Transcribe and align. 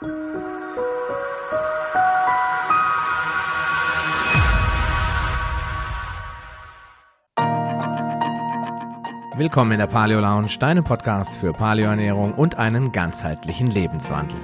Willkommen 0.00 0.22
in 9.72 9.80
der 9.80 9.88
Paleo 9.88 10.20
Lounge, 10.20 10.56
deinem 10.60 10.84
Podcast 10.84 11.38
für 11.38 11.52
Paleoernährung 11.52 12.34
und 12.34 12.58
einen 12.58 12.92
ganzheitlichen 12.92 13.66
Lebenswandel. 13.66 14.38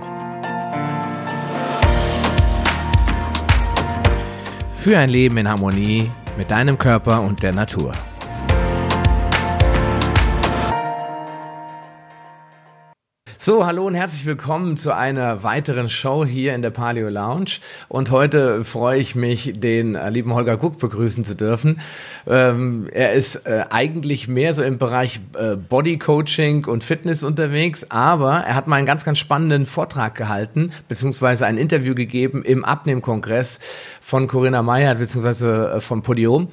Für 4.73 4.98
ein 4.98 5.09
Leben 5.09 5.36
in 5.36 5.48
Harmonie 5.48 6.11
mit 6.36 6.50
deinem 6.50 6.79
Körper 6.79 7.23
und 7.23 7.45
der 7.45 7.52
Natur. 7.52 7.93
So, 13.45 13.66
hallo 13.66 13.86
und 13.86 13.95
herzlich 13.95 14.24
willkommen 14.24 14.79
zu 14.79 14.96
einer 14.96 15.42
weiteren 15.42 15.90
Show 15.90 16.24
hier 16.24 16.54
in 16.54 16.62
der 16.62 16.71
Paleo 16.71 17.11
Lounge. 17.11 17.58
Und 17.89 18.11
heute 18.11 18.64
freue 18.64 18.98
ich 18.98 19.14
mich, 19.14 19.52
den 19.54 19.96
äh, 19.96 20.08
lieben 20.08 20.32
Holger 20.32 20.54
Cook 20.54 20.79
begrüßen 20.79 21.25
zu 21.25 21.36
dürfen. 21.36 21.79
Ähm, 22.26 22.88
er 22.90 23.12
ist 23.12 23.44
äh, 23.44 23.66
eigentlich 23.68 24.29
mehr 24.29 24.54
so 24.54 24.62
im 24.62 24.79
Bereich 24.79 25.21
äh, 25.38 25.57
Body 25.57 25.99
Coaching 25.99 26.64
und 26.64 26.85
Fitness 26.85 27.22
unterwegs, 27.22 27.85
aber 27.90 28.32
er 28.36 28.54
hat 28.54 28.66
mal 28.66 28.76
einen 28.76 28.86
ganz, 28.86 29.04
ganz 29.04 29.18
spannenden 29.18 29.66
Vortrag 29.66 30.14
gehalten, 30.14 30.72
beziehungsweise 30.88 31.44
ein 31.44 31.58
Interview 31.58 31.94
gegeben 31.94 32.44
im 32.44 32.64
Abnehmkongress 32.64 33.61
von 34.00 34.27
Corinna 34.27 34.62
Meyer, 34.62 34.94
beziehungsweise 34.94 35.70
äh, 35.70 35.80
vom 35.83 36.02
Podium. 36.02 36.48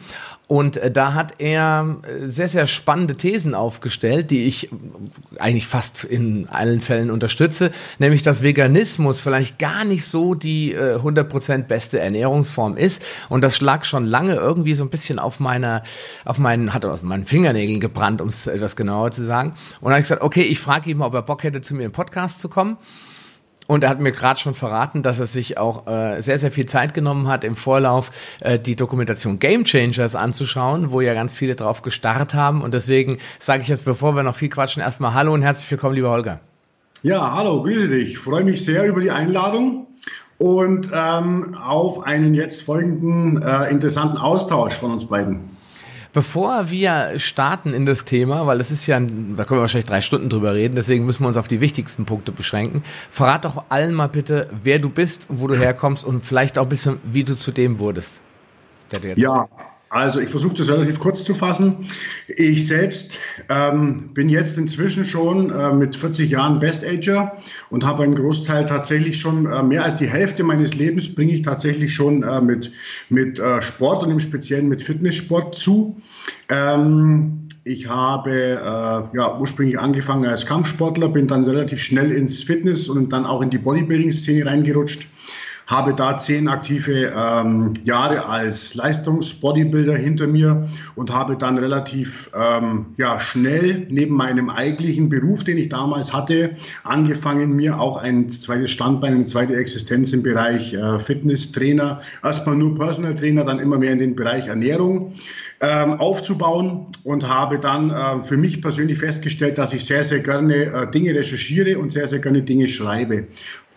Und 0.51 0.75
äh, 0.75 0.91
da 0.91 1.13
hat 1.13 1.35
er 1.39 1.95
äh, 2.03 2.27
sehr, 2.27 2.49
sehr 2.49 2.67
spannende 2.67 3.15
Thesen 3.15 3.55
aufgestellt, 3.55 4.31
die 4.31 4.47
ich 4.47 4.67
eigentlich 5.39 5.65
fast 5.65 6.03
in 6.03 6.49
allen 6.49 6.81
Fällen 6.81 7.09
unterstütze, 7.09 7.71
nämlich 7.99 8.21
dass 8.21 8.43
Veganismus 8.43 9.21
vielleicht 9.21 9.59
gar 9.59 9.85
nicht 9.85 10.03
so 10.05 10.35
die 10.35 10.73
äh, 10.73 10.97
100% 10.97 11.67
beste 11.67 12.01
Ernährungsform 12.01 12.75
ist. 12.75 13.01
Und 13.29 13.45
das 13.45 13.61
lag 13.61 13.85
schon 13.85 14.05
lange 14.05 14.35
irgendwie 14.35 14.73
so 14.73 14.83
ein 14.83 14.89
bisschen 14.89 15.19
auf 15.19 15.39
meiner, 15.39 15.83
auf 16.25 16.37
meinen, 16.37 16.73
hat 16.73 16.83
aus 16.83 17.03
meinen 17.03 17.23
Fingernägeln 17.25 17.79
gebrannt, 17.79 18.19
um 18.19 18.27
es 18.27 18.45
etwas 18.45 18.75
genauer 18.75 19.11
zu 19.11 19.23
sagen. 19.23 19.51
Und 19.79 19.83
dann 19.83 19.91
habe 19.93 20.01
ich 20.01 20.09
gesagt, 20.09 20.21
okay, 20.21 20.43
ich 20.43 20.59
frage 20.59 20.91
ihn 20.91 20.97
mal, 20.97 21.05
ob 21.05 21.13
er 21.13 21.21
Bock 21.21 21.43
hätte, 21.43 21.61
zu 21.61 21.75
mir 21.75 21.85
im 21.85 21.93
Podcast 21.93 22.41
zu 22.41 22.49
kommen. 22.49 22.75
Und 23.71 23.85
er 23.85 23.89
hat 23.89 24.01
mir 24.01 24.11
gerade 24.11 24.37
schon 24.37 24.53
verraten, 24.53 25.01
dass 25.01 25.21
er 25.21 25.27
sich 25.27 25.57
auch 25.57 25.87
äh, 25.87 26.19
sehr, 26.19 26.37
sehr 26.37 26.51
viel 26.51 26.65
Zeit 26.65 26.93
genommen 26.93 27.29
hat, 27.29 27.45
im 27.45 27.55
Vorlauf 27.55 28.11
äh, 28.41 28.59
die 28.59 28.75
Dokumentation 28.75 29.39
Game 29.39 29.63
Changers 29.63 30.13
anzuschauen, 30.13 30.91
wo 30.91 30.99
ja 30.99 31.13
ganz 31.13 31.37
viele 31.37 31.55
drauf 31.55 31.81
gestarrt 31.81 32.33
haben. 32.33 32.63
Und 32.63 32.73
deswegen 32.73 33.17
sage 33.39 33.61
ich 33.61 33.69
jetzt, 33.69 33.85
bevor 33.85 34.13
wir 34.13 34.23
noch 34.23 34.35
viel 34.35 34.49
quatschen, 34.49 34.81
erstmal 34.81 35.13
Hallo 35.13 35.33
und 35.33 35.41
herzlich 35.41 35.71
willkommen, 35.71 35.95
lieber 35.95 36.09
Holger. 36.09 36.41
Ja, 37.01 37.33
hallo, 37.33 37.63
grüße 37.63 37.87
dich. 37.87 38.17
Freue 38.17 38.43
mich 38.43 38.65
sehr 38.65 38.85
über 38.89 38.99
die 38.99 39.11
Einladung 39.11 39.87
und 40.37 40.91
ähm, 40.93 41.55
auf 41.55 42.03
einen 42.03 42.33
jetzt 42.33 42.63
folgenden 42.63 43.41
äh, 43.41 43.69
interessanten 43.69 44.17
Austausch 44.17 44.73
von 44.73 44.91
uns 44.91 45.05
beiden. 45.05 45.50
Bevor 46.13 46.69
wir 46.69 47.13
starten 47.17 47.73
in 47.73 47.85
das 47.85 48.03
Thema, 48.03 48.45
weil 48.45 48.59
es 48.59 48.69
ist 48.69 48.85
ja, 48.85 48.97
ein, 48.97 49.35
da 49.37 49.45
können 49.45 49.59
wir 49.59 49.61
wahrscheinlich 49.61 49.87
drei 49.87 50.01
Stunden 50.01 50.29
drüber 50.29 50.53
reden, 50.53 50.75
deswegen 50.75 51.05
müssen 51.05 51.23
wir 51.23 51.29
uns 51.29 51.37
auf 51.37 51.47
die 51.47 51.61
wichtigsten 51.61 52.05
Punkte 52.05 52.33
beschränken. 52.33 52.83
Verrat 53.09 53.45
doch 53.45 53.63
allen 53.69 53.93
mal 53.93 54.07
bitte, 54.07 54.49
wer 54.63 54.79
du 54.79 54.89
bist, 54.89 55.27
wo 55.29 55.47
du 55.47 55.55
herkommst 55.55 56.03
und 56.03 56.25
vielleicht 56.25 56.57
auch 56.57 56.63
ein 56.63 56.69
bisschen, 56.69 56.99
wie 57.03 57.23
du 57.23 57.35
zu 57.35 57.51
dem 57.51 57.79
wurdest. 57.79 58.21
Ja, 59.15 59.43
bist. 59.43 59.51
Also 59.91 60.21
ich 60.21 60.29
versuche 60.29 60.53
das 60.53 60.69
relativ 60.69 61.01
kurz 61.01 61.25
zu 61.25 61.33
fassen. 61.33 61.85
Ich 62.25 62.65
selbst 62.65 63.19
ähm, 63.49 64.11
bin 64.13 64.29
jetzt 64.29 64.57
inzwischen 64.57 65.05
schon 65.05 65.51
äh, 65.51 65.73
mit 65.73 65.97
40 65.97 66.31
Jahren 66.31 66.61
Best 66.61 66.85
Ager 66.85 67.35
und 67.69 67.85
habe 67.85 68.03
einen 68.03 68.15
Großteil 68.15 68.65
tatsächlich 68.65 69.19
schon, 69.19 69.51
äh, 69.51 69.61
mehr 69.61 69.83
als 69.83 69.97
die 69.97 70.07
Hälfte 70.07 70.45
meines 70.45 70.75
Lebens 70.75 71.13
bringe 71.13 71.33
ich 71.33 71.41
tatsächlich 71.41 71.93
schon 71.93 72.23
äh, 72.23 72.39
mit, 72.39 72.71
mit 73.09 73.37
äh, 73.37 73.61
Sport 73.61 74.03
und 74.03 74.11
im 74.11 74.21
Speziellen 74.21 74.69
mit 74.69 74.81
Fitnesssport 74.81 75.57
zu. 75.57 75.97
Ähm, 76.47 77.49
ich 77.65 77.89
habe 77.89 78.31
äh, 78.31 79.17
ja, 79.17 79.37
ursprünglich 79.41 79.77
angefangen 79.77 80.25
als 80.25 80.45
Kampfsportler, 80.45 81.09
bin 81.09 81.27
dann 81.27 81.43
relativ 81.43 81.81
schnell 81.81 82.13
ins 82.13 82.43
Fitness 82.43 82.87
und 82.87 83.11
dann 83.11 83.25
auch 83.25 83.41
in 83.41 83.49
die 83.49 83.57
Bodybuilding-Szene 83.57 84.45
reingerutscht 84.45 85.09
habe 85.71 85.93
da 85.95 86.17
zehn 86.17 86.49
aktive 86.49 87.13
ähm, 87.15 87.71
Jahre 87.85 88.25
als 88.25 88.75
Leistungsbodybuilder 88.75 89.95
hinter 89.95 90.27
mir 90.27 90.67
und 90.95 91.13
habe 91.13 91.37
dann 91.37 91.57
relativ 91.57 92.29
ähm, 92.35 92.87
ja, 92.97 93.21
schnell 93.21 93.87
neben 93.89 94.13
meinem 94.13 94.49
eigentlichen 94.49 95.07
Beruf, 95.07 95.45
den 95.45 95.57
ich 95.57 95.69
damals 95.69 96.11
hatte, 96.11 96.51
angefangen, 96.83 97.55
mir 97.55 97.79
auch 97.79 97.97
ein 97.97 98.29
zweites 98.29 98.71
Standbein, 98.71 99.13
eine 99.13 99.25
zweite 99.25 99.55
Existenz 99.55 100.11
im 100.11 100.23
Bereich 100.23 100.73
äh, 100.73 100.99
Fitnesstrainer, 100.99 102.01
erstmal 102.21 102.57
nur 102.57 102.75
Personal 102.75 103.15
Trainer, 103.15 103.45
dann 103.45 103.59
immer 103.59 103.77
mehr 103.77 103.93
in 103.93 103.99
den 103.99 104.15
Bereich 104.15 104.47
Ernährung 104.47 105.13
ähm, 105.61 105.93
aufzubauen 105.93 106.87
und 107.05 107.29
habe 107.29 107.59
dann 107.59 107.91
äh, 107.91 108.21
für 108.21 108.35
mich 108.35 108.61
persönlich 108.61 108.99
festgestellt, 108.99 109.57
dass 109.57 109.71
ich 109.71 109.85
sehr, 109.85 110.03
sehr 110.03 110.19
gerne 110.19 110.55
äh, 110.55 110.91
Dinge 110.91 111.15
recherchiere 111.15 111.79
und 111.79 111.93
sehr, 111.93 112.09
sehr 112.09 112.19
gerne 112.19 112.41
Dinge 112.41 112.67
schreibe 112.67 113.27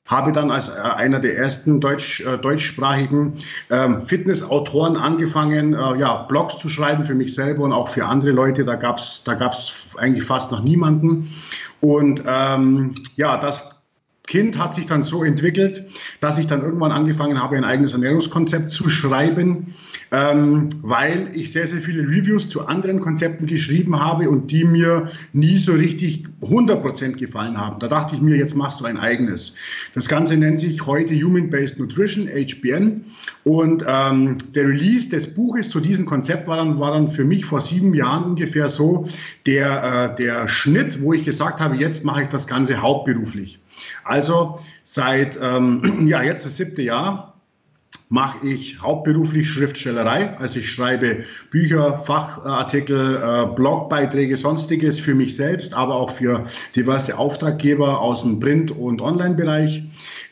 habe 0.07 0.33
dann 0.33 0.51
als 0.51 0.69
äh, 0.69 0.73
einer 0.73 1.19
der 1.19 1.37
ersten 1.37 1.81
deutsch, 1.81 2.21
äh, 2.21 2.37
deutschsprachigen 2.39 3.33
ähm, 3.71 4.01
Fitnessautoren 4.01 4.97
angefangen, 4.97 5.73
äh, 5.73 5.97
ja, 5.99 6.23
Blogs 6.25 6.59
zu 6.59 6.69
schreiben 6.69 7.05
für 7.05 7.15
mich 7.15 7.35
selber 7.35 7.63
und 7.63 7.73
auch 7.73 7.89
für 7.89 8.05
andere 8.05 8.33
Leute. 8.33 8.65
Da 8.65 8.75
gab's 8.75 9.23
da 9.25 9.35
gab's 9.35 9.97
eigentlich 9.97 10.25
fast 10.25 10.53
noch 10.53 10.63
niemanden. 10.63 11.29
Und 11.81 12.23
ähm, 12.27 12.95
ja, 13.17 13.39
das 13.39 13.74
Kind 14.27 14.57
hat 14.59 14.75
sich 14.75 14.87
dann 14.87 15.05
so 15.05 15.23
entwickelt, 15.23 15.85
dass 16.21 16.39
ich 16.39 16.47
dann 16.47 16.63
irgendwann 16.63 16.93
angefangen 16.93 17.43
habe, 17.43 17.59
ein 17.59 17.65
eigenes 17.65 17.93
Ernährungskonzept 17.93 18.73
zu 18.73 18.89
schreiben, 18.89 19.67
ähm, 20.13 20.71
weil 20.83 21.31
ich 21.35 21.53
sehr, 21.53 21.67
sehr 21.67 21.83
viele 21.83 22.05
Reviews 22.05 22.49
zu 22.49 22.67
anderen 22.67 23.01
Konzepten 23.01 23.47
geschrieben 23.47 24.01
habe 24.01 24.31
und 24.31 24.51
die 24.51 24.65
mir 24.65 25.11
nie 25.35 25.59
so 25.59 25.73
richtig 25.73 26.25
100% 26.41 27.17
gefallen 27.17 27.59
haben. 27.59 27.79
Da 27.81 27.89
dachte 27.89 28.17
ich 28.17 28.23
mir, 28.23 28.37
jetzt 28.37 28.57
machst 28.57 28.81
du 28.81 28.87
ein 28.87 28.97
eigenes. 28.97 29.55
Das 29.95 30.09
Ganze 30.09 30.39
nennt 30.39 30.59
sich 30.59 30.87
heute 30.87 31.15
Human-Based 31.15 31.79
Nutrition, 31.79 32.27
HBN. 32.27 33.05
Und 33.45 33.85
ähm, 33.87 34.39
der 34.55 34.69
Release 34.69 35.11
des 35.11 35.35
Buches 35.35 35.69
zu 35.69 35.81
diesem 35.81 36.07
Konzept 36.07 36.49
war 36.49 36.57
dann, 36.57 36.81
war 36.81 36.93
dann 36.93 37.11
für 37.11 37.25
mich 37.25 37.45
vor 37.45 37.61
sieben 37.61 37.93
Jahren 37.93 38.25
ungefähr 38.25 38.71
so 38.71 39.05
der, 39.45 40.15
äh, 40.17 40.23
der 40.23 40.49
Schnitt, 40.49 41.03
wo 41.03 41.13
ich 41.13 41.27
gesagt 41.27 41.61
habe, 41.61 41.77
jetzt 41.77 42.07
mache 42.07 42.23
ich 42.23 42.29
das 42.29 42.47
Ganze 42.47 42.81
hauptberuflich. 42.81 43.59
Also 44.05 44.59
seit 44.85 45.39
ähm, 45.41 45.83
ja, 46.07 46.23
jetzt 46.23 46.47
das 46.47 46.57
siebte 46.57 46.83
Jahr 46.83 47.35
mache 48.11 48.47
ich 48.47 48.81
hauptberuflich 48.81 49.49
Schriftstellerei. 49.49 50.37
Also 50.39 50.59
ich 50.59 50.71
schreibe 50.71 51.25
Bücher, 51.51 51.99
Fachartikel, 51.99 53.17
äh, 53.17 53.47
Blogbeiträge, 53.55 54.37
sonstiges 54.37 55.01
für 55.01 55.15
mich 55.15 55.35
selbst, 55.35 55.75
aber 55.75 55.97
auch 55.97 56.11
für 56.11 56.45
diverse 56.77 57.17
Auftraggeber 57.19 58.01
aus 58.01 58.23
dem 58.23 58.41
Print- 58.41 58.71
und 58.71 59.01
Online-Bereich. 59.01 59.83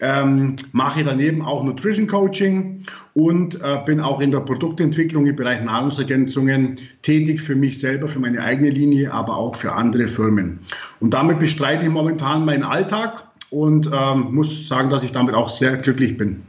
Ähm, 0.00 0.56
mache 0.72 1.02
daneben 1.04 1.42
auch 1.42 1.64
Nutrition 1.64 2.06
Coaching 2.06 2.84
und 3.14 3.56
äh, 3.56 3.78
bin 3.86 4.00
auch 4.00 4.20
in 4.20 4.30
der 4.30 4.40
Produktentwicklung 4.40 5.26
im 5.26 5.36
Bereich 5.36 5.62
Nahrungsergänzungen 5.62 6.78
tätig 7.02 7.40
für 7.40 7.54
mich 7.54 7.78
selber, 7.78 8.08
für 8.08 8.18
meine 8.18 8.42
eigene 8.42 8.70
Linie, 8.70 9.12
aber 9.12 9.36
auch 9.36 9.56
für 9.56 9.72
andere 9.72 10.08
Firmen. 10.08 10.58
Und 11.00 11.14
damit 11.14 11.38
bestreite 11.38 11.84
ich 11.84 11.90
momentan 11.90 12.44
meinen 12.44 12.64
Alltag 12.64 13.31
und 13.52 13.90
ähm, 13.92 14.34
muss 14.34 14.66
sagen, 14.68 14.90
dass 14.90 15.04
ich 15.04 15.12
damit 15.12 15.34
auch 15.34 15.48
sehr 15.48 15.76
glücklich 15.76 16.16
bin. 16.16 16.42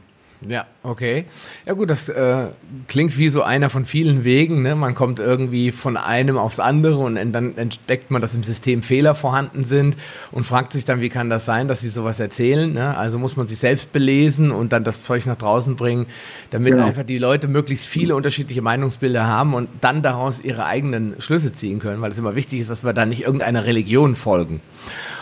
Ja, 0.46 0.66
okay. 0.84 1.24
Ja 1.66 1.72
gut, 1.72 1.90
das 1.90 2.08
äh, 2.08 2.46
klingt 2.86 3.18
wie 3.18 3.28
so 3.28 3.42
einer 3.42 3.70
von 3.70 3.84
vielen 3.84 4.22
Wegen. 4.22 4.62
Ne? 4.62 4.76
Man 4.76 4.94
kommt 4.94 5.18
irgendwie 5.18 5.72
von 5.72 5.96
einem 5.96 6.38
aufs 6.38 6.60
andere 6.60 6.98
und 6.98 7.16
dann 7.32 7.56
entdeckt 7.56 8.10
man, 8.10 8.20
dass 8.22 8.34
im 8.34 8.42
System 8.42 8.82
Fehler 8.82 9.14
vorhanden 9.14 9.64
sind 9.64 9.96
und 10.30 10.44
fragt 10.44 10.72
sich 10.72 10.84
dann, 10.84 11.00
wie 11.00 11.08
kann 11.08 11.30
das 11.30 11.44
sein, 11.44 11.66
dass 11.68 11.80
sie 11.80 11.88
sowas 11.88 12.20
erzählen. 12.20 12.72
Ne? 12.72 12.96
Also 12.96 13.18
muss 13.18 13.36
man 13.36 13.48
sich 13.48 13.58
selbst 13.58 13.92
belesen 13.92 14.50
und 14.50 14.72
dann 14.72 14.84
das 14.84 15.02
Zeug 15.02 15.26
nach 15.26 15.36
draußen 15.36 15.74
bringen, 15.76 16.06
damit 16.50 16.74
genau. 16.74 16.86
einfach 16.86 17.04
die 17.04 17.18
Leute 17.18 17.48
möglichst 17.48 17.86
viele 17.86 18.14
unterschiedliche 18.14 18.62
Meinungsbilder 18.62 19.26
haben 19.26 19.54
und 19.54 19.68
dann 19.80 20.02
daraus 20.02 20.40
ihre 20.40 20.66
eigenen 20.66 21.14
Schlüsse 21.18 21.52
ziehen 21.52 21.78
können, 21.78 22.02
weil 22.02 22.12
es 22.12 22.18
immer 22.18 22.36
wichtig 22.36 22.60
ist, 22.60 22.70
dass 22.70 22.84
wir 22.84 22.92
da 22.92 23.06
nicht 23.06 23.24
irgendeiner 23.24 23.64
Religion 23.64 24.14
folgen. 24.14 24.60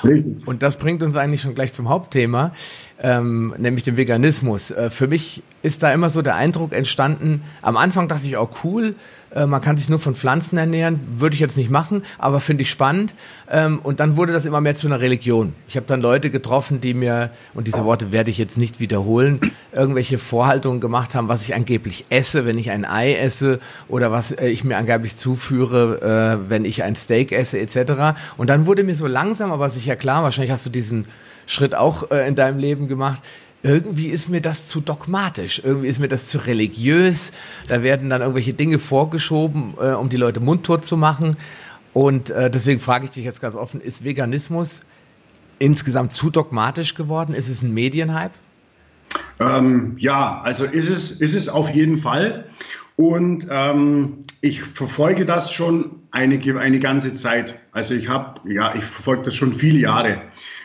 Richtig. 0.04 0.46
Und 0.46 0.62
das 0.62 0.76
bringt 0.76 1.02
uns 1.02 1.16
eigentlich 1.16 1.40
schon 1.40 1.54
gleich 1.54 1.72
zum 1.72 1.88
Hauptthema 1.88 2.52
ähm, 3.02 3.54
nämlich 3.58 3.84
dem 3.84 3.96
Veganismus. 3.96 4.70
Äh, 4.70 4.88
für 4.90 5.08
mich 5.08 5.42
ist 5.62 5.82
da 5.82 5.92
immer 5.92 6.10
so 6.10 6.22
der 6.22 6.36
Eindruck 6.36 6.72
entstanden, 6.72 7.42
am 7.62 7.76
Anfang 7.76 8.08
dachte 8.08 8.26
ich 8.26 8.36
auch 8.36 8.50
oh, 8.52 8.56
cool, 8.64 8.94
äh, 9.34 9.46
man 9.46 9.60
kann 9.60 9.76
sich 9.76 9.88
nur 9.88 9.98
von 9.98 10.14
Pflanzen 10.14 10.56
ernähren, 10.58 11.00
würde 11.18 11.34
ich 11.34 11.40
jetzt 11.40 11.56
nicht 11.56 11.70
machen, 11.70 12.02
aber 12.18 12.40
finde 12.40 12.62
ich 12.62 12.70
spannend. 12.70 13.14
Ähm, 13.50 13.78
und 13.82 14.00
dann 14.00 14.16
wurde 14.16 14.32
das 14.32 14.46
immer 14.46 14.60
mehr 14.60 14.74
zu 14.74 14.86
einer 14.86 15.00
Religion. 15.00 15.54
Ich 15.68 15.76
habe 15.76 15.86
dann 15.86 16.00
Leute 16.00 16.30
getroffen, 16.30 16.80
die 16.80 16.94
mir, 16.94 17.30
und 17.54 17.66
diese 17.66 17.84
Worte 17.84 18.12
werde 18.12 18.30
ich 18.30 18.38
jetzt 18.38 18.58
nicht 18.58 18.80
wiederholen, 18.80 19.40
irgendwelche 19.72 20.18
Vorhaltungen 20.18 20.80
gemacht 20.80 21.14
haben, 21.14 21.28
was 21.28 21.42
ich 21.42 21.54
angeblich 21.54 22.06
esse, 22.10 22.46
wenn 22.46 22.58
ich 22.58 22.70
ein 22.70 22.84
Ei 22.84 23.14
esse 23.14 23.58
oder 23.88 24.12
was 24.12 24.32
äh, 24.32 24.48
ich 24.48 24.64
mir 24.64 24.76
angeblich 24.76 25.16
zuführe, 25.16 26.40
äh, 26.46 26.50
wenn 26.50 26.64
ich 26.64 26.82
ein 26.82 26.96
Steak 26.96 27.32
esse 27.32 27.58
etc. 27.58 28.18
Und 28.36 28.50
dann 28.50 28.66
wurde 28.66 28.84
mir 28.84 28.94
so 28.94 29.06
langsam, 29.06 29.52
aber 29.52 29.70
sicher 29.70 29.96
klar, 29.96 30.22
wahrscheinlich 30.22 30.52
hast 30.52 30.66
du 30.66 30.70
diesen 30.70 31.06
Schritt 31.46 31.74
auch 31.74 32.10
äh, 32.10 32.26
in 32.26 32.34
deinem 32.34 32.58
Leben 32.58 32.88
gemacht. 32.88 33.22
Irgendwie 33.62 34.08
ist 34.08 34.28
mir 34.28 34.40
das 34.40 34.66
zu 34.66 34.80
dogmatisch, 34.80 35.62
irgendwie 35.64 35.86
ist 35.86 36.00
mir 36.00 36.08
das 36.08 36.26
zu 36.26 36.38
religiös. 36.38 37.32
Da 37.68 37.82
werden 37.82 38.10
dann 38.10 38.20
irgendwelche 38.20 38.54
Dinge 38.54 38.78
vorgeschoben, 38.78 39.74
äh, 39.80 39.92
um 39.92 40.08
die 40.08 40.16
Leute 40.16 40.40
mundtot 40.40 40.84
zu 40.84 40.96
machen. 40.96 41.36
Und 41.92 42.30
äh, 42.30 42.50
deswegen 42.50 42.80
frage 42.80 43.04
ich 43.04 43.10
dich 43.10 43.24
jetzt 43.24 43.40
ganz 43.40 43.54
offen, 43.54 43.80
ist 43.80 44.04
Veganismus 44.04 44.80
insgesamt 45.58 46.12
zu 46.12 46.30
dogmatisch 46.30 46.94
geworden? 46.94 47.34
Ist 47.34 47.48
es 47.48 47.62
ein 47.62 47.72
Medienhype? 47.72 48.32
Ähm, 49.38 49.96
ja, 49.98 50.40
also 50.42 50.64
ist 50.64 50.88
es, 50.88 51.12
ist 51.12 51.34
es 51.34 51.48
auf 51.48 51.70
jeden 51.70 51.98
Fall. 51.98 52.46
Und 52.96 53.46
ähm, 53.50 54.24
ich 54.40 54.62
verfolge 54.62 55.24
das 55.24 55.52
schon 55.52 56.02
eine, 56.10 56.40
eine 56.58 56.80
ganze 56.80 57.14
Zeit. 57.14 57.58
Also 57.72 57.94
ich 57.94 58.08
habe, 58.08 58.40
ja, 58.50 58.74
ich 58.74 58.84
verfolge 58.84 59.22
das 59.22 59.36
schon 59.36 59.54
viele 59.54 59.78
Jahre 59.78 60.22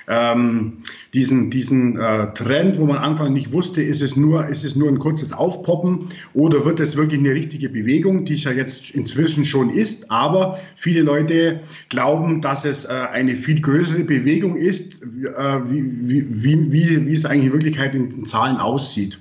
ähm, 0.07 0.77
diesen, 1.13 1.51
diesen 1.51 1.99
äh, 1.99 2.33
Trend, 2.33 2.77
wo 2.77 2.85
man 2.85 2.97
Anfang 2.97 3.33
nicht 3.33 3.51
wusste, 3.51 3.81
ist 3.81 4.01
es, 4.01 4.15
nur, 4.15 4.47
ist 4.47 4.63
es 4.63 4.75
nur 4.75 4.87
ein 4.89 4.99
kurzes 4.99 5.33
Aufpoppen 5.33 6.07
oder 6.33 6.65
wird 6.65 6.79
es 6.79 6.95
wirklich 6.95 7.19
eine 7.19 7.31
richtige 7.31 7.69
Bewegung, 7.69 8.23
die 8.23 8.35
es 8.35 8.43
ja 8.45 8.51
jetzt 8.51 8.91
inzwischen 8.91 9.45
schon 9.45 9.69
ist. 9.69 10.09
Aber 10.09 10.57
viele 10.75 11.01
Leute 11.01 11.59
glauben, 11.89 12.41
dass 12.41 12.63
es 12.63 12.85
äh, 12.85 12.89
eine 13.11 13.35
viel 13.35 13.59
größere 13.59 14.05
Bewegung 14.05 14.55
ist, 14.55 15.03
äh, 15.03 15.59
wie, 15.69 15.83
wie, 16.07 16.43
wie, 16.43 16.71
wie, 16.71 17.05
wie 17.05 17.13
es 17.13 17.25
eigentlich 17.25 17.47
in 17.47 17.53
Wirklichkeit 17.53 17.95
in 17.95 18.09
den 18.09 18.25
Zahlen 18.25 18.57
aussieht. 18.57 19.19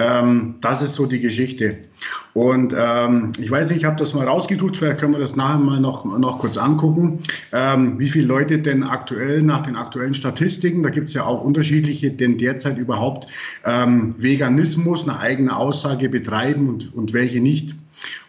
Ähm, 0.00 0.54
das 0.62 0.80
ist 0.80 0.94
so 0.94 1.04
die 1.04 1.20
Geschichte. 1.20 1.76
Und 2.32 2.74
ähm, 2.76 3.32
ich 3.38 3.50
weiß 3.50 3.68
nicht, 3.68 3.78
ich 3.78 3.84
habe 3.84 3.98
das 3.98 4.14
mal 4.14 4.26
rausgedruckt, 4.26 4.78
vielleicht 4.78 4.98
können 4.98 5.12
wir 5.12 5.20
das 5.20 5.36
nachher 5.36 5.58
mal 5.58 5.78
noch, 5.78 6.04
noch 6.18 6.38
kurz 6.38 6.56
angucken, 6.56 7.18
ähm, 7.52 7.98
wie 7.98 8.08
viele 8.08 8.26
Leute 8.26 8.60
denn 8.60 8.82
aktuell 8.82 9.42
nach 9.42 9.60
den 9.60 9.76
aktuellen 9.76 10.14
Statistiken, 10.14 10.82
da 10.82 10.88
gibt 10.88 11.08
es 11.08 11.14
ja 11.14 11.24
auch 11.24 11.44
unterschiedliche, 11.44 12.10
denn 12.10 12.38
derzeit 12.38 12.78
überhaupt 12.78 13.26
ähm, 13.66 14.14
Veganismus 14.16 15.04
nach 15.04 15.20
eigener 15.20 15.58
Aussage 15.58 16.08
betreiben 16.08 16.68
und, 16.70 16.94
und 16.94 17.12
welche 17.12 17.40
nicht. 17.40 17.76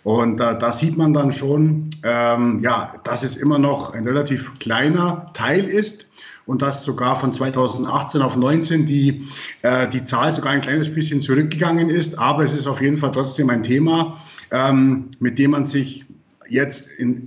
Und 0.04 0.42
äh, 0.42 0.58
da 0.58 0.74
sieht 0.74 0.98
man 0.98 1.14
dann 1.14 1.32
schon, 1.32 1.90
ähm, 2.04 2.60
ja, 2.62 2.94
dass 3.06 3.24
es 3.24 3.38
immer 3.38 3.60
noch 3.60 3.94
ein 3.94 4.06
relativ 4.06 4.60
kleiner 4.60 5.32
Teil 5.34 5.64
ist 5.64 6.08
und 6.52 6.62
dass 6.62 6.84
sogar 6.84 7.18
von 7.18 7.32
2018 7.32 8.22
auf 8.22 8.36
19 8.36 8.86
die, 8.86 9.24
äh, 9.62 9.88
die 9.88 10.04
Zahl 10.04 10.34
sogar 10.34 10.52
ein 10.52 10.60
kleines 10.60 10.94
bisschen 10.94 11.22
zurückgegangen 11.22 11.90
ist. 11.90 12.20
Aber 12.20 12.44
es 12.44 12.54
ist 12.54 12.68
auf 12.68 12.82
jeden 12.82 12.98
Fall 12.98 13.14
trotzdem 13.14 13.50
ein 13.50 13.64
Thema, 13.64 14.18
ähm, 14.52 15.06
mit 15.22 15.40
dem 15.40 15.52
man 15.52 15.66
sich 15.66 16.04
jetzt 16.50 16.90
in, 16.98 17.26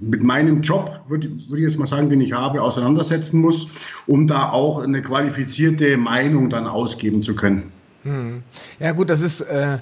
mit 0.00 0.22
meinem 0.22 0.62
Job, 0.62 0.98
würde 1.08 1.28
würd 1.30 1.58
ich 1.58 1.66
jetzt 1.66 1.78
mal 1.78 1.86
sagen, 1.86 2.08
den 2.08 2.22
ich 2.22 2.32
habe, 2.32 2.62
auseinandersetzen 2.62 3.38
muss, 3.42 3.68
um 4.06 4.26
da 4.26 4.48
auch 4.48 4.78
eine 4.78 5.02
qualifizierte 5.02 5.98
Meinung 5.98 6.48
dann 6.48 6.66
ausgeben 6.66 7.22
zu 7.22 7.34
können. 7.34 7.64
Hm. 8.04 8.42
Ja 8.80 8.92
gut, 8.92 9.10
das 9.10 9.20
ist... 9.20 9.42
Äh 9.42 9.78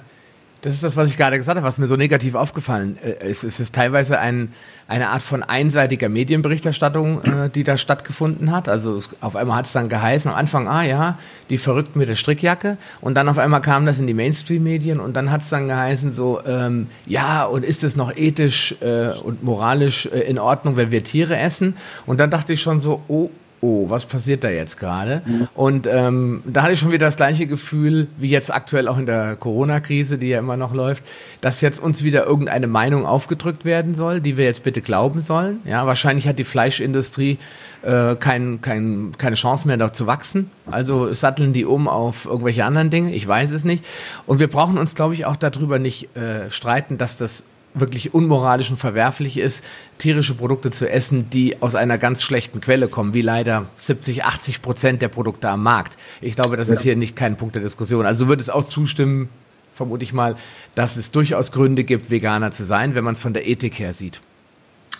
das 0.63 0.73
ist 0.73 0.81
das, 0.81 0.95
was 0.95 1.09
ich 1.09 1.17
gerade 1.17 1.37
gesagt 1.37 1.57
habe, 1.57 1.67
was 1.67 1.77
mir 1.77 1.87
so 1.87 1.97
negativ 1.97 2.35
aufgefallen 2.35 2.97
äh, 3.03 3.29
ist. 3.29 3.43
Es 3.43 3.59
ist 3.59 3.75
teilweise 3.75 4.19
ein, 4.19 4.53
eine 4.87 5.09
Art 5.09 5.21
von 5.21 5.43
einseitiger 5.43 6.07
Medienberichterstattung, 6.07 7.21
äh, 7.21 7.49
die 7.49 7.65
da 7.65 7.75
stattgefunden 7.75 8.49
hat. 8.49 8.69
Also 8.69 8.95
es, 8.95 9.09
auf 9.19 9.35
einmal 9.35 9.57
hat 9.57 9.65
es 9.65 9.73
dann 9.73 9.89
geheißen, 9.89 10.31
am 10.31 10.37
Anfang, 10.37 10.69
ah 10.69 10.83
ja, 10.83 11.19
die 11.49 11.57
Verrückten 11.57 11.99
mit 11.99 12.07
der 12.07 12.15
Strickjacke. 12.15 12.77
Und 13.01 13.15
dann 13.15 13.27
auf 13.27 13.39
einmal 13.39 13.59
kam 13.59 13.85
das 13.85 13.99
in 13.99 14.07
die 14.07 14.13
Mainstream-Medien 14.13 15.01
und 15.01 15.17
dann 15.17 15.31
hat 15.31 15.41
es 15.41 15.49
dann 15.49 15.67
geheißen 15.67 16.13
so, 16.13 16.39
ähm, 16.45 16.87
ja, 17.05 17.43
und 17.43 17.65
ist 17.65 17.83
es 17.83 17.97
noch 17.97 18.15
ethisch 18.15 18.73
äh, 18.79 19.09
und 19.21 19.43
moralisch 19.43 20.05
äh, 20.05 20.21
in 20.21 20.39
Ordnung, 20.39 20.77
wenn 20.77 20.91
wir 20.91 21.03
Tiere 21.03 21.35
essen? 21.35 21.75
Und 22.05 22.21
dann 22.21 22.31
dachte 22.31 22.53
ich 22.53 22.61
schon 22.61 22.79
so, 22.79 23.01
oh, 23.09 23.29
oh, 23.63 23.89
was 23.89 24.05
passiert 24.05 24.43
da 24.43 24.49
jetzt 24.49 24.77
gerade? 24.77 25.21
Mhm. 25.25 25.47
Und 25.55 25.87
ähm, 25.87 26.43
da 26.45 26.63
hatte 26.63 26.73
ich 26.73 26.79
schon 26.79 26.91
wieder 26.91 27.05
das 27.05 27.15
gleiche 27.15 27.47
Gefühl, 27.47 28.07
wie 28.17 28.29
jetzt 28.29 28.53
aktuell 28.53 28.89
auch 28.89 28.97
in 28.97 29.05
der 29.05 29.37
Corona-Krise, 29.37 30.17
die 30.17 30.27
ja 30.27 30.39
immer 30.39 30.57
noch 30.57 30.73
läuft, 30.73 31.03
dass 31.39 31.61
jetzt 31.61 31.81
uns 31.81 32.03
wieder 32.03 32.25
irgendeine 32.25 32.67
Meinung 32.67 33.05
aufgedrückt 33.05 33.63
werden 33.63 33.95
soll, 33.95 34.19
die 34.19 34.35
wir 34.35 34.43
jetzt 34.43 34.63
bitte 34.63 34.81
glauben 34.81 35.21
sollen. 35.21 35.61
Ja, 35.63 35.87
wahrscheinlich 35.87 36.27
hat 36.27 36.39
die 36.39 36.43
Fleischindustrie 36.43 37.37
äh, 37.83 38.15
kein, 38.15 38.59
kein, 38.59 39.11
keine 39.17 39.37
Chance 39.37 39.65
mehr, 39.65 39.77
da 39.77 39.93
zu 39.93 40.07
wachsen. 40.07 40.51
Also 40.69 41.13
satteln 41.13 41.53
die 41.53 41.63
um 41.63 41.87
auf 41.87 42.25
irgendwelche 42.25 42.65
anderen 42.65 42.89
Dinge. 42.89 43.15
Ich 43.15 43.25
weiß 43.25 43.51
es 43.51 43.63
nicht. 43.63 43.85
Und 44.25 44.39
wir 44.39 44.47
brauchen 44.47 44.77
uns, 44.77 44.93
glaube 44.93 45.13
ich, 45.13 45.25
auch 45.25 45.37
darüber 45.37 45.79
nicht 45.79 46.15
äh, 46.17 46.51
streiten, 46.51 46.97
dass 46.97 47.15
das 47.15 47.45
wirklich 47.73 48.13
unmoralisch 48.13 48.69
und 48.69 48.77
verwerflich 48.77 49.37
ist, 49.37 49.63
tierische 49.97 50.35
Produkte 50.35 50.71
zu 50.71 50.89
essen, 50.89 51.29
die 51.29 51.61
aus 51.61 51.75
einer 51.75 51.97
ganz 51.97 52.21
schlechten 52.21 52.61
Quelle 52.61 52.87
kommen, 52.87 53.13
wie 53.13 53.21
leider 53.21 53.67
70, 53.77 54.25
80 54.25 54.61
Prozent 54.61 55.01
der 55.01 55.07
Produkte 55.07 55.49
am 55.49 55.63
Markt. 55.63 55.97
Ich 56.21 56.35
glaube, 56.35 56.57
das 56.57 56.67
ja. 56.67 56.75
ist 56.75 56.81
hier 56.81 56.95
nicht 56.95 57.15
kein 57.15 57.37
Punkt 57.37 57.55
der 57.55 57.63
Diskussion. 57.63 58.05
Also 58.05 58.27
würde 58.27 58.41
es 58.41 58.49
auch 58.49 58.65
zustimmen, 58.65 59.29
vermute 59.73 60.03
ich 60.03 60.13
mal, 60.13 60.35
dass 60.75 60.97
es 60.97 61.11
durchaus 61.11 61.51
Gründe 61.51 61.83
gibt, 61.83 62.11
Veganer 62.11 62.51
zu 62.51 62.63
sein, 62.63 62.95
wenn 62.95 63.03
man 63.03 63.13
es 63.13 63.21
von 63.21 63.33
der 63.33 63.47
Ethik 63.47 63.79
her 63.79 63.93
sieht. 63.93 64.21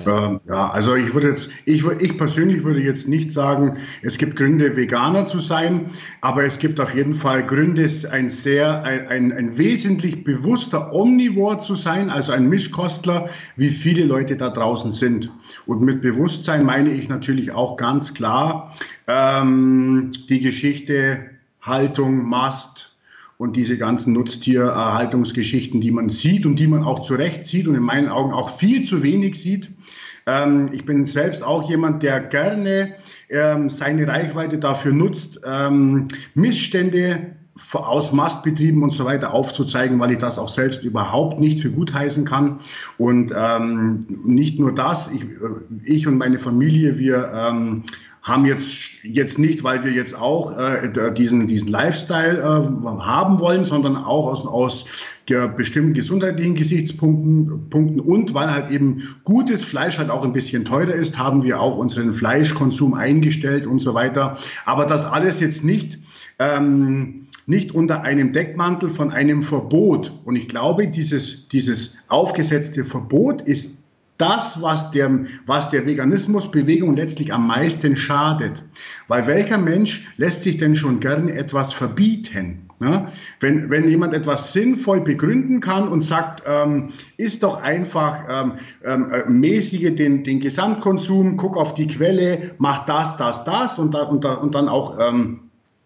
Ähm, 0.05 0.39
ja, 0.47 0.71
also 0.71 0.95
ich 0.95 1.13
würde 1.13 1.29
jetzt, 1.29 1.49
ich, 1.65 1.83
ich 1.99 2.17
persönlich 2.17 2.63
würde 2.63 2.81
jetzt 2.81 3.07
nicht 3.07 3.31
sagen, 3.31 3.77
es 4.01 4.17
gibt 4.17 4.35
Gründe, 4.35 4.75
Veganer 4.75 5.25
zu 5.25 5.39
sein, 5.39 5.85
aber 6.21 6.43
es 6.43 6.57
gibt 6.57 6.79
auf 6.79 6.95
jeden 6.95 7.15
Fall 7.15 7.45
Gründe, 7.45 7.89
ein 8.11 8.29
sehr, 8.29 8.83
ein, 8.83 9.07
ein, 9.07 9.31
ein 9.33 9.57
wesentlich 9.57 10.23
bewusster 10.23 10.91
Omnivor 10.93 11.61
zu 11.61 11.75
sein, 11.75 12.09
also 12.09 12.31
ein 12.31 12.49
Mischkostler, 12.49 13.29
wie 13.55 13.69
viele 13.69 14.05
Leute 14.05 14.35
da 14.35 14.49
draußen 14.49 14.91
sind. 14.91 15.31
Und 15.65 15.81
mit 15.81 16.01
Bewusstsein 16.01 16.65
meine 16.65 16.91
ich 16.91 17.09
natürlich 17.09 17.51
auch 17.51 17.77
ganz 17.77 18.13
klar 18.13 18.73
ähm, 19.07 20.11
die 20.29 20.41
Geschichte 20.41 21.29
Haltung, 21.61 22.27
Mast, 22.27 22.92
und 23.43 23.57
diese 23.57 23.77
ganzen 23.77 24.13
Nutztiererhaltungsgeschichten, 24.13 25.81
die 25.81 25.91
man 25.91 26.07
sieht 26.07 26.45
und 26.45 26.57
die 26.59 26.67
man 26.67 26.83
auch 26.83 27.01
zu 27.01 27.15
Recht 27.15 27.43
sieht 27.43 27.67
und 27.67 27.75
in 27.75 27.83
meinen 27.83 28.07
Augen 28.07 28.31
auch 28.31 28.57
viel 28.57 28.85
zu 28.85 29.03
wenig 29.03 29.39
sieht. 29.39 29.69
Ähm, 30.25 30.69
ich 30.71 30.85
bin 30.85 31.03
selbst 31.03 31.43
auch 31.43 31.69
jemand, 31.69 32.03
der 32.03 32.21
gerne 32.21 32.93
ähm, 33.29 33.69
seine 33.69 34.07
Reichweite 34.07 34.59
dafür 34.59 34.93
nutzt, 34.93 35.41
ähm, 35.45 36.07
Missstände 36.35 37.35
aus 37.73 38.13
Mastbetrieben 38.13 38.81
und 38.81 38.93
so 38.93 39.03
weiter 39.03 39.33
aufzuzeigen, 39.33 39.99
weil 39.99 40.11
ich 40.11 40.19
das 40.19 40.39
auch 40.39 40.47
selbst 40.47 40.81
überhaupt 40.81 41.41
nicht 41.41 41.59
für 41.59 41.69
gut 41.69 41.93
heißen 41.93 42.23
kann. 42.23 42.59
Und 42.97 43.33
ähm, 43.35 44.05
nicht 44.23 44.57
nur 44.57 44.73
das, 44.73 45.11
ich, 45.11 45.23
äh, 45.23 45.83
ich 45.83 46.07
und 46.07 46.17
meine 46.17 46.39
Familie, 46.39 46.97
wir 46.97 47.29
ähm, 47.35 47.83
haben 48.23 48.45
jetzt, 48.45 49.03
jetzt 49.03 49.37
nicht, 49.37 49.63
weil 49.63 49.83
wir 49.83 49.91
jetzt 49.91 50.17
auch 50.17 50.57
äh, 50.57 51.13
diesen, 51.13 51.47
diesen 51.47 51.67
Lifestyle 51.67 52.39
äh, 52.39 53.01
haben 53.01 53.39
wollen, 53.39 53.65
sondern 53.65 53.97
auch 53.97 54.27
aus, 54.27 54.45
aus 54.45 54.85
bestimmten 55.55 55.93
gesundheitlichen 55.93 56.55
Gesichtspunkten 56.55 57.69
Punkten 57.69 57.99
und 58.01 58.33
weil 58.33 58.51
halt 58.51 58.71
eben 58.71 59.15
gutes 59.23 59.63
Fleisch 59.63 59.97
halt 59.97 60.09
auch 60.09 60.25
ein 60.25 60.33
bisschen 60.33 60.65
teurer 60.65 60.93
ist, 60.93 61.17
haben 61.17 61.43
wir 61.43 61.61
auch 61.61 61.77
unseren 61.77 62.13
Fleischkonsum 62.13 62.93
eingestellt 62.93 63.65
und 63.65 63.79
so 63.79 63.93
weiter. 63.93 64.37
Aber 64.65 64.85
das 64.85 65.05
alles 65.05 65.39
jetzt 65.39 65.63
nicht, 65.63 65.97
ähm, 66.39 67.27
nicht 67.45 67.73
unter 67.73 68.01
einem 68.01 68.33
Deckmantel 68.33 68.89
von 68.89 69.11
einem 69.11 69.43
Verbot. 69.43 70.13
Und 70.25 70.35
ich 70.35 70.47
glaube, 70.47 70.87
dieses, 70.87 71.47
dieses 71.47 71.97
aufgesetzte 72.07 72.83
Verbot 72.85 73.41
ist 73.41 73.72
das, 74.17 74.61
was 74.61 74.91
der, 74.91 75.25
was 75.45 75.69
der 75.69 75.85
Veganismusbewegung 75.85 76.95
letztlich 76.95 77.33
am 77.33 77.47
meisten 77.47 77.97
schadet. 77.97 78.63
Weil 79.07 79.27
welcher 79.27 79.57
Mensch 79.57 80.13
lässt 80.17 80.43
sich 80.43 80.57
denn 80.57 80.75
schon 80.75 80.99
gerne 80.99 81.33
etwas 81.33 81.73
verbieten? 81.73 82.69
Ja, 82.81 83.05
wenn, 83.39 83.69
wenn 83.69 83.87
jemand 83.87 84.13
etwas 84.13 84.51
sinnvoll 84.51 85.01
begründen 85.01 85.61
kann 85.61 85.87
und 85.87 86.01
sagt, 86.01 86.43
ähm, 86.45 86.89
ist 87.15 87.43
doch 87.43 87.61
einfach 87.61 88.25
ähm, 88.29 88.53
ähm, 88.83 89.09
äh, 89.09 89.29
mäßige 89.29 89.95
den, 89.95 90.23
den 90.23 90.41
Gesamtkonsum, 90.41 91.37
guck 91.37 91.55
auf 91.55 91.75
die 91.75 91.87
Quelle, 91.87 92.55
mach 92.57 92.85
das, 92.85 93.15
das, 93.15 93.45
das 93.45 93.79
und, 93.79 93.93
da, 93.93 94.03
und, 94.03 94.25
da, 94.25 94.33
und 94.33 94.53
dann 94.55 94.67
auch 94.67 94.99
ähm, 94.99 95.42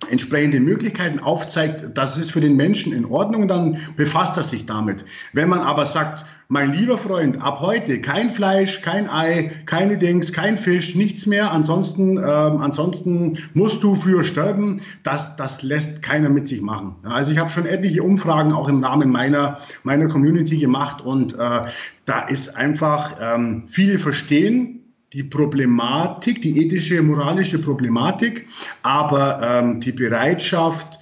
entsprechende 0.09 0.59
Möglichkeiten 0.59 1.19
aufzeigt, 1.19 1.91
das 1.95 2.17
ist 2.17 2.31
für 2.31 2.41
den 2.41 2.55
Menschen 2.55 2.93
in 2.93 3.05
Ordnung, 3.05 3.47
dann 3.47 3.77
befasst 3.95 4.37
er 4.37 4.43
sich 4.43 4.65
damit. 4.65 5.05
Wenn 5.33 5.49
man 5.49 5.59
aber 5.59 5.85
sagt, 5.85 6.25
mein 6.49 6.73
lieber 6.73 6.97
Freund, 6.97 7.41
ab 7.41 7.59
heute 7.59 7.99
kein 7.99 8.31
Fleisch, 8.31 8.81
kein 8.81 9.09
Ei, 9.09 9.51
keine 9.65 9.97
Dings, 9.97 10.31
kein 10.31 10.57
Fisch, 10.57 10.95
nichts 10.95 11.25
mehr. 11.25 11.51
Ansonsten, 11.51 12.17
ähm, 12.17 12.61
ansonsten 12.61 13.37
musst 13.53 13.83
du 13.83 13.95
für 13.95 14.23
sterben. 14.23 14.81
Das, 15.03 15.35
das 15.35 15.61
lässt 15.61 16.01
keiner 16.01 16.29
mit 16.29 16.47
sich 16.47 16.61
machen. 16.61 16.95
Also 17.03 17.33
ich 17.33 17.37
habe 17.37 17.49
schon 17.49 17.65
etliche 17.65 18.01
Umfragen 18.01 18.53
auch 18.53 18.69
im 18.69 18.81
Rahmen 18.81 19.09
meiner 19.09 19.57
meiner 19.83 20.07
Community 20.07 20.57
gemacht 20.57 21.01
und 21.01 21.33
äh, 21.33 21.65
da 22.05 22.21
ist 22.29 22.55
einfach 22.55 23.17
ähm, 23.19 23.65
viele 23.67 23.99
verstehen 23.99 24.76
die 25.13 25.23
Problematik, 25.23 26.41
die 26.41 26.65
ethische, 26.65 27.01
moralische 27.01 27.59
Problematik, 27.59 28.45
aber 28.81 29.39
ähm, 29.41 29.79
die 29.79 29.93
Bereitschaft 29.93 30.99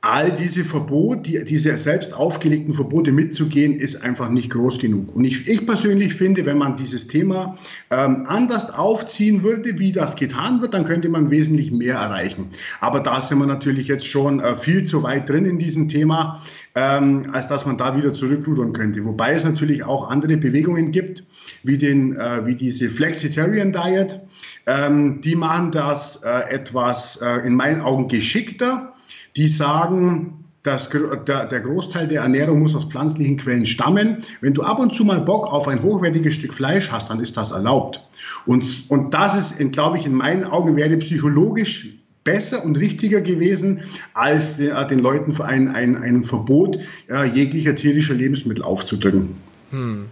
all 0.00 0.32
diese 0.32 0.64
Verbote, 0.64 1.22
die, 1.22 1.44
diese 1.44 1.76
selbst 1.76 2.14
aufgelegten 2.14 2.72
Verbote 2.72 3.10
mitzugehen, 3.10 3.74
ist 3.74 3.96
einfach 3.96 4.30
nicht 4.30 4.50
groß 4.50 4.78
genug. 4.78 5.14
Und 5.14 5.24
ich, 5.24 5.48
ich 5.48 5.66
persönlich 5.66 6.14
finde, 6.14 6.46
wenn 6.46 6.56
man 6.56 6.76
dieses 6.76 7.08
Thema 7.08 7.56
ähm, 7.90 8.26
anders 8.28 8.70
aufziehen 8.70 9.42
würde, 9.42 9.78
wie 9.78 9.90
das 9.90 10.14
getan 10.14 10.60
wird, 10.62 10.74
dann 10.74 10.84
könnte 10.84 11.08
man 11.08 11.30
wesentlich 11.30 11.72
mehr 11.72 11.96
erreichen. 11.96 12.46
Aber 12.80 13.00
da 13.00 13.20
sind 13.20 13.38
wir 13.38 13.46
natürlich 13.46 13.88
jetzt 13.88 14.06
schon 14.06 14.38
äh, 14.40 14.54
viel 14.54 14.84
zu 14.84 15.02
weit 15.02 15.28
drin 15.28 15.44
in 15.44 15.58
diesem 15.58 15.88
Thema, 15.88 16.40
ähm, 16.74 17.30
als 17.32 17.48
dass 17.48 17.66
man 17.66 17.76
da 17.78 17.96
wieder 17.96 18.14
zurückrudern 18.14 18.72
könnte. 18.72 19.04
Wobei 19.04 19.32
es 19.32 19.44
natürlich 19.44 19.84
auch 19.84 20.08
andere 20.08 20.36
Bewegungen 20.36 20.92
gibt, 20.92 21.24
wie, 21.62 21.78
den, 21.78 22.16
äh, 22.16 22.46
wie 22.46 22.54
diese 22.54 22.88
Flexitarian 22.88 23.72
Diet. 23.72 24.20
Ähm, 24.66 25.20
die 25.22 25.34
machen 25.34 25.72
das 25.72 26.22
äh, 26.22 26.50
etwas 26.50 27.20
äh, 27.22 27.46
in 27.46 27.54
meinen 27.54 27.80
Augen 27.80 28.08
geschickter 28.08 28.94
die 29.38 29.48
sagen, 29.48 30.44
dass 30.64 30.90
der, 30.90 31.46
der 31.46 31.60
Großteil 31.60 32.08
der 32.08 32.22
Ernährung 32.22 32.60
muss 32.60 32.74
aus 32.74 32.86
pflanzlichen 32.86 33.36
Quellen 33.36 33.66
stammen. 33.66 34.18
Wenn 34.40 34.52
du 34.52 34.62
ab 34.62 34.80
und 34.80 34.94
zu 34.94 35.04
mal 35.04 35.20
Bock 35.20 35.46
auf 35.46 35.68
ein 35.68 35.82
hochwertiges 35.82 36.34
Stück 36.34 36.52
Fleisch 36.52 36.90
hast, 36.90 37.08
dann 37.08 37.20
ist 37.20 37.36
das 37.36 37.52
erlaubt. 37.52 38.02
Und, 38.44 38.64
und 38.88 39.14
das 39.14 39.38
ist, 39.38 39.72
glaube 39.72 39.96
ich, 39.96 40.06
in 40.06 40.14
meinen 40.14 40.44
Augen 40.44 40.76
wäre 40.76 40.96
psychologisch 40.96 41.88
besser 42.28 42.62
und 42.62 42.76
richtiger 42.76 43.22
gewesen, 43.22 43.80
als 44.12 44.58
den, 44.58 44.70
äh, 44.70 44.94
Leuten 44.94 45.40
ein, 45.40 45.74
ein, 45.74 45.96
ein 45.96 46.24
Verbot 46.24 46.78
äh, 47.08 47.24
jeglicher 47.24 47.74
tierischer 47.74 48.14
Lebensmittel 48.14 48.62
aufzudrücken. 48.62 49.36
Hm. 49.70 50.08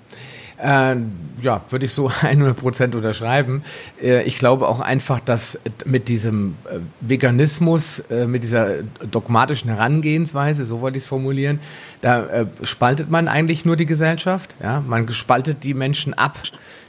Äh, 0.59 0.97
ja, 1.43 1.61
würde 1.69 1.85
ich 1.85 1.93
so 1.93 2.11
100 2.23 2.57
Prozent 2.57 2.95
unterschreiben. 2.95 3.63
Äh, 4.03 4.23
ich 4.23 4.39
glaube 4.39 4.67
auch 4.67 4.81
einfach, 4.81 5.21
dass 5.21 5.59
mit 5.85 6.09
diesem 6.09 6.57
äh, 6.65 6.79
Veganismus, 7.03 8.01
äh, 8.11 8.27
mit 8.27 8.43
dieser 8.43 8.77
dogmatischen 9.11 9.69
Herangehensweise, 9.69 10.65
so 10.65 10.81
wollte 10.81 10.97
ich 10.97 11.05
es 11.05 11.09
formulieren, 11.09 11.59
da 12.01 12.47
spaltet 12.63 13.11
man 13.11 13.27
eigentlich 13.27 13.65
nur 13.65 13.77
die 13.77 13.87
Gesellschaft. 13.87 14.55
Ja, 14.63 14.83
man 14.87 15.09
spaltet 15.13 15.65
die 15.65 15.75
Menschen 15.75 16.15
ab 16.15 16.39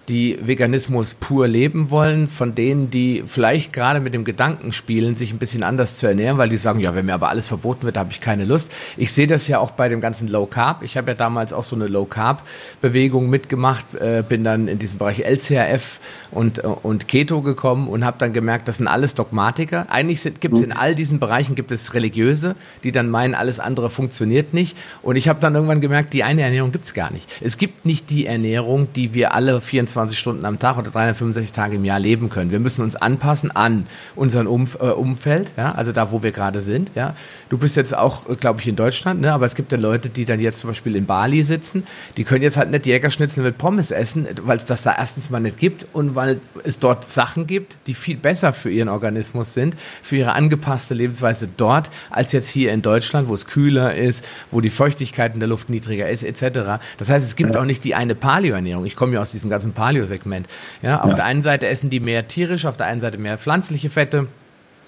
die 0.09 0.39
Veganismus 0.41 1.15
pur 1.15 1.49
leben 1.49 1.89
wollen, 1.89 2.29
von 2.29 2.55
denen, 2.55 2.89
die 2.89 3.23
vielleicht 3.25 3.73
gerade 3.73 3.99
mit 3.99 4.13
dem 4.13 4.23
Gedanken 4.23 4.71
spielen, 4.71 5.15
sich 5.15 5.33
ein 5.33 5.37
bisschen 5.37 5.63
anders 5.63 5.97
zu 5.97 6.07
ernähren, 6.07 6.37
weil 6.37 6.47
die 6.47 6.55
sagen, 6.55 6.79
ja, 6.79 6.95
wenn 6.95 7.05
mir 7.05 7.13
aber 7.13 7.27
alles 7.27 7.47
verboten 7.47 7.83
wird, 7.83 7.97
habe 7.97 8.11
ich 8.11 8.21
keine 8.21 8.45
Lust. 8.45 8.71
Ich 8.95 9.11
sehe 9.11 9.27
das 9.27 9.49
ja 9.49 9.59
auch 9.59 9.71
bei 9.71 9.89
dem 9.89 9.99
ganzen 9.99 10.29
Low 10.29 10.45
Carb. 10.45 10.81
Ich 10.83 10.95
habe 10.95 11.11
ja 11.11 11.15
damals 11.15 11.51
auch 11.51 11.65
so 11.65 11.75
eine 11.75 11.87
Low 11.87 12.05
Carb 12.05 12.43
Bewegung 12.79 13.29
mitgemacht, 13.29 13.85
äh, 13.95 14.23
bin 14.27 14.45
dann 14.45 14.69
in 14.69 14.79
diesem 14.79 14.97
Bereich 14.97 15.19
LCRF 15.19 15.99
und, 16.31 16.59
äh, 16.59 16.67
und 16.67 17.09
Keto 17.09 17.41
gekommen 17.41 17.89
und 17.89 18.05
habe 18.05 18.17
dann 18.17 18.31
gemerkt, 18.31 18.69
das 18.69 18.77
sind 18.77 18.87
alles 18.87 19.13
Dogmatiker. 19.13 19.87
Eigentlich 19.89 20.23
gibt 20.39 20.55
es 20.55 20.61
in 20.61 20.71
all 20.71 20.95
diesen 20.95 21.19
Bereichen 21.19 21.55
gibt 21.55 21.73
es 21.73 21.93
Religiöse, 21.93 22.55
die 22.83 22.93
dann 22.93 23.09
meinen, 23.09 23.35
alles 23.35 23.59
andere 23.59 23.89
funktioniert 23.89 24.53
nicht. 24.53 24.77
Und 25.01 25.17
ich 25.17 25.27
habe 25.27 25.41
dann 25.41 25.53
irgendwann 25.53 25.81
gemerkt, 25.81 26.13
die 26.13 26.23
eine 26.23 26.43
Ernährung 26.43 26.71
gibt 26.71 26.85
es 26.85 26.93
gar 26.93 27.11
nicht. 27.11 27.27
Es 27.41 27.57
gibt 27.57 27.85
nicht 27.85 28.09
die 28.09 28.25
Ernährung, 28.25 28.87
die 28.95 29.13
wir 29.13 29.35
alle 29.35 29.59
24 29.59 29.96
24 29.97 30.19
Stunden 30.19 30.45
am 30.45 30.59
Tag 30.59 30.77
oder 30.77 30.91
365 30.91 31.51
Tage 31.51 31.77
im 31.77 31.85
Jahr 31.85 31.99
leben 31.99 32.29
können. 32.29 32.51
Wir 32.51 32.59
müssen 32.59 32.81
uns 32.81 32.95
anpassen 32.95 33.49
an 33.55 33.87
unseren 34.15 34.45
Umf 34.45 34.75
äh, 34.75 34.89
Umfeld, 34.89 35.53
ja, 35.57 35.71
also 35.71 35.91
da, 35.91 36.11
wo 36.11 36.21
wir 36.21 36.31
gerade 36.31 36.61
sind. 36.61 36.91
Ja. 36.93 37.15
Du 37.49 37.57
bist 37.57 37.75
jetzt 37.75 37.97
auch, 37.97 38.29
äh, 38.29 38.35
glaube 38.35 38.61
ich, 38.61 38.67
in 38.67 38.75
Deutschland, 38.75 39.21
ne? 39.21 39.33
aber 39.33 39.45
es 39.45 39.55
gibt 39.55 39.71
ja 39.71 39.77
Leute, 39.77 40.09
die 40.09 40.25
dann 40.25 40.39
jetzt 40.39 40.59
zum 40.59 40.69
Beispiel 40.69 40.95
in 40.95 41.05
Bali 41.05 41.41
sitzen, 41.41 41.83
die 42.15 42.23
können 42.23 42.43
jetzt 42.43 42.57
halt 42.57 42.69
nicht 42.69 42.85
Jägerschnitzel 42.85 43.43
mit 43.43 43.57
Pommes 43.57 43.91
essen, 43.91 44.27
weil 44.43 44.57
es 44.57 44.65
das 44.65 44.83
da 44.83 44.95
erstens 44.97 45.29
mal 45.29 45.39
nicht 45.39 45.57
gibt 45.57 45.87
und 45.93 46.15
weil 46.15 46.39
es 46.63 46.77
dort 46.77 47.09
Sachen 47.09 47.47
gibt, 47.47 47.77
die 47.87 47.93
viel 47.93 48.17
besser 48.17 48.53
für 48.53 48.69
ihren 48.69 48.89
Organismus 48.89 49.53
sind, 49.53 49.75
für 50.03 50.17
ihre 50.17 50.33
angepasste 50.33 50.93
Lebensweise 50.93 51.49
dort, 51.57 51.89
als 52.09 52.31
jetzt 52.33 52.49
hier 52.49 52.71
in 52.71 52.81
Deutschland, 52.81 53.27
wo 53.27 53.33
es 53.33 53.47
kühler 53.47 53.95
ist, 53.95 54.23
wo 54.51 54.61
die 54.61 54.69
Feuchtigkeit 54.69 55.33
in 55.33 55.39
der 55.39 55.49
Luft 55.49 55.69
niedriger 55.69 56.09
ist, 56.09 56.23
etc. 56.23 56.79
Das 56.97 57.09
heißt, 57.09 57.25
es 57.25 57.35
gibt 57.35 57.55
ja. 57.55 57.61
auch 57.61 57.65
nicht 57.65 57.83
die 57.83 57.95
eine 57.95 58.13
Paleo-Ernährung. 58.13 58.85
Ich 58.85 58.95
komme 58.95 59.13
ja 59.13 59.21
aus 59.21 59.31
diesem 59.31 59.49
ganzen 59.49 59.73
Paleo 59.73 59.86
Paleo-Segment. 59.87 60.47
Ja, 60.81 61.01
auf 61.01 61.11
ja. 61.11 61.15
der 61.15 61.25
einen 61.25 61.41
Seite 61.41 61.67
essen 61.67 61.89
die 61.89 61.99
mehr 61.99 62.27
tierisch, 62.27 62.65
auf 62.65 62.77
der 62.77 62.87
einen 62.87 63.01
Seite 63.01 63.17
mehr 63.17 63.37
pflanzliche 63.37 63.89
Fette. 63.89 64.27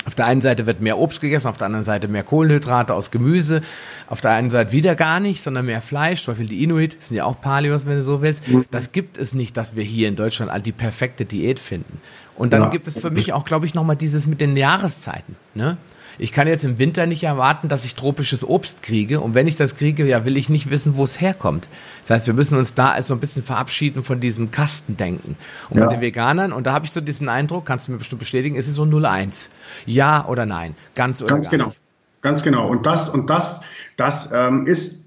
Auf 0.05 0.15
der 0.15 0.25
einen 0.25 0.39
Seite 0.39 0.65
wird 0.65 0.79
mehr 0.79 0.97
Obst 0.97 1.19
gegessen, 1.19 1.47
auf 1.47 1.57
der 1.57 1.65
anderen 1.65 1.83
Seite 1.83 2.07
mehr 2.07 2.23
Kohlenhydrate 2.23 2.93
aus 2.93 3.11
Gemüse. 3.11 3.61
Auf 4.07 4.21
der 4.21 4.31
einen 4.31 4.49
Seite 4.49 4.71
wieder 4.71 4.95
gar 4.95 5.19
nicht, 5.19 5.41
sondern 5.41 5.65
mehr 5.65 5.81
Fleisch. 5.81 6.23
Zum 6.23 6.33
Beispiel 6.33 6.47
die 6.47 6.63
Inuit 6.63 6.95
sind 7.03 7.17
ja 7.17 7.25
auch 7.25 7.39
Paleos, 7.41 7.85
wenn 7.85 7.97
du 7.97 8.03
so 8.03 8.21
willst. 8.21 8.47
Mhm. 8.47 8.65
Das 8.71 8.93
gibt 8.93 9.17
es 9.17 9.33
nicht, 9.33 9.57
dass 9.57 9.75
wir 9.75 9.83
hier 9.83 10.07
in 10.07 10.15
Deutschland 10.15 10.51
all 10.51 10.61
die 10.61 10.71
perfekte 10.71 11.25
Diät 11.25 11.59
finden. 11.59 11.99
Und 12.37 12.53
dann 12.53 12.63
ja. 12.63 12.69
gibt 12.69 12.87
es 12.87 12.97
für 12.97 13.11
mich 13.11 13.33
auch, 13.33 13.43
glaube 13.43 13.65
ich, 13.65 13.73
nochmal 13.73 13.97
dieses 13.97 14.25
mit 14.25 14.39
den 14.39 14.55
Jahreszeiten. 14.55 15.35
Ne? 15.53 15.75
Ich 16.19 16.33
kann 16.33 16.49
jetzt 16.49 16.65
im 16.65 16.77
Winter 16.77 17.05
nicht 17.05 17.23
erwarten, 17.23 17.69
dass 17.69 17.85
ich 17.85 17.95
tropisches 17.95 18.47
Obst 18.47 18.83
kriege. 18.83 19.21
Und 19.21 19.35
wenn 19.35 19.47
ich 19.47 19.55
das 19.55 19.75
kriege, 19.75 20.05
ja, 20.05 20.25
will 20.25 20.35
ich 20.35 20.49
nicht 20.49 20.69
wissen, 20.69 20.97
wo 20.97 21.05
es 21.05 21.21
herkommt. 21.21 21.69
Das 22.01 22.09
heißt, 22.09 22.27
wir 22.27 22.33
müssen 22.33 22.57
uns 22.57 22.73
da 22.73 22.89
also 22.91 23.13
ein 23.13 23.21
bisschen 23.21 23.41
verabschieden 23.41 24.03
von 24.03 24.19
diesem 24.19 24.51
Kastendenken. 24.51 25.37
Und 25.69 25.79
ja. 25.79 25.85
bei 25.85 25.93
den 25.93 26.01
Veganern, 26.01 26.51
und 26.51 26.67
da 26.67 26.73
habe 26.73 26.85
ich 26.85 26.91
so 26.91 26.99
diesen 26.99 27.29
Eindruck, 27.29 27.65
kannst 27.65 27.87
du 27.87 27.93
mir 27.93 27.99
bestimmt 27.99 28.19
bestätigen, 28.19 28.55
ist 28.55 28.67
es 28.67 28.75
so 28.75 28.83
0-1. 28.83 29.47
Ja 29.85 30.27
oder 30.27 30.45
nein? 30.45 30.75
Ganz 30.93 31.21
oder 31.21 31.35
Ganz 31.35 31.49
genau. 31.49 31.67
Nicht. 31.67 31.79
Ganz 32.21 32.43
genau. 32.43 32.67
Und 32.67 32.85
das, 32.85 33.07
und 33.07 33.29
das, 33.29 33.61
das 33.95 34.29
ähm, 34.33 34.67
ist 34.67 35.05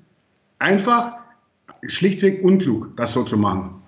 einfach 0.58 1.12
schlichtweg 1.86 2.42
unklug, 2.42 2.96
das 2.96 3.12
so 3.12 3.22
zu 3.22 3.36
machen. 3.36 3.82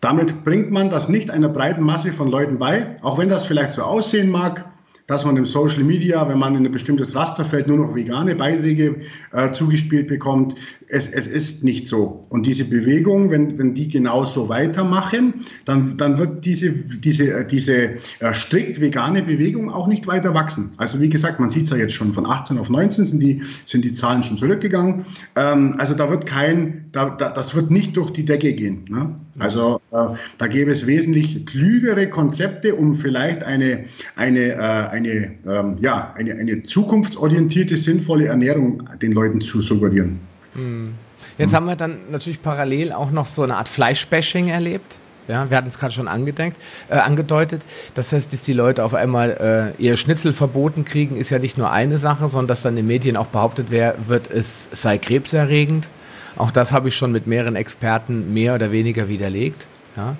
Damit 0.00 0.44
bringt 0.44 0.72
man 0.72 0.90
das 0.90 1.08
nicht 1.08 1.30
einer 1.30 1.48
breiten 1.48 1.84
Masse 1.84 2.12
von 2.12 2.28
Leuten 2.28 2.58
bei, 2.58 2.96
auch 3.02 3.18
wenn 3.18 3.28
das 3.28 3.44
vielleicht 3.44 3.70
so 3.72 3.82
aussehen 3.82 4.30
mag 4.30 4.64
dass 5.06 5.24
man 5.24 5.36
im 5.36 5.46
Social 5.46 5.84
Media, 5.84 6.28
wenn 6.28 6.38
man 6.38 6.56
in 6.56 6.66
ein 6.66 6.72
bestimmtes 6.72 7.14
Raster 7.14 7.44
fällt, 7.44 7.68
nur 7.68 7.78
noch 7.78 7.94
vegane 7.94 8.34
Beiträge 8.34 8.96
äh, 9.32 9.52
zugespielt 9.52 10.08
bekommt. 10.08 10.56
Es, 10.88 11.08
es 11.08 11.26
ist 11.26 11.62
nicht 11.64 11.86
so. 11.86 12.22
Und 12.30 12.46
diese 12.46 12.64
Bewegung, 12.64 13.30
wenn, 13.30 13.58
wenn 13.58 13.74
die 13.74 13.88
genauso 13.88 14.48
weitermachen, 14.48 15.34
dann, 15.64 15.96
dann 15.96 16.18
wird 16.18 16.44
diese, 16.44 16.72
diese, 16.72 17.32
äh, 17.32 17.46
diese 17.46 17.94
äh, 18.18 18.34
strikt 18.34 18.80
vegane 18.80 19.22
Bewegung 19.22 19.70
auch 19.70 19.86
nicht 19.86 20.06
weiter 20.06 20.34
wachsen. 20.34 20.72
Also 20.76 21.00
wie 21.00 21.08
gesagt, 21.08 21.38
man 21.38 21.50
sieht 21.50 21.64
es 21.64 21.70
ja 21.70 21.76
jetzt 21.76 21.94
schon, 21.94 22.12
von 22.12 22.26
18 22.26 22.58
auf 22.58 22.68
19 22.68 23.06
sind 23.06 23.20
die, 23.20 23.42
sind 23.64 23.84
die 23.84 23.92
Zahlen 23.92 24.22
schon 24.22 24.38
zurückgegangen. 24.38 25.04
Ähm, 25.36 25.76
also 25.78 25.94
da 25.94 26.10
wird 26.10 26.26
kein, 26.26 26.86
da, 26.92 27.10
da, 27.10 27.30
das 27.30 27.54
wird 27.54 27.70
nicht 27.70 27.96
durch 27.96 28.10
die 28.10 28.24
Decke 28.24 28.52
gehen. 28.54 28.84
Ne? 28.88 29.14
Also 29.38 29.80
äh, 29.92 29.96
da 30.38 30.46
gäbe 30.46 30.70
es 30.70 30.86
wesentlich 30.86 31.44
klügere 31.46 32.08
Konzepte, 32.08 32.74
um 32.74 32.94
vielleicht 32.94 33.42
eine, 33.42 33.84
eine, 34.16 34.52
äh, 34.52 34.58
eine, 34.58 35.32
ähm, 35.46 35.76
ja, 35.80 36.14
eine, 36.16 36.34
eine 36.34 36.62
zukunftsorientierte, 36.62 37.76
sinnvolle 37.76 38.26
Ernährung 38.26 38.82
den 39.02 39.12
Leuten 39.12 39.40
zu 39.40 39.60
suggerieren. 39.60 40.20
Hm. 40.54 40.94
Jetzt 41.38 41.50
hm. 41.50 41.56
haben 41.56 41.66
wir 41.66 41.76
dann 41.76 41.98
natürlich 42.10 42.40
parallel 42.40 42.92
auch 42.92 43.10
noch 43.10 43.26
so 43.26 43.42
eine 43.42 43.56
Art 43.56 43.68
Fleischbashing 43.68 44.48
erlebt. 44.48 45.00
Ja, 45.28 45.50
wir 45.50 45.56
hatten 45.56 45.68
es 45.68 45.78
gerade 45.78 45.92
schon 45.92 46.06
angedenkt, 46.06 46.56
äh, 46.88 46.94
angedeutet. 46.94 47.62
Das 47.94 48.12
heißt, 48.12 48.32
dass 48.32 48.42
die 48.42 48.52
Leute 48.52 48.84
auf 48.84 48.94
einmal 48.94 49.74
äh, 49.78 49.82
ihr 49.82 49.96
Schnitzel 49.96 50.32
verboten 50.32 50.84
kriegen, 50.84 51.16
ist 51.16 51.30
ja 51.30 51.38
nicht 51.38 51.58
nur 51.58 51.70
eine 51.70 51.98
Sache, 51.98 52.28
sondern 52.28 52.46
dass 52.46 52.62
dann 52.62 52.74
in 52.74 52.76
den 52.76 52.86
Medien 52.86 53.16
auch 53.16 53.26
behauptet 53.26 53.70
wird, 53.70 54.30
es 54.30 54.68
sei 54.72 54.98
krebserregend. 54.98 55.88
Auch 56.36 56.50
das 56.50 56.72
habe 56.72 56.88
ich 56.88 56.96
schon 56.96 57.12
mit 57.12 57.26
mehreren 57.26 57.56
Experten 57.56 58.32
mehr 58.32 58.54
oder 58.54 58.70
weniger 58.70 59.08
widerlegt. 59.08 59.66
Ja. 59.96 60.16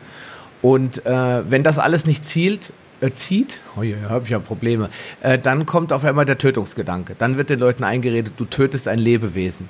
Und 0.62 1.04
äh, 1.06 1.50
wenn 1.50 1.62
das 1.62 1.78
alles 1.78 2.06
nicht 2.06 2.24
zielt, 2.24 2.72
äh, 3.00 3.10
zieht, 3.12 3.60
oh 3.76 3.82
ja, 3.82 3.96
habe 4.08 4.24
ich 4.24 4.30
ja 4.30 4.38
Probleme, 4.38 4.88
äh, 5.20 5.38
dann 5.38 5.66
kommt 5.66 5.92
auf 5.92 6.04
einmal 6.04 6.24
der 6.24 6.38
Tötungsgedanke. 6.38 7.14
Dann 7.18 7.36
wird 7.36 7.50
den 7.50 7.58
Leuten 7.58 7.84
eingeredet, 7.84 8.32
du 8.36 8.46
tötest 8.46 8.88
ein 8.88 8.98
Lebewesen. 8.98 9.68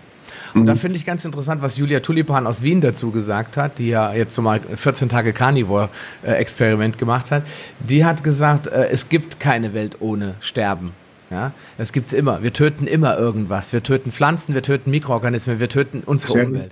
Und 0.55 0.63
mhm. 0.63 0.67
da 0.67 0.77
finde 0.77 0.97
ich 0.97 1.05
ganz 1.05 1.25
interessant, 1.25 1.61
was 1.61 1.77
Julia 1.77 2.01
Tulipan 2.01 2.47
aus 2.47 2.63
Wien 2.63 2.81
dazu 2.81 3.11
gesagt 3.11 3.57
hat, 3.57 3.79
die 3.79 3.89
ja 3.89 4.13
jetzt 4.15 4.35
so 4.35 4.43
mal 4.43 4.61
14 4.61 5.09
Tage 5.09 5.33
Carnivore-Experiment 5.33 6.99
gemacht 6.99 7.31
hat. 7.31 7.43
Die 7.81 8.05
hat 8.05 8.23
gesagt, 8.23 8.69
äh, 8.69 8.89
es 8.89 9.09
gibt 9.09 9.41
keine 9.41 9.75
Welt 9.75 9.97
ohne 10.01 10.35
Sterben. 10.41 10.93
Ja, 11.31 11.53
das 11.79 11.93
gibt's 11.93 12.13
immer. 12.13 12.43
Wir 12.43 12.53
töten 12.53 12.87
immer 12.87 13.19
irgendwas. 13.19 13.73
Wir 13.73 13.83
töten 13.83 14.13
Pflanzen, 14.13 14.55
wir 14.55 14.63
töten 14.63 14.91
Mikroorganismen, 14.91 15.59
wir 15.59 15.69
töten 15.69 16.03
unsere 16.07 16.33
Sehr 16.33 16.47
Umwelt. 16.47 16.71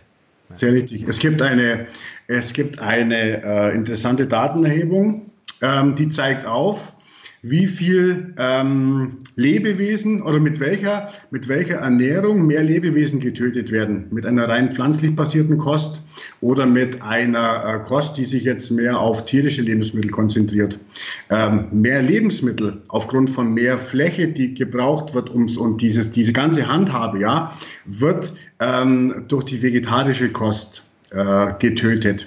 Sehr 0.55 0.73
richtig. 0.73 1.05
Es 1.09 1.19
gibt 1.19 1.43
eine, 1.43 1.87
es 2.29 2.53
gibt 2.53 2.79
eine 2.79 3.43
äh, 3.43 3.75
interessante 3.75 4.27
Datenerhebung, 4.27 5.31
ähm, 5.63 5.95
die 5.95 6.09
zeigt 6.09 6.47
auf, 6.47 6.93
wie 7.47 7.67
viel 7.67 8.33
ähm, 8.39 9.19
Lebewesen 9.37 10.23
oder 10.23 10.41
mit 10.41 10.61
welcher, 10.61 11.11
mit 11.31 11.47
welcher 11.47 11.77
Ernährung 11.77 12.47
mehr 12.47 12.63
Lebewesen 12.63 13.21
getötet 13.21 13.71
werden. 13.71 14.07
Mit 14.11 14.25
einer 14.25 14.49
rein 14.49 14.73
pflanzlich 14.73 15.15
basierten 15.15 15.59
Kost 15.59 16.01
oder 16.41 16.65
mit 16.65 17.03
einer 17.03 17.65
äh, 17.65 17.87
Kost, 17.87 18.17
die 18.17 18.25
sich 18.25 18.45
jetzt 18.45 18.71
mehr 18.71 18.99
auf 18.99 19.27
tierische 19.27 19.61
Lebensmittel 19.61 20.11
konzentriert. 20.11 20.79
Ähm, 21.29 21.67
mehr 21.71 22.01
Lebensmittel 22.01 22.81
aufgrund 22.89 23.31
von 23.31 23.53
mehr 23.53 23.77
Fläche, 23.77 24.29
die 24.29 24.55
gebraucht 24.55 25.13
wird 25.13 25.29
um, 25.29 25.47
und 25.59 25.83
dieses, 25.83 26.13
diese 26.13 26.33
ganze 26.33 26.67
Handhabe, 26.67 27.21
ja, 27.21 27.53
wird 27.85 28.33
ähm, 28.59 29.25
durch 29.29 29.45
die 29.45 29.61
vegetarische 29.61 30.33
Kost 30.33 30.83
äh, 31.11 31.53
getötet. 31.59 32.27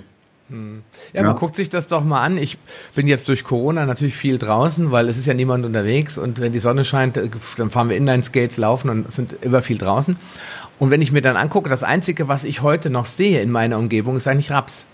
Hm. 0.50 0.84
Ja, 1.14 1.22
ja, 1.22 1.28
man 1.28 1.36
guckt 1.36 1.56
sich 1.56 1.70
das 1.70 1.88
doch 1.88 2.04
mal 2.04 2.24
an. 2.24 2.38
Ich 2.38 2.58
bin 2.96 3.08
jetzt 3.08 3.28
durch 3.28 3.44
Corona 3.44 3.86
natürlich 3.86 4.16
viel 4.16 4.38
draußen, 4.38 4.92
weil 4.92 5.10
es 5.10 5.18
ist 5.18 5.26
ja 5.26 5.34
niemand 5.34 5.66
unterwegs 5.66 6.18
und 6.18 6.40
wenn 6.40 6.54
die 6.54 6.60
Sonne 6.60 6.86
scheint, 6.86 7.18
äh, 7.18 7.30
dann 7.58 7.70
fahren 7.70 7.90
wir 7.90 7.98
Inline-Skates 7.98 8.58
laufen 8.58 8.90
und 8.90 9.12
sind 9.12 9.36
immer 9.42 9.62
viel 9.62 9.78
draußen. 9.78 10.18
Und 10.80 10.92
wenn 10.92 11.02
ich 11.02 11.12
mir 11.12 11.22
dann 11.22 11.36
angucke, 11.36 11.70
das 11.70 11.84
Einzige, 11.84 12.28
was 12.28 12.44
ich 12.44 12.62
heute 12.62 12.90
noch 12.90 13.06
sehe 13.06 13.42
in 13.42 13.52
meiner 13.52 13.78
Umgebung, 13.78 14.16
ist 14.16 14.28
eigentlich 14.28 14.52
Raps. 14.52 14.86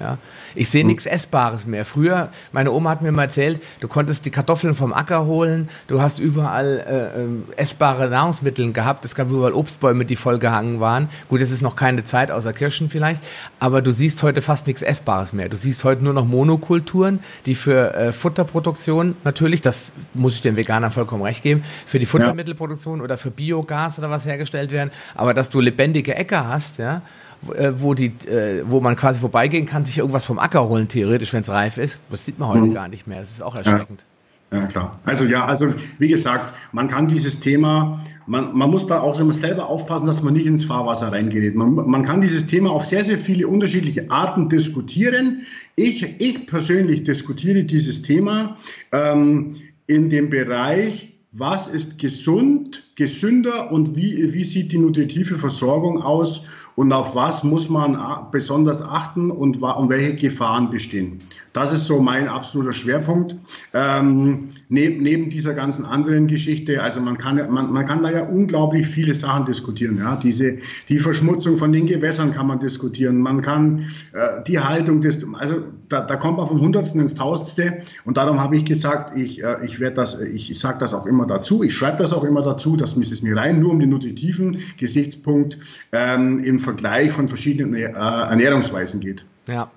Ja. 0.00 0.16
Ich 0.54 0.70
sehe 0.70 0.82
hm. 0.82 0.88
nichts 0.88 1.06
Essbares 1.06 1.66
mehr. 1.66 1.84
Früher, 1.84 2.30
meine 2.52 2.72
Oma 2.72 2.90
hat 2.90 3.02
mir 3.02 3.12
mal 3.12 3.24
erzählt, 3.24 3.62
du 3.80 3.88
konntest 3.88 4.24
die 4.24 4.30
Kartoffeln 4.30 4.74
vom 4.74 4.92
Acker 4.92 5.26
holen, 5.26 5.68
du 5.86 6.00
hast 6.00 6.18
überall 6.18 6.84
äh, 6.88 7.22
äh, 7.22 7.62
essbare 7.62 8.08
Nahrungsmittel 8.08 8.72
gehabt, 8.72 9.04
es 9.04 9.14
gab 9.14 9.30
überall 9.30 9.52
Obstbäume, 9.52 10.04
die 10.04 10.16
voll 10.16 10.38
gehangen 10.38 10.80
waren. 10.80 11.08
Gut, 11.28 11.40
es 11.40 11.50
ist 11.50 11.62
noch 11.62 11.76
keine 11.76 12.04
Zeit, 12.04 12.30
außer 12.30 12.52
Kirschen 12.52 12.90
vielleicht, 12.90 13.22
aber 13.60 13.82
du 13.82 13.90
siehst 13.90 14.22
heute 14.22 14.42
fast 14.42 14.66
nichts 14.66 14.82
Essbares 14.82 15.32
mehr. 15.32 15.48
Du 15.48 15.56
siehst 15.56 15.84
heute 15.84 16.04
nur 16.04 16.12
noch 16.12 16.24
Monokulturen, 16.24 17.20
die 17.46 17.54
für 17.54 17.94
äh, 17.94 18.12
Futterproduktion 18.12 19.16
natürlich, 19.24 19.60
das 19.60 19.92
muss 20.14 20.34
ich 20.34 20.42
den 20.42 20.56
Veganern 20.56 20.90
vollkommen 20.90 21.22
recht 21.22 21.42
geben, 21.42 21.64
für 21.86 21.98
die 21.98 22.06
Futtermittelproduktion 22.06 23.00
oder 23.00 23.16
für 23.16 23.30
Biogas 23.30 23.98
oder 23.98 24.10
was 24.10 24.26
hergestellt 24.26 24.70
werden, 24.70 24.90
aber 25.14 25.34
dass 25.34 25.48
du 25.50 25.60
lebendige 25.60 26.14
Äcker 26.14 26.48
hast, 26.48 26.78
ja, 26.78 27.02
wo, 27.42 27.94
die, 27.94 28.06
äh, 28.26 28.64
wo 28.66 28.80
man 28.80 28.96
quasi 28.96 29.20
vorbeigehen 29.20 29.66
kann, 29.66 29.84
sich 29.84 29.98
irgendwas 29.98 30.24
vom 30.24 30.38
Acker 30.38 30.68
holen, 30.68 30.88
theoretisch, 30.88 31.32
wenn 31.32 31.40
es 31.40 31.48
reif 31.48 31.78
ist. 31.78 31.98
Das 32.10 32.24
sieht 32.24 32.38
man 32.38 32.48
heute 32.48 32.66
mhm. 32.66 32.74
gar 32.74 32.88
nicht 32.88 33.06
mehr. 33.06 33.20
Das 33.20 33.30
ist 33.30 33.42
auch 33.42 33.54
erschreckend. 33.54 34.04
Ja. 34.52 34.58
ja. 34.58 34.66
klar. 34.66 34.98
Also 35.04 35.24
ja, 35.24 35.44
also 35.46 35.72
wie 35.98 36.08
gesagt, 36.08 36.52
man 36.72 36.88
kann 36.88 37.08
dieses 37.08 37.40
Thema, 37.40 38.00
man, 38.26 38.56
man 38.56 38.70
muss 38.70 38.86
da 38.86 39.00
auch 39.00 39.18
immer 39.20 39.32
selber 39.32 39.68
aufpassen, 39.68 40.06
dass 40.06 40.22
man 40.22 40.34
nicht 40.34 40.46
ins 40.46 40.64
Fahrwasser 40.64 41.12
reingerät. 41.12 41.54
Man, 41.54 41.74
man 41.74 42.04
kann 42.04 42.20
dieses 42.20 42.46
Thema 42.46 42.70
auf 42.70 42.86
sehr, 42.86 43.04
sehr 43.04 43.18
viele 43.18 43.46
unterschiedliche 43.46 44.10
Arten 44.10 44.48
diskutieren. 44.48 45.42
Ich, 45.76 46.20
ich 46.20 46.46
persönlich 46.46 47.04
diskutiere 47.04 47.64
dieses 47.64 48.02
Thema 48.02 48.56
ähm, 48.92 49.52
in 49.86 50.10
dem 50.10 50.28
Bereich, 50.28 51.12
was 51.32 51.68
ist 51.68 51.98
gesund, 51.98 52.84
gesünder 52.96 53.70
und 53.70 53.94
wie, 53.94 54.32
wie 54.32 54.44
sieht 54.44 54.72
die 54.72 54.78
nutritive 54.78 55.38
Versorgung 55.38 56.02
aus 56.02 56.42
und 56.78 56.92
auf 56.92 57.16
was 57.16 57.42
muss 57.42 57.68
man 57.68 57.98
besonders 58.30 58.84
achten 58.84 59.32
und, 59.32 59.60
und 59.60 59.88
welche 59.90 60.14
Gefahren 60.14 60.70
bestehen. 60.70 61.18
Das 61.52 61.72
ist 61.72 61.86
so 61.86 62.00
mein 62.00 62.28
absoluter 62.28 62.72
Schwerpunkt. 62.72 63.36
Ähm, 63.72 64.48
neben, 64.68 65.02
neben 65.02 65.30
dieser 65.30 65.54
ganzen 65.54 65.84
anderen 65.84 66.26
Geschichte, 66.26 66.82
also 66.82 67.00
man 67.00 67.18
kann, 67.18 67.36
man, 67.50 67.72
man 67.72 67.86
kann 67.86 68.02
da 68.02 68.10
ja 68.10 68.22
unglaublich 68.24 68.86
viele 68.86 69.14
Sachen 69.14 69.46
diskutieren. 69.46 69.98
Ja? 69.98 70.16
Diese, 70.16 70.58
die 70.88 70.98
Verschmutzung 70.98 71.56
von 71.58 71.72
den 71.72 71.86
Gewässern 71.86 72.32
kann 72.32 72.46
man 72.46 72.60
diskutieren. 72.60 73.20
Man 73.20 73.42
kann 73.42 73.86
äh, 74.12 74.42
die 74.46 74.58
Haltung 74.58 75.00
des, 75.00 75.24
also 75.34 75.62
da, 75.88 76.00
da 76.00 76.16
kommt 76.16 76.38
man 76.38 76.48
vom 76.48 76.60
Hundertsten 76.60 77.00
ins 77.00 77.14
Tausendste. 77.14 77.78
Und 78.04 78.16
darum 78.16 78.40
habe 78.40 78.56
ich 78.56 78.64
gesagt, 78.64 79.16
ich, 79.16 79.42
äh, 79.42 79.64
ich 79.64 79.80
werde 79.80 79.96
das, 79.96 80.20
ich 80.20 80.58
sage 80.58 80.78
das 80.78 80.94
auch 80.94 81.06
immer 81.06 81.26
dazu. 81.26 81.62
Ich 81.62 81.74
schreibe 81.74 81.98
das 81.98 82.12
auch 82.12 82.24
immer 82.24 82.42
dazu, 82.42 82.76
das 82.76 82.96
misst 82.96 83.12
es 83.12 83.22
mir 83.22 83.36
rein, 83.36 83.60
nur 83.60 83.72
um 83.72 83.80
den 83.80 83.90
nutritiven 83.90 84.58
Gesichtspunkt 84.76 85.58
ähm, 85.92 86.42
im 86.44 86.58
Vergleich 86.58 87.12
von 87.12 87.28
verschiedenen 87.28 87.74
äh, 87.74 87.90
Ernährungsweisen 87.90 89.00
geht. 89.00 89.24
Ja, 89.46 89.70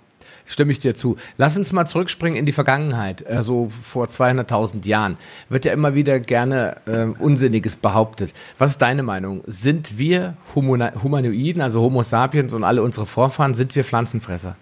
stimme 0.45 0.71
ich 0.71 0.79
dir 0.79 0.95
zu. 0.95 1.17
Lass 1.37 1.57
uns 1.57 1.71
mal 1.71 1.85
zurückspringen 1.85 2.37
in 2.37 2.45
die 2.45 2.51
Vergangenheit, 2.51 3.25
also 3.25 3.69
vor 3.69 4.07
200.000 4.07 4.87
Jahren. 4.87 5.17
Wird 5.49 5.65
ja 5.65 5.73
immer 5.73 5.95
wieder 5.95 6.19
gerne 6.19 6.77
äh, 6.85 7.05
Unsinniges 7.05 7.75
behauptet. 7.75 8.33
Was 8.57 8.71
ist 8.71 8.81
deine 8.81 9.03
Meinung? 9.03 9.41
Sind 9.45 9.97
wir 9.97 10.35
Humanoiden, 10.55 11.61
also 11.61 11.81
Homo 11.81 12.03
sapiens 12.03 12.53
und 12.53 12.63
alle 12.63 12.81
unsere 12.81 13.05
Vorfahren, 13.05 13.53
sind 13.53 13.75
wir 13.75 13.83
Pflanzenfresser? 13.83 14.55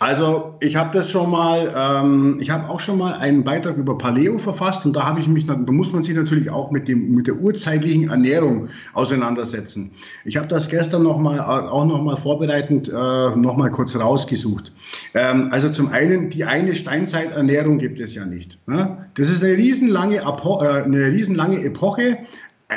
Also 0.00 0.54
ich 0.60 0.76
habe 0.76 0.96
das 0.96 1.10
schon 1.10 1.30
mal, 1.30 1.72
ähm, 1.76 2.38
ich 2.40 2.50
habe 2.50 2.68
auch 2.68 2.78
schon 2.78 2.98
mal 2.98 3.14
einen 3.14 3.42
Beitrag 3.42 3.76
über 3.76 3.98
Paleo 3.98 4.38
verfasst 4.38 4.86
und 4.86 4.94
da 4.94 5.04
habe 5.04 5.20
ich 5.20 5.26
mich, 5.26 5.46
da 5.46 5.56
muss 5.56 5.92
man 5.92 6.04
sich 6.04 6.14
natürlich 6.14 6.50
auch 6.50 6.70
mit 6.70 6.86
dem 6.86 7.16
mit 7.16 7.26
der 7.26 7.36
urzeitlichen 7.36 8.10
Ernährung 8.10 8.68
auseinandersetzen. 8.92 9.90
Ich 10.24 10.36
habe 10.36 10.46
das 10.46 10.68
gestern 10.68 11.02
noch 11.02 11.18
mal, 11.18 11.38
äh, 11.38 11.40
auch 11.40 11.84
noch 11.84 12.02
mal 12.02 12.16
vorbereitend 12.16 12.88
äh, 12.88 12.92
noch 12.92 13.56
mal 13.56 13.70
kurz 13.70 13.96
rausgesucht. 13.96 14.72
Ähm, 15.14 15.48
also 15.50 15.68
zum 15.68 15.90
einen 15.90 16.30
die 16.30 16.44
eine 16.44 16.76
Steinzeiternährung 16.76 17.78
gibt 17.78 17.98
es 17.98 18.14
ja 18.14 18.24
nicht. 18.24 18.58
Ne? 18.68 19.06
Das 19.14 19.28
ist 19.30 19.42
eine 19.42 19.56
riesenlange, 19.56 20.24
Apo 20.24 20.62
äh, 20.62 20.82
eine 20.82 21.06
riesenlange 21.06 21.64
Epoche 21.64 22.18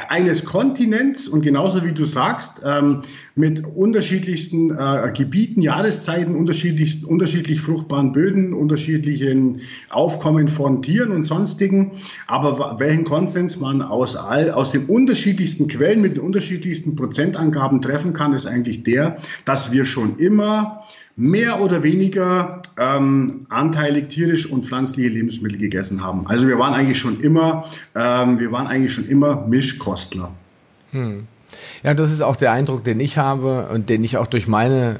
eines 0.07 0.45
Kontinents 0.45 1.27
und 1.27 1.41
genauso 1.41 1.83
wie 1.83 1.91
du 1.91 2.05
sagst, 2.05 2.61
ähm, 2.63 3.01
mit 3.35 3.65
unterschiedlichsten 3.65 4.71
äh, 4.71 5.11
Gebieten, 5.13 5.59
Jahreszeiten, 5.59 6.35
unterschiedlich, 6.35 7.05
unterschiedlich 7.05 7.59
fruchtbaren 7.59 8.13
Böden, 8.13 8.53
unterschiedlichen 8.53 9.61
Aufkommen 9.89 10.47
von 10.47 10.81
Tieren 10.81 11.11
und 11.11 11.25
sonstigen. 11.25 11.91
Aber 12.27 12.79
welchen 12.79 13.03
Konsens 13.03 13.59
man 13.59 13.81
aus, 13.81 14.15
all, 14.15 14.51
aus 14.51 14.71
den 14.71 14.85
unterschiedlichsten 14.85 15.67
Quellen 15.67 16.01
mit 16.01 16.15
den 16.15 16.21
unterschiedlichsten 16.21 16.95
Prozentangaben 16.95 17.81
treffen 17.81 18.13
kann, 18.13 18.33
ist 18.33 18.45
eigentlich 18.45 18.83
der, 18.83 19.17
dass 19.43 19.73
wir 19.73 19.83
schon 19.83 20.17
immer 20.19 20.83
mehr 21.15 21.61
oder 21.61 21.83
weniger 21.83 22.61
ähm, 22.77 23.45
anteilig 23.49 24.09
tierisch 24.09 24.45
und 24.45 24.65
pflanzliche 24.65 25.09
Lebensmittel 25.09 25.57
gegessen 25.57 26.03
haben. 26.03 26.27
Also 26.27 26.47
wir 26.47 26.57
waren 26.57 26.73
eigentlich 26.73 26.99
schon 26.99 27.19
immer, 27.19 27.65
ähm, 27.95 28.39
wir 28.39 28.51
waren 28.51 28.67
eigentlich 28.67 28.93
schon 28.93 29.07
immer 29.07 29.45
Mischkostler. 29.47 30.31
Hm. 30.91 31.27
Ja, 31.83 31.93
das 31.93 32.11
ist 32.11 32.21
auch 32.21 32.35
der 32.35 32.51
Eindruck, 32.51 32.83
den 32.83 32.99
ich 32.99 33.17
habe 33.17 33.69
und 33.73 33.89
den 33.89 34.03
ich 34.03 34.17
auch 34.17 34.27
durch 34.27 34.47
meine 34.47 34.99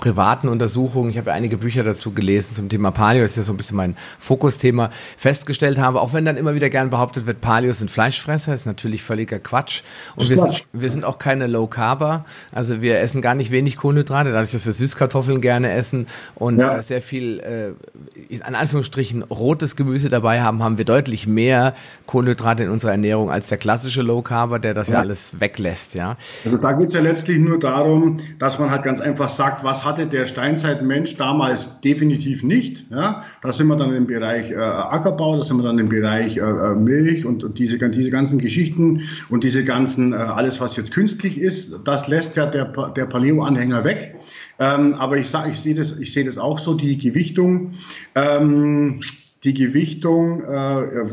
privaten 0.00 0.48
Untersuchungen, 0.48 1.10
ich 1.10 1.18
habe 1.18 1.28
ja 1.28 1.36
einige 1.36 1.58
Bücher 1.58 1.82
dazu 1.82 2.12
gelesen 2.12 2.54
zum 2.54 2.70
Thema 2.70 2.90
Paleo, 2.90 3.20
das 3.20 3.32
ist 3.32 3.36
ja 3.36 3.42
so 3.42 3.52
ein 3.52 3.58
bisschen 3.58 3.76
mein 3.76 3.96
Fokusthema, 4.18 4.90
festgestellt 5.18 5.78
habe, 5.78 6.00
auch 6.00 6.14
wenn 6.14 6.24
dann 6.24 6.38
immer 6.38 6.54
wieder 6.54 6.70
gern 6.70 6.88
behauptet 6.88 7.26
wird, 7.26 7.42
Paleo 7.42 7.74
sind 7.74 7.90
Fleischfresser, 7.90 8.54
ist 8.54 8.64
natürlich 8.64 9.02
völliger 9.02 9.38
Quatsch. 9.38 9.82
Und 10.16 10.30
wir 10.30 10.38
sind, 10.38 10.66
wir 10.72 10.88
sind 10.88 11.04
auch 11.04 11.18
keine 11.18 11.46
Low 11.46 11.66
Carber, 11.66 12.24
also 12.50 12.80
wir 12.80 12.98
essen 13.00 13.20
gar 13.20 13.34
nicht 13.34 13.50
wenig 13.50 13.76
Kohlenhydrate, 13.76 14.32
dadurch, 14.32 14.52
dass 14.52 14.64
wir 14.64 14.72
Süßkartoffeln 14.72 15.42
gerne 15.42 15.70
essen 15.72 16.06
und 16.34 16.58
ja. 16.58 16.78
Äh, 16.78 16.82
sehr 16.82 17.02
viel, 17.02 17.40
äh, 17.40 18.32
in 18.32 18.42
Anführungsstrichen, 18.42 19.22
rotes 19.24 19.76
Gemüse 19.76 20.08
dabei 20.08 20.40
haben, 20.40 20.62
haben 20.62 20.78
wir 20.78 20.86
deutlich 20.86 21.26
mehr 21.26 21.74
Kohlenhydrate 22.06 22.64
in 22.64 22.70
unserer 22.70 22.92
Ernährung 22.92 23.30
als 23.30 23.48
der 23.48 23.58
klassische 23.58 24.00
Low 24.00 24.22
Carber, 24.22 24.58
der 24.58 24.72
das 24.72 24.88
ja, 24.88 24.94
ja 24.94 25.00
alles 25.00 25.40
weglässt, 25.40 25.94
ja. 25.94 26.16
Also 26.42 26.56
da 26.56 26.72
geht 26.72 26.88
es 26.88 26.94
ja 26.94 27.02
letztlich 27.02 27.38
nur 27.38 27.58
darum, 27.58 28.16
dass 28.38 28.58
man 28.58 28.70
halt 28.70 28.82
ganz 28.82 29.02
einfach 29.02 29.28
sagt, 29.28 29.62
was 29.62 29.84
hat 29.84 29.89
hatte 29.90 30.06
der 30.06 30.26
Steinzeitmensch 30.26 31.16
damals 31.16 31.80
definitiv 31.80 32.42
nicht. 32.42 32.84
Ja, 32.90 33.24
da 33.42 33.52
sind 33.52 33.66
wir 33.66 33.76
dann 33.76 33.94
im 33.94 34.06
Bereich 34.06 34.50
äh, 34.50 34.54
Ackerbau, 34.54 35.36
da 35.36 35.42
sind 35.42 35.56
wir 35.56 35.64
dann 35.64 35.78
im 35.78 35.88
Bereich 35.88 36.36
äh, 36.36 36.40
äh 36.40 36.74
Milch 36.76 37.26
und, 37.26 37.42
und, 37.42 37.58
diese, 37.58 37.78
diese 37.90 38.10
ganzen 38.10 38.38
Geschichten 38.38 39.02
und 39.28 39.42
diese 39.42 39.64
ganzen, 39.64 40.12
äh, 40.12 40.16
alles 40.16 40.60
was 40.60 40.76
jetzt 40.76 40.92
künstlich 40.92 41.38
ist, 41.38 41.80
das 41.84 42.06
lässt 42.06 42.36
ja 42.36 42.46
der, 42.46 42.66
der 42.66 43.06
Paleo-Anhänger 43.06 43.84
weg. 43.84 44.14
Ähm, 44.60 44.94
aber 44.94 45.16
ich 45.16 45.32
ich 45.50 45.58
sehe 45.58 45.74
das, 45.74 45.88
sehe 45.88 46.24
das 46.24 46.38
auch 46.38 46.58
so, 46.58 46.74
die 46.74 46.98
Gewichtung. 46.98 47.72
Ähm, 48.14 49.00
die 49.44 49.54
Gewichtung 49.54 50.42
äh, 50.44 51.06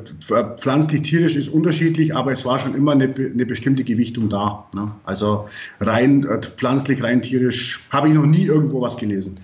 pflanzlich-tierisch 0.58 1.38
ist 1.38 1.48
unterschiedlich, 1.48 2.14
aber 2.14 2.32
es 2.32 2.44
war 2.44 2.60
schon 2.60 2.76
immer 2.76 2.92
eine, 2.92 3.14
eine 3.16 3.46
bestimmte 3.46 3.86
Gewichtung 3.86 4.30
da. 4.30 4.68
Ne? 4.76 4.92
Also 5.06 5.48
rein 5.80 6.26
äh, 6.26 6.42
pflanzlich, 6.42 7.02
rein 7.02 7.22
tierisch 7.22 7.88
habe 7.90 8.10
ich 8.10 8.14
noch 8.14 8.26
nie 8.26 8.44
irgendwo 8.44 8.82
was 8.82 8.98
gelesen. 8.98 9.40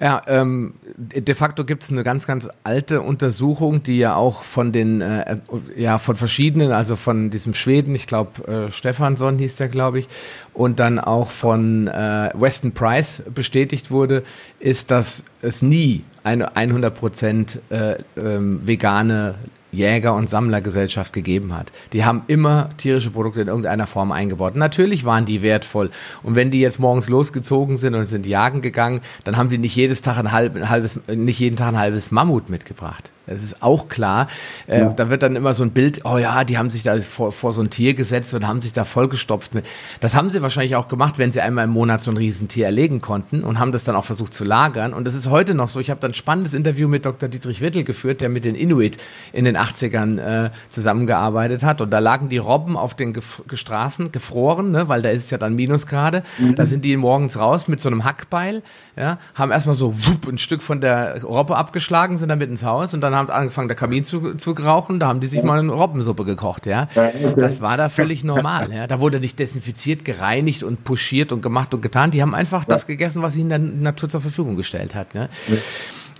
Ja, 0.00 0.22
ähm, 0.26 0.74
de 0.96 1.34
facto 1.36 1.64
gibt 1.64 1.84
es 1.84 1.90
eine 1.90 2.02
ganz, 2.02 2.26
ganz 2.26 2.48
alte 2.64 3.00
Untersuchung, 3.00 3.84
die 3.84 3.98
ja 3.98 4.16
auch 4.16 4.42
von 4.42 4.72
den, 4.72 5.00
äh, 5.00 5.36
ja, 5.76 5.98
von 5.98 6.16
verschiedenen, 6.16 6.72
also 6.72 6.96
von 6.96 7.30
diesem 7.30 7.54
Schweden, 7.54 7.94
ich 7.94 8.08
glaube, 8.08 8.42
äh, 8.48 8.70
Stefansson 8.72 9.38
hieß 9.38 9.54
der, 9.54 9.68
glaube 9.68 10.00
ich, 10.00 10.08
und 10.52 10.80
dann 10.80 10.98
auch 10.98 11.30
von 11.30 11.86
äh, 11.86 12.30
Weston 12.34 12.72
Price 12.72 13.22
bestätigt 13.32 13.92
wurde, 13.92 14.24
ist, 14.58 14.90
dass 14.90 15.22
es 15.42 15.62
nie 15.62 16.02
eine 16.24 16.56
100% 16.56 17.58
äh, 17.70 17.98
ähm, 18.16 18.66
vegane 18.66 19.36
Jäger- 19.74 20.14
und 20.14 20.28
Sammlergesellschaft 20.28 21.12
gegeben 21.12 21.56
hat. 21.56 21.72
Die 21.92 22.04
haben 22.04 22.22
immer 22.26 22.70
tierische 22.76 23.10
Produkte 23.10 23.40
in 23.40 23.48
irgendeiner 23.48 23.86
Form 23.86 24.12
eingebaut. 24.12 24.56
Natürlich 24.56 25.04
waren 25.04 25.24
die 25.24 25.42
wertvoll. 25.42 25.90
Und 26.22 26.36
wenn 26.36 26.50
die 26.50 26.60
jetzt 26.60 26.78
morgens 26.78 27.08
losgezogen 27.08 27.76
sind 27.76 27.94
und 27.94 28.06
sind 28.06 28.26
jagen 28.26 28.60
gegangen, 28.60 29.00
dann 29.24 29.36
haben 29.36 29.48
die 29.48 29.58
nicht 29.58 29.76
jedes 29.76 30.02
Tag 30.02 30.18
ein, 30.18 30.26
ein 30.26 30.70
halbes, 30.70 31.00
nicht 31.08 31.38
jeden 31.38 31.56
Tag 31.56 31.68
ein 31.68 31.78
halbes 31.78 32.10
Mammut 32.10 32.48
mitgebracht. 32.48 33.10
Das 33.26 33.42
ist 33.42 33.62
auch 33.62 33.88
klar. 33.88 34.28
Äh, 34.66 34.80
ja. 34.80 34.92
Da 34.92 35.10
wird 35.10 35.22
dann 35.22 35.36
immer 35.36 35.54
so 35.54 35.64
ein 35.64 35.70
Bild, 35.70 36.02
oh 36.04 36.18
ja, 36.18 36.44
die 36.44 36.58
haben 36.58 36.70
sich 36.70 36.82
da 36.82 37.00
vor, 37.00 37.32
vor 37.32 37.52
so 37.52 37.62
ein 37.62 37.70
Tier 37.70 37.94
gesetzt 37.94 38.34
und 38.34 38.46
haben 38.46 38.62
sich 38.62 38.72
da 38.72 38.84
vollgestopft. 38.84 39.52
Das 40.00 40.14
haben 40.14 40.30
sie 40.30 40.42
wahrscheinlich 40.42 40.76
auch 40.76 40.88
gemacht, 40.88 41.18
wenn 41.18 41.32
sie 41.32 41.40
einmal 41.40 41.64
im 41.64 41.70
Monat 41.70 42.00
so 42.02 42.10
ein 42.10 42.16
Riesentier 42.16 42.66
erlegen 42.66 43.00
konnten 43.00 43.42
und 43.42 43.58
haben 43.58 43.72
das 43.72 43.84
dann 43.84 43.96
auch 43.96 44.04
versucht 44.04 44.34
zu 44.34 44.44
lagern. 44.44 44.92
Und 44.92 45.06
das 45.06 45.14
ist 45.14 45.30
heute 45.30 45.54
noch 45.54 45.68
so. 45.68 45.80
Ich 45.80 45.90
habe 45.90 46.00
dann 46.00 46.10
ein 46.10 46.14
spannendes 46.14 46.54
Interview 46.54 46.88
mit 46.88 47.06
Dr. 47.06 47.28
Dietrich 47.28 47.60
Wittel 47.60 47.84
geführt, 47.84 48.20
der 48.20 48.28
mit 48.28 48.44
den 48.44 48.54
Inuit 48.54 48.98
in 49.32 49.44
den 49.44 49.56
80ern 49.56 50.46
äh, 50.46 50.50
zusammengearbeitet 50.68 51.62
hat. 51.62 51.80
Und 51.80 51.90
da 51.90 51.98
lagen 51.98 52.28
die 52.28 52.38
Robben 52.38 52.76
auf 52.76 52.94
den 52.94 53.12
Gef 53.12 53.42
Straßen 53.52 54.12
gefroren, 54.12 54.70
ne, 54.70 54.88
weil 54.88 55.02
da 55.02 55.08
ist 55.08 55.24
es 55.24 55.30
ja 55.30 55.38
dann 55.38 55.54
Minusgrade. 55.54 56.22
Mhm. 56.38 56.54
Da 56.54 56.66
sind 56.66 56.84
die 56.84 56.96
morgens 56.96 57.38
raus 57.38 57.68
mit 57.68 57.80
so 57.80 57.88
einem 57.88 58.04
Hackbeil, 58.04 58.62
ja, 58.96 59.18
haben 59.34 59.50
erstmal 59.50 59.74
so 59.74 59.94
wupp, 60.06 60.28
ein 60.28 60.38
Stück 60.38 60.62
von 60.62 60.80
der 60.80 61.22
Robbe 61.22 61.56
abgeschlagen, 61.56 62.18
sind 62.18 62.28
dann 62.28 62.38
mit 62.38 62.50
ins 62.50 62.64
Haus 62.64 62.94
und 62.94 63.00
dann 63.00 63.13
haben 63.14 63.30
angefangen, 63.30 63.68
der 63.68 63.76
Kamin 63.76 64.04
zu, 64.04 64.34
zu 64.34 64.52
rauchen. 64.52 65.00
Da 65.00 65.08
haben 65.08 65.20
die 65.20 65.26
sich 65.26 65.42
mal 65.42 65.58
eine 65.58 65.72
Robbensuppe 65.72 66.24
gekocht, 66.24 66.66
ja. 66.66 66.88
Das 67.36 67.60
war 67.60 67.76
da 67.76 67.88
völlig 67.88 68.24
normal, 68.24 68.72
ja. 68.72 68.86
Da 68.86 69.00
wurde 69.00 69.20
nicht 69.20 69.38
desinfiziert, 69.38 70.04
gereinigt 70.04 70.62
und 70.62 70.84
puschiert 70.84 71.32
und 71.32 71.42
gemacht 71.42 71.74
und 71.74 71.80
getan. 71.80 72.10
Die 72.10 72.22
haben 72.22 72.34
einfach 72.34 72.64
das 72.64 72.86
gegessen, 72.86 73.22
was 73.22 73.36
ihnen 73.36 73.48
der 73.48 73.58
Natur 73.58 74.08
zur 74.08 74.20
Verfügung 74.20 74.56
gestellt 74.56 74.94
hat, 74.94 75.14
ne. 75.14 75.28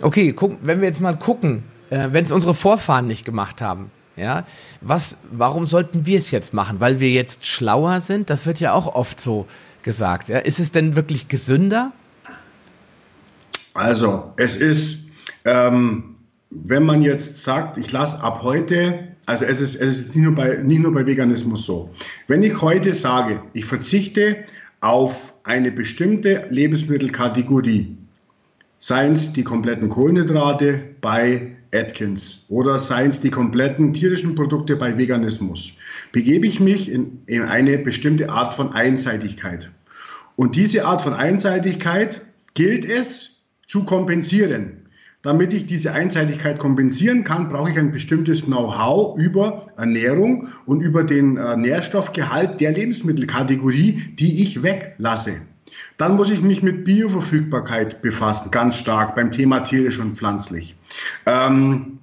Okay, 0.01 0.33
guck, 0.33 0.57
wenn 0.61 0.81
wir 0.81 0.87
jetzt 0.87 1.01
mal 1.01 1.15
gucken, 1.15 1.63
äh, 1.89 2.09
wenn 2.11 2.25
es 2.25 2.31
unsere 2.31 2.53
Vorfahren 2.53 3.07
nicht 3.07 3.25
gemacht 3.25 3.61
haben, 3.61 3.91
ja, 4.15 4.45
was, 4.81 5.17
warum 5.31 5.65
sollten 5.65 6.05
wir 6.05 6.19
es 6.19 6.31
jetzt 6.31 6.53
machen? 6.53 6.79
Weil 6.79 6.99
wir 6.99 7.11
jetzt 7.11 7.45
schlauer 7.45 8.01
sind? 8.01 8.29
Das 8.29 8.45
wird 8.45 8.59
ja 8.59 8.73
auch 8.73 8.93
oft 8.95 9.19
so 9.19 9.45
gesagt. 9.83 10.29
Ja? 10.29 10.39
Ist 10.39 10.59
es 10.59 10.71
denn 10.71 10.95
wirklich 10.95 11.27
gesünder? 11.27 11.91
Also, 13.73 14.33
es 14.37 14.55
ist, 14.55 15.09
ähm, 15.43 16.14
wenn 16.63 16.83
man 16.83 17.01
jetzt 17.01 17.43
sagt, 17.43 17.77
ich 17.77 17.91
lasse 17.91 18.21
ab 18.21 18.41
heute, 18.41 19.07
also 19.25 19.45
es 19.45 19.59
ist, 19.59 19.75
es 19.75 19.99
ist 19.99 20.15
nicht, 20.15 20.25
nur 20.25 20.35
bei, 20.35 20.57
nicht 20.57 20.81
nur 20.81 20.93
bei 20.93 21.05
Veganismus 21.05 21.65
so. 21.65 21.89
Wenn 22.27 22.43
ich 22.43 22.61
heute 22.61 22.93
sage, 22.93 23.41
ich 23.53 23.65
verzichte 23.65 24.45
auf 24.81 25.33
eine 25.43 25.71
bestimmte 25.71 26.45
Lebensmittelkategorie, 26.49 27.97
seien 28.79 29.13
es 29.13 29.33
die 29.33 29.43
kompletten 29.43 29.89
Kohlenhydrate 29.89 30.83
bei 31.01 31.55
Atkins 31.73 32.45
oder 32.49 32.79
seien 32.79 33.09
es 33.09 33.19
die 33.19 33.31
kompletten 33.31 33.93
tierischen 33.93 34.35
Produkte 34.35 34.75
bei 34.75 34.97
Veganismus, 34.97 35.73
begebe 36.11 36.47
ich 36.47 36.59
mich 36.59 36.91
in, 36.91 37.19
in 37.25 37.43
eine 37.43 37.77
bestimmte 37.79 38.29
Art 38.29 38.53
von 38.53 38.73
Einseitigkeit. 38.73 39.69
Und 40.35 40.55
diese 40.55 40.85
Art 40.85 41.01
von 41.01 41.13
Einseitigkeit 41.13 42.21
gilt 42.53 42.85
es 42.85 43.43
zu 43.67 43.83
kompensieren. 43.83 44.84
Damit 45.25 45.55
ich 45.55 45.65
diese 45.65 45.91
Einseitigkeit 45.91 46.59
kompensieren 46.59 47.23
kann, 47.23 47.49
brauche 47.49 47.71
ich 47.71 47.79
ein 47.79 47.91
bestimmtes 47.91 48.45
Know-how 48.45 49.17
über 49.17 49.65
Ernährung 49.75 50.49
und 50.67 50.81
über 50.81 51.03
den 51.03 51.37
äh, 51.37 51.57
Nährstoffgehalt 51.57 52.61
der 52.61 52.73
Lebensmittelkategorie, 52.73 54.13
die 54.19 54.43
ich 54.43 54.61
weglasse. 54.61 55.41
Dann 55.97 56.15
muss 56.15 56.29
ich 56.29 56.43
mich 56.43 56.61
mit 56.61 56.85
Bioverfügbarkeit 56.85 58.03
befassen, 58.03 58.51
ganz 58.51 58.77
stark 58.77 59.15
beim 59.15 59.31
Thema 59.31 59.61
tierisch 59.61 59.97
und 59.97 60.15
pflanzlich. 60.15 60.75
Ähm, 61.25 61.97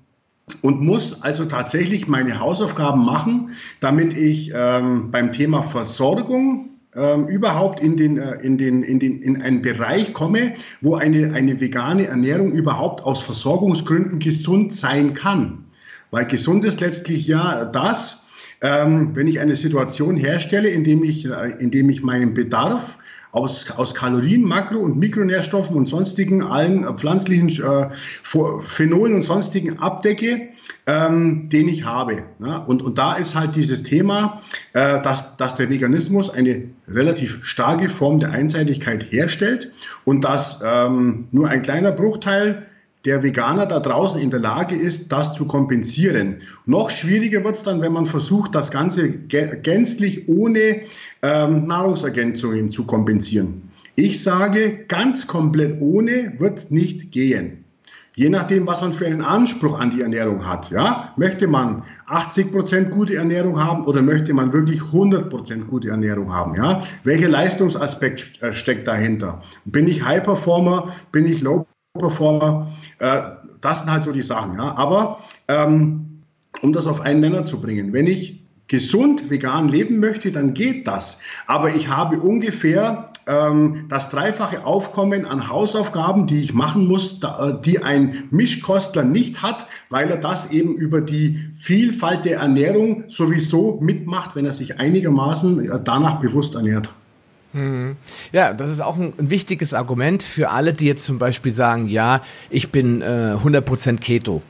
und 0.62 0.80
muss 0.80 1.22
also 1.22 1.44
tatsächlich 1.44 2.08
meine 2.08 2.40
Hausaufgaben 2.40 3.04
machen, 3.04 3.50
damit 3.78 4.14
ich 4.14 4.50
ähm, 4.52 5.12
beim 5.12 5.30
Thema 5.30 5.62
Versorgung 5.62 6.71
ähm, 6.94 7.26
überhaupt 7.26 7.80
in, 7.80 7.96
den, 7.96 8.18
äh, 8.18 8.34
in, 8.42 8.58
den, 8.58 8.82
in, 8.82 8.98
den, 8.98 9.22
in 9.22 9.40
einen 9.40 9.62
Bereich 9.62 10.12
komme, 10.12 10.52
wo 10.80 10.96
eine, 10.96 11.32
eine 11.32 11.60
vegane 11.60 12.06
Ernährung 12.06 12.52
überhaupt 12.52 13.02
aus 13.02 13.22
Versorgungsgründen 13.22 14.18
gesund 14.18 14.74
sein 14.74 15.14
kann. 15.14 15.64
Weil 16.10 16.26
gesund 16.26 16.64
ist 16.64 16.80
letztlich 16.80 17.26
ja 17.26 17.64
das, 17.64 18.22
ähm, 18.60 19.12
wenn 19.14 19.26
ich 19.26 19.40
eine 19.40 19.56
Situation 19.56 20.16
herstelle, 20.16 20.68
indem 20.68 21.02
ich, 21.02 21.24
äh, 21.24 21.54
indem 21.58 21.88
ich 21.88 22.02
meinen 22.02 22.34
Bedarf 22.34 22.98
aus, 23.32 23.70
aus 23.70 23.94
Kalorien, 23.94 24.44
Makro- 24.44 24.78
und 24.78 24.98
Mikronährstoffen 24.98 25.74
und 25.74 25.86
sonstigen 25.86 26.42
allen 26.42 26.84
pflanzlichen 26.98 27.48
äh, 27.48 27.88
Phenolen 28.60 29.14
und 29.14 29.22
sonstigen 29.22 29.78
abdecke, 29.78 30.50
ähm, 30.86 31.48
den 31.48 31.68
ich 31.68 31.84
habe. 31.84 32.24
Ja? 32.40 32.58
Und, 32.58 32.82
und 32.82 32.98
da 32.98 33.14
ist 33.14 33.34
halt 33.34 33.56
dieses 33.56 33.82
Thema, 33.82 34.40
äh, 34.74 35.00
dass, 35.00 35.36
dass 35.38 35.54
der 35.54 35.70
Veganismus 35.70 36.28
eine 36.28 36.68
relativ 36.86 37.38
starke 37.42 37.88
Form 37.88 38.20
der 38.20 38.30
Einseitigkeit 38.30 39.10
herstellt 39.10 39.72
und 40.04 40.24
dass 40.24 40.60
ähm, 40.62 41.28
nur 41.30 41.48
ein 41.48 41.62
kleiner 41.62 41.92
Bruchteil 41.92 42.66
der 43.04 43.22
Veganer 43.22 43.66
da 43.66 43.80
draußen 43.80 44.20
in 44.20 44.30
der 44.30 44.40
Lage 44.40 44.76
ist, 44.76 45.10
das 45.10 45.34
zu 45.34 45.46
kompensieren. 45.46 46.36
Noch 46.66 46.90
schwieriger 46.90 47.44
wird 47.44 47.56
es 47.56 47.62
dann, 47.62 47.80
wenn 47.80 47.92
man 47.92 48.06
versucht, 48.06 48.54
das 48.54 48.70
Ganze 48.70 49.12
gänzlich 49.12 50.28
ohne 50.28 50.82
ähm, 51.22 51.64
Nahrungsergänzungen 51.64 52.70
zu 52.70 52.84
kompensieren. 52.84 53.62
Ich 53.94 54.22
sage, 54.22 54.84
ganz 54.88 55.26
komplett 55.26 55.80
ohne 55.80 56.34
wird 56.38 56.70
nicht 56.70 57.12
gehen. 57.12 57.64
Je 58.14 58.28
nachdem, 58.28 58.66
was 58.66 58.82
man 58.82 58.92
für 58.92 59.06
einen 59.06 59.22
Anspruch 59.22 59.78
an 59.78 59.90
die 59.90 60.02
Ernährung 60.02 60.46
hat. 60.46 60.70
Ja? 60.70 61.14
Möchte 61.16 61.46
man 61.46 61.82
80% 62.08 62.90
gute 62.90 63.16
Ernährung 63.16 63.58
haben 63.62 63.86
oder 63.86 64.02
möchte 64.02 64.34
man 64.34 64.52
wirklich 64.52 64.80
100% 64.80 65.64
gute 65.64 65.88
Ernährung 65.88 66.32
haben? 66.32 66.54
Ja? 66.54 66.82
Welcher 67.04 67.30
Leistungsaspekt 67.30 68.42
äh, 68.42 68.52
steckt 68.52 68.86
dahinter? 68.86 69.40
Bin 69.64 69.88
ich 69.88 70.04
High 70.04 70.22
Performer? 70.22 70.92
Bin 71.10 71.26
ich 71.26 71.40
Low 71.40 71.66
Performer? 71.98 72.66
Äh, 72.98 73.22
das 73.60 73.80
sind 73.80 73.92
halt 73.92 74.02
so 74.02 74.12
die 74.12 74.22
Sachen. 74.22 74.56
Ja? 74.56 74.74
Aber 74.76 75.18
ähm, 75.48 76.22
um 76.62 76.72
das 76.72 76.86
auf 76.86 77.00
einen 77.00 77.20
Nenner 77.20 77.44
zu 77.44 77.60
bringen, 77.60 77.92
wenn 77.92 78.06
ich 78.06 78.40
gesund 78.68 79.28
vegan 79.28 79.68
leben 79.68 80.00
möchte, 80.00 80.32
dann 80.32 80.54
geht 80.54 80.86
das. 80.88 81.20
Aber 81.46 81.74
ich 81.74 81.88
habe 81.88 82.18
ungefähr 82.20 83.10
ähm, 83.26 83.84
das 83.88 84.08
dreifache 84.08 84.64
Aufkommen 84.64 85.26
an 85.26 85.50
Hausaufgaben, 85.50 86.26
die 86.26 86.40
ich 86.40 86.54
machen 86.54 86.88
muss, 86.88 87.20
da, 87.20 87.50
äh, 87.50 87.60
die 87.60 87.82
ein 87.82 88.24
Mischkostler 88.30 89.04
nicht 89.04 89.42
hat, 89.42 89.66
weil 89.90 90.10
er 90.10 90.16
das 90.16 90.50
eben 90.50 90.74
über 90.74 91.02
die 91.02 91.38
Vielfalt 91.56 92.24
der 92.24 92.38
Ernährung 92.38 93.04
sowieso 93.08 93.78
mitmacht, 93.82 94.34
wenn 94.34 94.46
er 94.46 94.54
sich 94.54 94.80
einigermaßen 94.80 95.70
äh, 95.70 95.80
danach 95.84 96.20
bewusst 96.20 96.54
ernährt. 96.54 96.88
Mhm. 97.52 97.96
Ja, 98.32 98.52
das 98.52 98.70
ist 98.70 98.80
auch 98.80 98.96
ein, 98.96 99.12
wichtiges 99.18 99.74
Argument 99.74 100.22
für 100.22 100.50
alle, 100.50 100.72
die 100.72 100.86
jetzt 100.86 101.04
zum 101.04 101.18
Beispiel 101.18 101.52
sagen, 101.52 101.88
ja, 101.88 102.22
ich 102.50 102.70
bin 102.70 103.02
äh, 103.02 103.36
100% 103.42 103.98
Keto. 103.98 104.42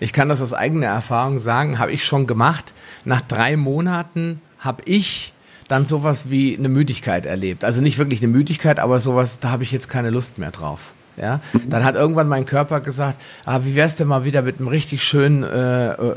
Ich 0.00 0.12
kann 0.12 0.28
das 0.28 0.42
aus 0.42 0.52
eigener 0.52 0.86
Erfahrung 0.86 1.38
sagen, 1.38 1.78
habe 1.78 1.92
ich 1.92 2.04
schon 2.04 2.26
gemacht. 2.26 2.74
Nach 3.04 3.20
drei 3.20 3.56
Monaten 3.56 4.40
habe 4.58 4.82
ich 4.86 5.32
dann 5.68 5.86
sowas 5.86 6.30
wie 6.30 6.56
eine 6.56 6.68
Müdigkeit 6.68 7.26
erlebt. 7.26 7.64
Also 7.64 7.80
nicht 7.80 7.98
wirklich 7.98 8.20
eine 8.22 8.30
Müdigkeit, 8.30 8.80
aber 8.80 9.00
sowas, 9.00 9.38
da 9.40 9.50
habe 9.50 9.62
ich 9.62 9.72
jetzt 9.72 9.88
keine 9.88 10.10
Lust 10.10 10.38
mehr 10.38 10.50
drauf. 10.50 10.92
Ja, 11.16 11.40
dann 11.68 11.84
hat 11.84 11.94
irgendwann 11.94 12.26
mein 12.26 12.44
Körper 12.44 12.80
gesagt, 12.80 13.20
ah, 13.44 13.60
wie 13.62 13.76
wär's 13.76 13.94
denn 13.94 14.08
mal 14.08 14.24
wieder 14.24 14.42
mit 14.42 14.58
einem 14.58 14.66
richtig 14.66 15.04
schönen 15.04 15.44
äh, 15.44 15.92
äh, 15.92 16.16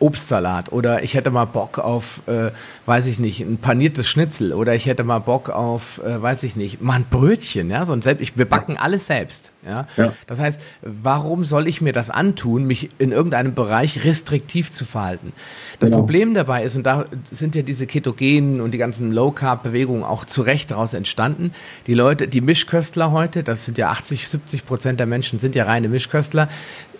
Obstsalat 0.00 0.72
oder 0.72 1.04
ich 1.04 1.14
hätte 1.14 1.30
mal 1.30 1.44
Bock 1.44 1.78
auf, 1.78 2.20
äh, 2.26 2.50
weiß 2.86 3.06
ich 3.06 3.20
nicht, 3.20 3.40
ein 3.40 3.58
paniertes 3.58 4.08
Schnitzel 4.08 4.52
oder 4.52 4.74
ich 4.74 4.86
hätte 4.86 5.04
mal 5.04 5.20
Bock 5.20 5.48
auf, 5.48 6.00
äh, 6.04 6.20
weiß 6.20 6.42
ich 6.42 6.56
nicht, 6.56 6.82
mal 6.82 6.94
ein 6.94 7.04
Brötchen, 7.08 7.70
ja, 7.70 7.86
so 7.86 7.92
ein 7.92 8.02
selbst, 8.02 8.20
ich, 8.20 8.36
wir 8.36 8.46
backen 8.46 8.76
alles 8.76 9.06
selbst, 9.06 9.52
ja? 9.64 9.86
ja. 9.96 10.12
Das 10.26 10.40
heißt, 10.40 10.60
warum 10.82 11.44
soll 11.44 11.68
ich 11.68 11.80
mir 11.80 11.92
das 11.92 12.10
antun, 12.10 12.66
mich 12.66 12.88
in 12.98 13.12
irgendeinem 13.12 13.54
Bereich 13.54 14.04
restriktiv 14.04 14.72
zu 14.72 14.84
verhalten? 14.84 15.32
Das 15.78 15.88
genau. 15.88 16.00
Problem 16.00 16.34
dabei 16.34 16.64
ist, 16.64 16.76
und 16.76 16.84
da 16.84 17.04
sind 17.30 17.54
ja 17.54 17.62
diese 17.62 17.86
ketogenen 17.86 18.60
und 18.60 18.72
die 18.72 18.78
ganzen 18.78 19.12
Low-Carb-Bewegungen 19.12 20.02
auch 20.02 20.24
zu 20.24 20.42
Recht 20.42 20.72
daraus 20.72 20.94
entstanden, 20.94 21.52
die 21.86 21.94
Leute, 21.94 22.28
die 22.28 22.40
Mischköstler 22.40 23.12
heute, 23.12 23.42
das 23.42 23.64
sind 23.64 23.78
ja 23.78 23.90
80, 24.00 24.28
70 24.28 24.66
Prozent 24.66 25.00
der 25.00 25.06
Menschen 25.06 25.38
sind 25.38 25.54
ja 25.54 25.64
reine 25.64 25.88
Mischköstler, 25.88 26.48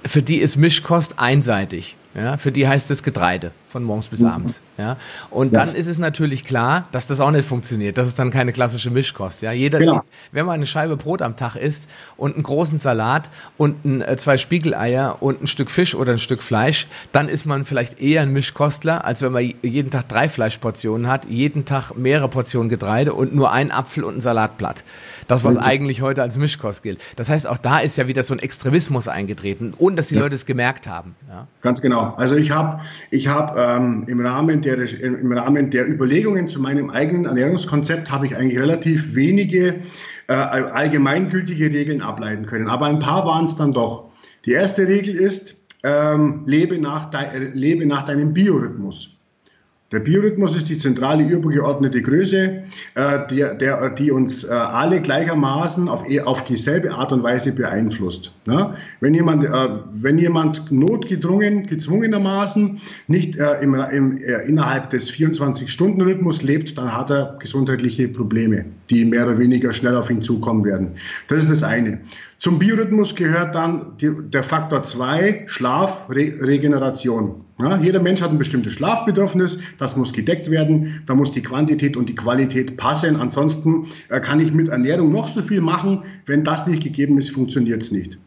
für 0.05 0.23
die 0.23 0.37
ist 0.37 0.57
Mischkost 0.57 1.19
einseitig. 1.19 1.97
Ja, 2.13 2.37
für 2.39 2.51
die 2.51 2.67
heißt 2.67 2.91
es 2.91 3.05
Getreide 3.05 3.53
von 3.69 3.85
morgens 3.85 4.09
bis 4.09 4.25
abends. 4.25 4.61
Ja, 4.77 4.97
und 5.31 5.55
ja. 5.55 5.65
dann 5.65 5.77
ist 5.77 5.87
es 5.87 5.97
natürlich 5.97 6.45
klar, 6.45 6.89
dass 6.91 7.07
das 7.07 7.21
auch 7.21 7.31
nicht 7.31 7.47
funktioniert. 7.47 7.99
Das 7.99 8.09
ist 8.09 8.19
dann 8.19 8.33
keine 8.33 8.53
klassische 8.53 8.91
Mischkost. 8.91 9.43
Ja, 9.43 9.53
jeder, 9.53 9.79
genau. 9.79 10.03
wenn 10.33 10.45
man 10.45 10.55
eine 10.55 10.67
Scheibe 10.67 10.97
Brot 10.97 11.23
am 11.23 11.37
Tag 11.37 11.55
isst 11.55 11.89
und 12.17 12.35
einen 12.35 12.43
großen 12.43 12.81
Salat 12.81 13.31
und 13.59 13.85
ein, 13.85 14.03
äh, 14.03 14.17
zwei 14.17 14.39
Spiegeleier 14.39 15.19
und 15.21 15.41
ein 15.43 15.47
Stück 15.47 15.71
Fisch 15.71 15.95
oder 15.95 16.13
ein 16.13 16.19
Stück 16.19 16.43
Fleisch, 16.43 16.89
dann 17.13 17.29
ist 17.29 17.47
man 17.47 17.65
vielleicht 17.65 18.01
eher 18.01 18.23
ein 18.23 18.33
Mischkostler, 18.33 19.05
als 19.05 19.23
wenn 19.23 19.31
man 19.31 19.49
jeden 19.63 19.93
Tag 19.93 20.09
drei 20.09 20.29
Fleischportionen 20.29 21.07
hat, 21.07 21.27
jeden 21.27 21.65
Tag 21.65 21.93
mehrere 21.95 22.29
Portionen 22.29 22.69
Getreide 22.69 23.15
und 23.15 23.33
nur 23.37 23.53
ein 23.53 23.71
Apfel 23.71 24.03
und 24.03 24.17
ein 24.17 24.21
Salatblatt. 24.21 24.83
Das, 25.31 25.45
was 25.45 25.57
eigentlich 25.57 26.03
heute 26.03 26.23
als 26.23 26.37
Mischkost 26.37 26.83
gilt. 26.83 27.01
Das 27.17 27.29
heißt, 27.29 27.47
auch 27.47 27.59
da 27.59 27.79
ist 27.79 27.97
ja 27.97 28.09
wieder 28.09 28.23
so 28.23 28.35
ein 28.35 28.41
Extremismus 28.41 29.09
eingetreten, 29.09 29.75
ohne 29.79 29.97
dass 29.97 30.09
die 30.09 30.17
ja. 30.17 30.23
Leute 30.23 30.35
es 30.35 30.47
gemerkt 30.47 30.87
haben. 30.87 31.15
Ja. 31.29 31.47
Ganz 31.63 31.81
genau. 31.81 32.15
Also 32.17 32.37
ich 32.37 32.51
habe 32.51 32.81
ich 33.11 33.29
hab, 33.29 33.57
ähm, 33.57 34.05
im, 34.09 34.21
Rahmen 34.21 34.63
der, 34.63 34.79
im 35.01 35.33
Rahmen 35.33 35.71
der 35.71 35.89
Überlegungen 35.89 36.49
zu 36.49 36.61
meinem 36.61 36.91
eigenen 36.91 37.27
Ernährungskonzept 37.27 38.11
habe 38.11 38.27
ich 38.27 38.37
eigentlich 38.37 38.59
relativ 38.59 39.15
wenige 39.15 39.81
äh, 40.27 40.33
allgemeingültige 40.33 41.67
Regeln 41.67 42.03
ableiten 42.03 42.47
können. 42.47 42.69
Aber 42.69 42.87
ein 42.87 42.99
paar 42.99 43.25
waren 43.25 43.45
es 43.45 43.57
dann 43.57 43.73
doch. 43.73 44.11
Die 44.45 44.53
erste 44.53 44.87
Regel 44.87 45.15
ist, 45.15 45.57
ähm, 45.83 46.43
lebe, 46.47 46.79
nach 46.79 47.11
de, 47.11 47.51
lebe 47.53 47.87
nach 47.87 48.05
deinem 48.05 48.33
Biorhythmus. 48.33 48.80
Der 49.93 49.99
Biorhythmus 49.99 50.57
ist 50.57 50.69
die 50.69 50.79
zentrale 50.79 51.25
übergeordnete 51.25 52.01
Größe, 52.01 52.63
äh, 52.95 53.27
der, 53.29 53.55
der, 53.55 53.91
die 53.91 54.13
uns 54.13 54.45
äh, 54.45 54.51
alle 54.51 55.01
gleichermaßen 55.01 55.89
auf, 55.89 56.09
eh, 56.09 56.21
auf 56.21 56.45
dieselbe 56.45 56.95
Art 56.95 57.11
und 57.11 57.25
Weise 57.25 57.51
beeinflusst. 57.51 58.33
Ja? 58.47 58.77
Wenn, 59.01 59.15
jemand, 59.15 59.45
äh, 59.45 59.69
wenn 59.95 60.19
jemand 60.19 60.71
notgedrungen, 60.71 61.67
gezwungenermaßen 61.67 62.81
nicht 63.09 63.37
äh, 63.37 63.61
im, 63.63 63.75
im, 63.75 64.19
äh, 64.19 64.43
innerhalb 64.47 64.91
des 64.91 65.11
24-Stunden-Rhythmus 65.11 66.43
lebt, 66.43 66.79
dann 66.79 66.97
hat 66.97 67.11
er 67.11 67.37
gesundheitliche 67.41 68.07
Probleme, 68.07 68.67
die 68.91 69.05
mehr 69.05 69.27
oder 69.27 69.41
weniger 69.41 69.73
schnell 69.73 69.97
auf 69.97 70.09
ihn 70.09 70.23
zukommen 70.23 70.65
werden. 70.65 70.93
Das 71.27 71.41
ist 71.41 71.51
das 71.51 71.63
eine. 71.65 71.99
Zum 72.41 72.59
Biorhythmus 72.59 73.15
gehört 73.15 73.55
dann 73.55 73.99
die, 73.99 74.11
der 74.31 74.43
Faktor 74.43 74.83
2, 74.83 75.45
Schlaf, 75.47 76.09
Re 76.09 76.33
Regeneration. 76.41 77.45
Ja, 77.61 77.77
jeder 77.77 78.01
Mensch 78.01 78.23
hat 78.23 78.31
ein 78.31 78.39
bestimmtes 78.39 78.73
Schlafbedürfnis, 78.73 79.59
das 79.77 79.95
muss 79.95 80.11
gedeckt 80.15 80.51
werden, 80.51 81.03
da 81.07 81.15
muss 81.15 81.33
die 81.33 81.43
Quantität 81.43 81.99
und 81.99 82.09
die 82.09 82.15
Qualität 82.15 82.79
passen. 82.79 83.17
Ansonsten 83.17 83.87
äh, 84.09 84.21
kann 84.21 84.41
ich 84.41 84.55
mit 84.55 84.69
Ernährung 84.69 85.13
noch 85.13 85.31
so 85.31 85.43
viel 85.43 85.61
machen, 85.61 86.03
wenn 86.25 86.43
das 86.43 86.67
nicht 86.67 86.83
gegeben 86.83 87.19
ist, 87.19 87.29
funktioniert 87.31 87.83
es 87.83 87.93
nicht. 87.93 88.19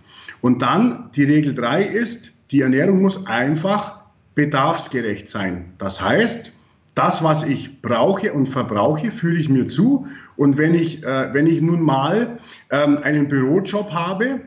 Und 0.41 0.61
dann 0.61 1.09
die 1.15 1.23
Regel 1.23 1.55
3 1.55 1.81
ist, 1.81 2.33
die 2.51 2.61
Ernährung 2.61 3.01
muss 3.01 3.25
einfach 3.25 3.99
bedarfsgerecht 4.35 5.27
sein. 5.27 5.73
Das 5.79 5.99
heißt, 5.99 6.51
das, 6.95 7.23
was 7.23 7.43
ich 7.43 7.81
brauche 7.81 8.33
und 8.33 8.47
verbrauche, 8.47 9.11
fühle 9.11 9.39
ich 9.39 9.49
mir 9.49 9.67
zu. 9.67 10.07
Und 10.35 10.57
wenn 10.57 10.75
ich, 10.75 11.03
äh, 11.03 11.33
wenn 11.33 11.47
ich 11.47 11.61
nun 11.61 11.81
mal 11.81 12.37
ähm, 12.69 12.99
einen 13.01 13.27
Bürojob 13.27 13.91
habe, 13.93 14.41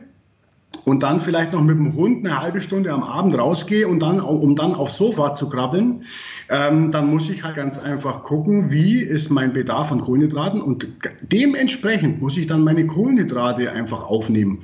und 0.87 1.03
dann 1.03 1.19
vielleicht 1.19 1.51
noch 1.51 1.61
mit 1.61 1.77
dem 1.77 1.93
Hund 1.95 2.25
eine 2.25 2.39
halbe 2.39 2.61
Stunde 2.61 2.93
am 2.93 3.03
Abend 3.03 3.37
rausgehe 3.37 3.89
und 3.89 3.99
dann, 3.99 4.21
um 4.21 4.55
dann 4.55 4.73
aufs 4.73 4.95
Sofa 4.95 5.33
zu 5.33 5.49
krabbeln, 5.49 6.05
ähm, 6.47 6.93
dann 6.93 7.09
muss 7.09 7.29
ich 7.29 7.43
halt 7.43 7.57
ganz 7.57 7.77
einfach 7.77 8.23
gucken, 8.23 8.71
wie 8.71 9.01
ist 9.01 9.29
mein 9.29 9.51
Bedarf 9.51 9.91
an 9.91 9.99
Kohlenhydraten 9.99 10.61
und 10.61 10.87
dementsprechend 11.21 12.21
muss 12.21 12.37
ich 12.37 12.47
dann 12.47 12.63
meine 12.63 12.87
Kohlenhydrate 12.87 13.69
einfach 13.69 14.01
aufnehmen. 14.01 14.59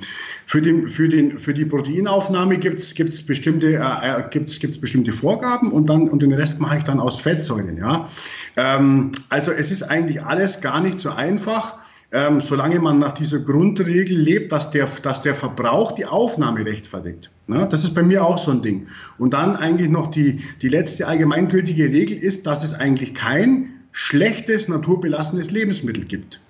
Für, 0.46 0.62
den, 0.62 0.88
für, 0.88 1.10
den, 1.10 1.38
für 1.38 1.52
die 1.52 1.66
Proteinaufnahme 1.66 2.56
gibt 2.56 2.78
es 2.78 3.26
bestimmte, 3.26 3.74
äh, 3.74 3.76
äh, 3.76 4.24
gibt's, 4.30 4.58
gibt's 4.60 4.80
bestimmte 4.80 5.12
Vorgaben 5.12 5.72
und, 5.72 5.90
dann, 5.90 6.08
und 6.08 6.22
den 6.22 6.32
Rest 6.32 6.58
mache 6.58 6.78
ich 6.78 6.84
dann 6.84 7.00
aus 7.00 7.20
Fettsäuren. 7.20 7.76
Ja? 7.76 8.08
Ähm, 8.56 9.12
also 9.28 9.50
es 9.50 9.70
ist 9.70 9.82
eigentlich 9.82 10.24
alles 10.24 10.62
gar 10.62 10.80
nicht 10.80 10.98
so 10.98 11.10
einfach 11.10 11.76
ähm, 12.14 12.40
solange 12.40 12.78
man 12.78 13.00
nach 13.00 13.12
dieser 13.12 13.40
Grundregel 13.40 14.16
lebt, 14.16 14.52
dass 14.52 14.70
der, 14.70 14.88
dass 15.02 15.22
der 15.22 15.34
Verbrauch 15.34 15.92
die 15.92 16.06
Aufnahme 16.06 16.64
rechtfertigt. 16.64 17.28
Ja, 17.48 17.66
das 17.66 17.82
ist 17.82 17.92
bei 17.92 18.04
mir 18.04 18.24
auch 18.24 18.38
so 18.38 18.52
ein 18.52 18.62
Ding. 18.62 18.86
Und 19.18 19.34
dann 19.34 19.56
eigentlich 19.56 19.90
noch 19.90 20.12
die, 20.12 20.38
die 20.62 20.68
letzte 20.68 21.08
allgemeingültige 21.08 21.90
Regel 21.90 22.16
ist, 22.16 22.46
dass 22.46 22.62
es 22.62 22.72
eigentlich 22.72 23.14
kein 23.14 23.70
schlechtes, 23.90 24.68
naturbelassenes 24.68 25.50
Lebensmittel 25.50 26.04
gibt. 26.04 26.40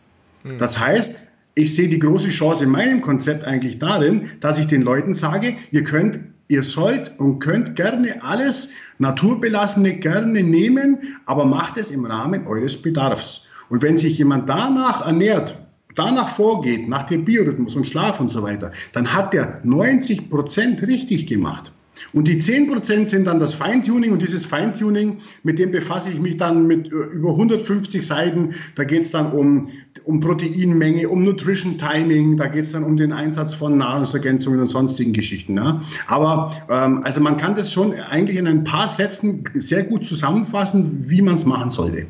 Hm. 0.42 0.58
Das 0.58 0.78
heißt, 0.78 1.24
ich 1.54 1.74
sehe 1.74 1.88
die 1.88 1.98
große 1.98 2.28
Chance 2.28 2.64
in 2.64 2.70
meinem 2.70 3.00
Konzept 3.00 3.44
eigentlich 3.44 3.78
darin, 3.78 4.28
dass 4.40 4.58
ich 4.58 4.66
den 4.66 4.82
Leuten 4.82 5.14
sage, 5.14 5.56
ihr 5.70 5.84
könnt 5.84 6.20
Ihr 6.48 6.62
sollt 6.62 7.18
und 7.18 7.38
könnt 7.38 7.74
gerne 7.74 8.22
alles 8.22 8.72
Naturbelassene 8.98 9.94
gerne 9.94 10.42
nehmen, 10.42 10.98
aber 11.24 11.46
macht 11.46 11.78
es 11.78 11.90
im 11.90 12.04
Rahmen 12.04 12.46
eures 12.46 12.80
Bedarfs. 12.80 13.46
Und 13.70 13.82
wenn 13.82 13.96
sich 13.96 14.18
jemand 14.18 14.48
danach 14.48 15.06
ernährt, 15.06 15.58
danach 15.94 16.28
vorgeht, 16.28 16.88
nach 16.88 17.04
dem 17.04 17.24
Biorhythmus 17.24 17.76
und 17.76 17.86
Schlaf 17.86 18.20
und 18.20 18.30
so 18.30 18.42
weiter, 18.42 18.72
dann 18.92 19.12
hat 19.12 19.32
der 19.32 19.60
90 19.62 20.30
Prozent 20.30 20.82
richtig 20.82 21.26
gemacht. 21.26 21.72
Und 22.12 22.28
die 22.28 22.38
10 22.38 22.66
Prozent 22.66 23.08
sind 23.08 23.26
dann 23.26 23.38
das 23.38 23.54
Feintuning 23.54 24.12
und 24.12 24.22
dieses 24.22 24.44
Feintuning, 24.44 25.18
mit 25.42 25.58
dem 25.58 25.70
befasse 25.70 26.10
ich 26.10 26.20
mich 26.20 26.36
dann 26.36 26.66
mit 26.66 26.86
äh, 26.86 26.96
über 26.96 27.30
150 27.30 28.04
Seiten. 28.04 28.54
Da 28.74 28.84
geht 28.84 29.02
es 29.02 29.12
dann 29.12 29.32
um, 29.32 29.68
um 30.04 30.20
Proteinmenge, 30.20 31.08
um 31.08 31.24
Nutrition 31.24 31.78
Timing, 31.78 32.36
da 32.36 32.46
geht 32.46 32.64
es 32.64 32.72
dann 32.72 32.84
um 32.84 32.96
den 32.96 33.12
Einsatz 33.12 33.54
von 33.54 33.78
Nahrungsergänzungen 33.78 34.60
und 34.60 34.68
sonstigen 34.68 35.12
Geschichten. 35.12 35.56
Ja. 35.56 35.80
Aber 36.06 36.52
ähm, 36.68 37.02
also 37.04 37.20
man 37.20 37.36
kann 37.36 37.54
das 37.54 37.72
schon 37.72 37.94
eigentlich 37.94 38.38
in 38.38 38.46
ein 38.46 38.64
paar 38.64 38.88
Sätzen 38.88 39.44
sehr 39.54 39.84
gut 39.84 40.04
zusammenfassen, 40.04 41.04
wie 41.08 41.22
man 41.22 41.36
es 41.36 41.44
machen 41.44 41.70
sollte. 41.70 42.06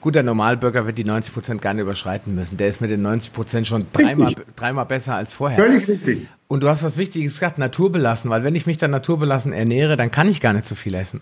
Gut, 0.00 0.14
der 0.14 0.22
Normalbürger 0.22 0.86
wird 0.86 0.96
die 0.96 1.04
90 1.04 1.34
Prozent 1.34 1.62
gar 1.62 1.74
nicht 1.74 1.82
überschreiten 1.82 2.34
müssen. 2.34 2.56
Der 2.56 2.68
ist 2.68 2.80
mit 2.80 2.90
den 2.90 3.02
90 3.02 3.32
Prozent 3.32 3.66
schon 3.66 3.84
dreimal, 3.92 4.34
dreimal 4.56 4.86
besser 4.86 5.14
als 5.14 5.34
vorher. 5.34 5.58
Völlig 5.58 5.86
richtig. 5.86 6.26
Und 6.48 6.62
du 6.62 6.68
hast 6.68 6.82
was 6.82 6.96
Wichtiges 6.96 7.34
gesagt, 7.34 7.58
naturbelassen, 7.58 8.30
weil 8.30 8.42
wenn 8.42 8.54
ich 8.54 8.66
mich 8.66 8.78
dann 8.78 8.90
naturbelassen 8.90 9.52
ernähre, 9.52 9.96
dann 9.96 10.10
kann 10.10 10.28
ich 10.28 10.40
gar 10.40 10.52
nicht 10.52 10.66
so 10.66 10.74
viel 10.74 10.94
essen. 10.94 11.20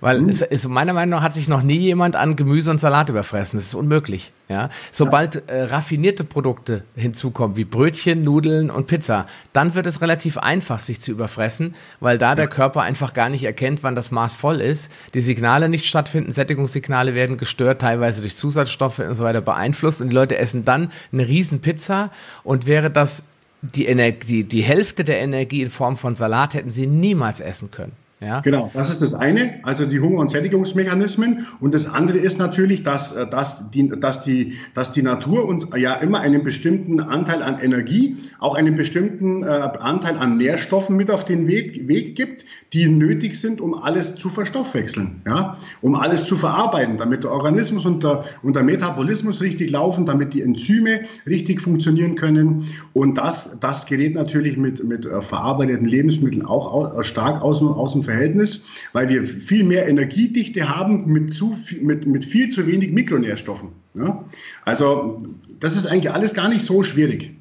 Weil 0.00 0.20
mhm. 0.20 0.28
es 0.30 0.40
ist, 0.40 0.68
meiner 0.68 0.92
Meinung 0.92 1.18
nach 1.18 1.22
hat 1.22 1.34
sich 1.34 1.48
noch 1.48 1.62
nie 1.62 1.78
jemand 1.78 2.16
an 2.16 2.36
Gemüse 2.36 2.70
und 2.70 2.78
Salat 2.78 3.08
überfressen. 3.08 3.58
Das 3.58 3.66
ist 3.66 3.74
unmöglich. 3.74 4.32
Ja? 4.48 4.70
Sobald 4.92 5.48
äh, 5.48 5.64
raffinierte 5.64 6.24
Produkte 6.24 6.84
hinzukommen, 6.96 7.56
wie 7.56 7.64
Brötchen, 7.64 8.22
Nudeln 8.24 8.70
und 8.70 8.86
Pizza, 8.86 9.26
dann 9.52 9.74
wird 9.74 9.86
es 9.86 10.00
relativ 10.00 10.38
einfach, 10.38 10.78
sich 10.78 11.00
zu 11.00 11.10
überfressen, 11.10 11.74
weil 12.00 12.16
da 12.16 12.34
der 12.34 12.48
Körper 12.48 12.82
einfach 12.82 13.12
gar 13.12 13.28
nicht 13.28 13.44
erkennt, 13.44 13.82
wann 13.82 13.94
das 13.94 14.10
Maß 14.10 14.34
voll 14.34 14.60
ist. 14.60 14.90
Die 15.12 15.20
Signale 15.20 15.68
nicht 15.68 15.86
stattfinden, 15.86 16.32
Sättigungssignale 16.32 17.14
werden 17.14 17.36
gestört, 17.36 17.82
teilweise 17.82 18.22
durch 18.22 18.36
Zusatzstoffe 18.36 19.00
und 19.00 19.14
so 19.16 19.24
weiter 19.24 19.42
beeinflusst. 19.42 20.00
Und 20.00 20.08
die 20.08 20.14
Leute 20.14 20.38
essen 20.38 20.64
dann 20.64 20.90
eine 21.12 21.28
riesen 21.28 21.60
Pizza 21.60 22.10
und 22.42 22.66
wäre 22.66 22.90
das 22.90 23.24
die, 23.62 23.86
Energie, 23.86 24.44
die 24.44 24.62
Hälfte 24.62 25.04
der 25.04 25.18
Energie 25.20 25.60
in 25.62 25.70
Form 25.70 25.96
von 25.96 26.16
Salat 26.16 26.54
hätten 26.54 26.70
sie 26.70 26.86
niemals 26.86 27.40
essen 27.40 27.70
können. 27.70 27.92
Ja? 28.20 28.40
Genau, 28.40 28.70
das 28.74 28.90
ist 28.90 29.00
das 29.00 29.14
eine, 29.14 29.60
also 29.62 29.86
die 29.86 29.98
Hunger- 29.98 30.18
und 30.18 30.30
Sättigungsmechanismen. 30.30 31.46
Und 31.58 31.72
das 31.72 31.86
andere 31.86 32.18
ist 32.18 32.38
natürlich, 32.38 32.82
dass, 32.82 33.16
äh, 33.16 33.26
dass, 33.26 33.70
die, 33.70 33.88
dass, 33.88 34.22
die, 34.22 34.58
dass 34.74 34.92
die 34.92 35.02
Natur 35.02 35.46
uns 35.46 35.66
ja 35.76 35.94
immer 35.94 36.20
einen 36.20 36.44
bestimmten 36.44 37.00
Anteil 37.00 37.42
an 37.42 37.58
Energie, 37.60 38.16
auch 38.38 38.56
einen 38.56 38.76
bestimmten 38.76 39.42
äh, 39.42 39.46
Anteil 39.46 40.18
an 40.18 40.36
Nährstoffen 40.36 40.98
mit 40.98 41.10
auf 41.10 41.24
den 41.24 41.46
Weg, 41.46 41.88
Weg 41.88 42.14
gibt, 42.14 42.44
die 42.74 42.86
nötig 42.88 43.40
sind, 43.40 43.58
um 43.58 43.74
alles 43.74 44.16
zu 44.16 44.28
verstoffwechseln, 44.28 45.22
ja? 45.26 45.56
um 45.80 45.94
alles 45.94 46.26
zu 46.26 46.36
verarbeiten, 46.36 46.98
damit 46.98 47.24
der 47.24 47.32
Organismus 47.32 47.86
und 47.86 48.04
der, 48.04 48.24
und 48.42 48.54
der 48.54 48.64
Metabolismus 48.64 49.40
richtig 49.40 49.70
laufen, 49.70 50.04
damit 50.04 50.34
die 50.34 50.42
Enzyme 50.42 51.00
richtig 51.26 51.62
funktionieren 51.62 52.16
können. 52.16 52.66
Und 52.92 53.16
das, 53.16 53.58
das 53.60 53.86
gerät 53.86 54.14
natürlich 54.14 54.58
mit, 54.58 54.84
mit 54.84 55.06
äh, 55.06 55.22
verarbeiteten 55.22 55.86
Lebensmitteln 55.86 56.44
auch 56.44 57.02
stark 57.02 57.40
aus, 57.40 57.62
aus 57.62 57.92
dem 57.92 58.02
Verhältnis, 58.10 58.62
weil 58.92 59.08
wir 59.08 59.24
viel 59.24 59.64
mehr 59.64 59.88
Energiedichte 59.88 60.68
haben 60.68 61.06
mit, 61.06 61.32
zu, 61.32 61.56
mit, 61.80 62.06
mit 62.06 62.24
viel 62.24 62.50
zu 62.50 62.66
wenig 62.66 62.90
Mikronährstoffen. 62.92 63.68
Ja? 63.94 64.24
Also 64.64 65.22
das 65.60 65.76
ist 65.76 65.86
eigentlich 65.86 66.12
alles 66.12 66.34
gar 66.34 66.48
nicht 66.48 66.62
so 66.62 66.82
schwierig. 66.82 67.32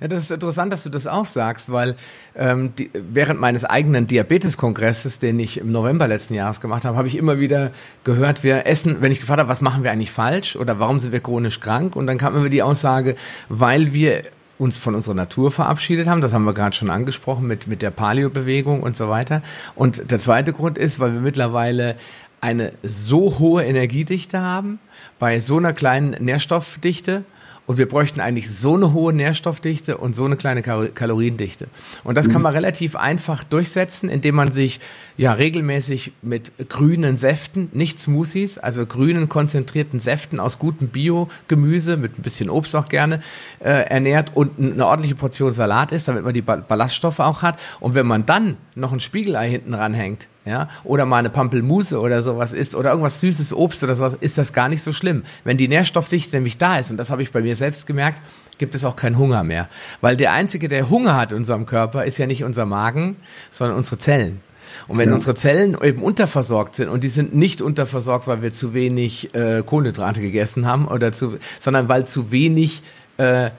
Ja, 0.00 0.08
das 0.08 0.22
ist 0.22 0.30
interessant, 0.30 0.72
dass 0.72 0.82
du 0.82 0.88
das 0.88 1.06
auch 1.06 1.26
sagst, 1.26 1.70
weil 1.70 1.94
ähm, 2.34 2.70
die, 2.78 2.90
während 2.94 3.38
meines 3.38 3.66
eigenen 3.66 4.06
Diabeteskongresses, 4.06 5.18
den 5.18 5.38
ich 5.38 5.58
im 5.58 5.72
November 5.72 6.08
letzten 6.08 6.32
Jahres 6.32 6.62
gemacht 6.62 6.86
habe, 6.86 6.96
habe 6.96 7.06
ich 7.06 7.18
immer 7.18 7.38
wieder 7.38 7.70
gehört, 8.04 8.42
wir 8.42 8.66
essen, 8.66 8.96
wenn 9.00 9.12
ich 9.12 9.20
gefragt 9.20 9.40
habe, 9.40 9.50
was 9.50 9.60
machen 9.60 9.84
wir 9.84 9.92
eigentlich 9.92 10.10
falsch 10.10 10.56
oder 10.56 10.78
warum 10.78 11.00
sind 11.00 11.12
wir 11.12 11.20
chronisch 11.20 11.60
krank? 11.60 11.96
Und 11.96 12.06
dann 12.06 12.16
kam 12.16 12.34
immer 12.34 12.48
die 12.48 12.62
Aussage, 12.62 13.14
weil 13.50 13.92
wir 13.92 14.22
uns 14.60 14.76
von 14.76 14.94
unserer 14.94 15.14
Natur 15.14 15.50
verabschiedet 15.50 16.06
haben. 16.06 16.20
Das 16.20 16.32
haben 16.32 16.44
wir 16.44 16.52
gerade 16.52 16.76
schon 16.76 16.90
angesprochen 16.90 17.46
mit, 17.46 17.66
mit 17.66 17.82
der 17.82 17.90
Paleo-Bewegung 17.90 18.82
und 18.82 18.94
so 18.94 19.08
weiter. 19.08 19.42
Und 19.74 20.10
der 20.10 20.20
zweite 20.20 20.52
Grund 20.52 20.76
ist, 20.76 21.00
weil 21.00 21.14
wir 21.14 21.20
mittlerweile 21.20 21.96
eine 22.42 22.72
so 22.82 23.38
hohe 23.38 23.64
Energiedichte 23.64 24.40
haben, 24.40 24.78
bei 25.18 25.40
so 25.40 25.56
einer 25.56 25.72
kleinen 25.72 26.10
Nährstoffdichte, 26.22 27.24
und 27.70 27.78
wir 27.78 27.88
bräuchten 27.88 28.18
eigentlich 28.18 28.50
so 28.50 28.74
eine 28.74 28.92
hohe 28.92 29.12
Nährstoffdichte 29.12 29.96
und 29.96 30.16
so 30.16 30.24
eine 30.24 30.34
kleine 30.34 30.60
Kaloriendichte. 30.60 31.68
Und 32.02 32.16
das 32.16 32.28
kann 32.28 32.42
man 32.42 32.52
relativ 32.52 32.96
einfach 32.96 33.44
durchsetzen, 33.44 34.08
indem 34.08 34.34
man 34.34 34.50
sich 34.50 34.80
ja 35.16 35.34
regelmäßig 35.34 36.10
mit 36.20 36.50
grünen 36.68 37.16
Säften, 37.16 37.68
nicht 37.72 38.00
Smoothies, 38.00 38.58
also 38.58 38.84
grünen 38.86 39.28
konzentrierten 39.28 40.00
Säften 40.00 40.40
aus 40.40 40.58
gutem 40.58 40.88
Bio-Gemüse 40.88 41.96
mit 41.96 42.18
ein 42.18 42.22
bisschen 42.22 42.50
Obst 42.50 42.74
auch 42.74 42.88
gerne 42.88 43.22
äh, 43.60 43.68
ernährt 43.88 44.32
und 44.34 44.58
eine 44.58 44.84
ordentliche 44.84 45.14
Portion 45.14 45.52
Salat 45.52 45.92
isst, 45.92 46.08
damit 46.08 46.24
man 46.24 46.34
die 46.34 46.42
Ballaststoffe 46.42 47.20
auch 47.20 47.42
hat. 47.42 47.60
Und 47.78 47.94
wenn 47.94 48.04
man 48.08 48.26
dann 48.26 48.56
noch 48.74 48.92
ein 48.92 48.98
Spiegelei 48.98 49.48
hinten 49.48 49.74
ranhängt, 49.74 50.26
ja, 50.50 50.68
oder 50.84 51.06
mal 51.06 51.18
eine 51.18 51.30
Pampelmuse 51.30 51.98
oder 52.00 52.22
sowas 52.22 52.52
ist 52.52 52.74
oder 52.74 52.90
irgendwas 52.90 53.20
süßes 53.20 53.54
Obst 53.54 53.82
oder 53.84 53.94
sowas, 53.94 54.16
ist 54.20 54.36
das 54.36 54.52
gar 54.52 54.68
nicht 54.68 54.82
so 54.82 54.92
schlimm. 54.92 55.22
Wenn 55.44 55.56
die 55.56 55.68
Nährstoffdichte 55.68 56.36
nämlich 56.36 56.58
da 56.58 56.78
ist, 56.78 56.90
und 56.90 56.96
das 56.96 57.10
habe 57.10 57.22
ich 57.22 57.30
bei 57.30 57.40
mir 57.40 57.56
selbst 57.56 57.86
gemerkt, 57.86 58.20
gibt 58.58 58.74
es 58.74 58.84
auch 58.84 58.96
keinen 58.96 59.16
Hunger 59.16 59.44
mehr. 59.44 59.68
Weil 60.00 60.16
der 60.16 60.32
Einzige, 60.32 60.68
der 60.68 60.90
Hunger 60.90 61.16
hat 61.16 61.30
in 61.30 61.38
unserem 61.38 61.66
Körper, 61.66 62.04
ist 62.04 62.18
ja 62.18 62.26
nicht 62.26 62.44
unser 62.44 62.66
Magen, 62.66 63.16
sondern 63.50 63.78
unsere 63.78 63.98
Zellen. 63.98 64.40
Und 64.88 64.98
wenn 64.98 65.08
ja. 65.08 65.14
unsere 65.14 65.34
Zellen 65.34 65.76
eben 65.82 66.02
unterversorgt 66.02 66.76
sind 66.76 66.88
und 66.88 67.04
die 67.04 67.08
sind 67.08 67.34
nicht 67.34 67.62
unterversorgt, 67.62 68.26
weil 68.26 68.42
wir 68.42 68.52
zu 68.52 68.74
wenig 68.74 69.34
äh, 69.34 69.62
Kohlenhydrate 69.64 70.20
gegessen 70.20 70.66
haben 70.66 70.86
oder 70.86 71.12
zu, 71.12 71.38
sondern 71.58 71.88
weil 71.88 72.06
zu 72.06 72.32
wenig 72.32 72.82
äh, 73.16 73.50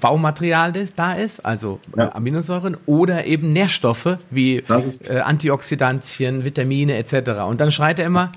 Baumaterial 0.00 0.72
das 0.72 0.94
da 0.94 1.14
ist, 1.14 1.44
also 1.44 1.80
ja. 1.96 2.14
Aminosäuren, 2.14 2.76
oder 2.86 3.26
eben 3.26 3.52
Nährstoffe 3.52 4.18
wie 4.30 4.58
äh, 4.58 5.20
Antioxidantien, 5.20 6.44
Vitamine 6.44 6.96
etc. 6.96 7.42
Und 7.46 7.60
dann 7.60 7.70
schreit 7.70 7.98
er 7.98 8.06
immer, 8.06 8.32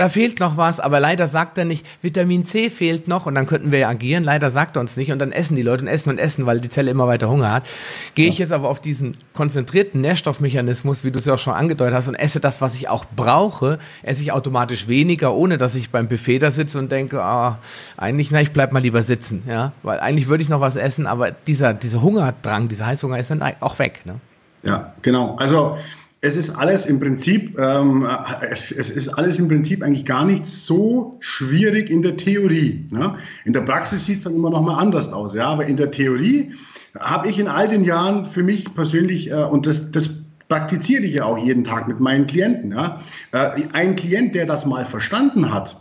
da 0.00 0.08
fehlt 0.08 0.40
noch 0.40 0.56
was, 0.56 0.80
aber 0.80 0.98
leider 0.98 1.28
sagt 1.28 1.58
er 1.58 1.66
nicht, 1.66 1.84
Vitamin 2.00 2.46
C 2.46 2.70
fehlt 2.70 3.06
noch 3.06 3.26
und 3.26 3.34
dann 3.34 3.46
könnten 3.46 3.70
wir 3.70 3.80
ja 3.80 3.88
agieren. 3.90 4.24
Leider 4.24 4.50
sagt 4.50 4.78
er 4.78 4.80
uns 4.80 4.96
nicht 4.96 5.12
und 5.12 5.18
dann 5.18 5.30
essen 5.30 5.56
die 5.56 5.62
Leute 5.62 5.82
und 5.82 5.88
essen 5.88 6.08
und 6.08 6.18
essen, 6.18 6.46
weil 6.46 6.58
die 6.58 6.70
Zelle 6.70 6.90
immer 6.90 7.06
weiter 7.06 7.28
Hunger 7.28 7.52
hat. 7.52 7.68
Gehe 8.14 8.30
ich 8.30 8.38
jetzt 8.38 8.52
aber 8.52 8.70
auf 8.70 8.80
diesen 8.80 9.14
konzentrierten 9.34 10.00
Nährstoffmechanismus, 10.00 11.04
wie 11.04 11.10
du 11.10 11.18
es 11.18 11.26
ja 11.26 11.34
auch 11.34 11.38
schon 11.38 11.52
angedeutet 11.52 11.94
hast, 11.94 12.08
und 12.08 12.14
esse 12.14 12.40
das, 12.40 12.62
was 12.62 12.76
ich 12.76 12.88
auch 12.88 13.04
brauche, 13.14 13.78
esse 14.02 14.22
ich 14.22 14.32
automatisch 14.32 14.88
weniger, 14.88 15.34
ohne 15.34 15.58
dass 15.58 15.74
ich 15.74 15.90
beim 15.90 16.08
Buffet 16.08 16.38
da 16.38 16.50
sitze 16.50 16.78
und 16.78 16.90
denke, 16.90 17.22
ah, 17.22 17.58
eigentlich, 17.98 18.30
na, 18.30 18.40
ich 18.40 18.52
bleib 18.52 18.72
mal 18.72 18.80
lieber 18.80 19.02
sitzen, 19.02 19.42
ja, 19.46 19.72
weil 19.82 20.00
eigentlich 20.00 20.28
würde 20.28 20.42
ich 20.42 20.48
noch 20.48 20.62
was 20.62 20.76
essen, 20.76 21.06
aber 21.06 21.30
dieser, 21.30 21.74
dieser 21.74 22.00
Hungerdrang, 22.00 22.68
dieser 22.68 22.86
Heißhunger 22.86 23.18
ist 23.18 23.30
dann 23.30 23.42
auch 23.60 23.78
weg, 23.78 24.00
ne? 24.06 24.14
Ja, 24.62 24.94
genau. 25.02 25.36
Also 25.36 25.76
es 26.22 26.36
ist 26.36 26.50
alles 26.50 26.86
im 26.86 27.00
Prinzip, 27.00 27.58
ähm, 27.58 28.06
es, 28.50 28.70
es, 28.70 28.90
ist 28.90 29.08
alles 29.08 29.38
im 29.38 29.48
Prinzip 29.48 29.82
eigentlich 29.82 30.04
gar 30.04 30.24
nicht 30.24 30.44
so 30.46 31.16
schwierig 31.20 31.88
in 31.88 32.02
der 32.02 32.16
Theorie. 32.16 32.86
Ne? 32.90 33.14
In 33.44 33.54
der 33.54 33.62
Praxis 33.62 34.04
sieht 34.04 34.18
es 34.18 34.24
dann 34.24 34.34
immer 34.34 34.50
noch 34.50 34.60
mal 34.60 34.76
anders 34.76 35.12
aus. 35.12 35.34
Ja? 35.34 35.46
Aber 35.46 35.64
in 35.64 35.76
der 35.76 35.90
Theorie 35.90 36.52
habe 36.98 37.28
ich 37.28 37.38
in 37.38 37.48
all 37.48 37.68
den 37.68 37.84
Jahren 37.84 38.26
für 38.26 38.42
mich 38.42 38.74
persönlich, 38.74 39.30
äh, 39.30 39.44
und 39.44 39.64
das, 39.64 39.92
das 39.92 40.10
praktiziere 40.48 41.04
ich 41.04 41.14
ja 41.14 41.24
auch 41.24 41.38
jeden 41.38 41.64
Tag 41.64 41.88
mit 41.88 42.00
meinen 42.00 42.26
Klienten, 42.26 42.72
ja? 42.72 43.00
äh, 43.32 43.52
ein 43.72 43.96
Klient, 43.96 44.34
der 44.34 44.44
das 44.44 44.66
mal 44.66 44.84
verstanden 44.84 45.54
hat, 45.54 45.80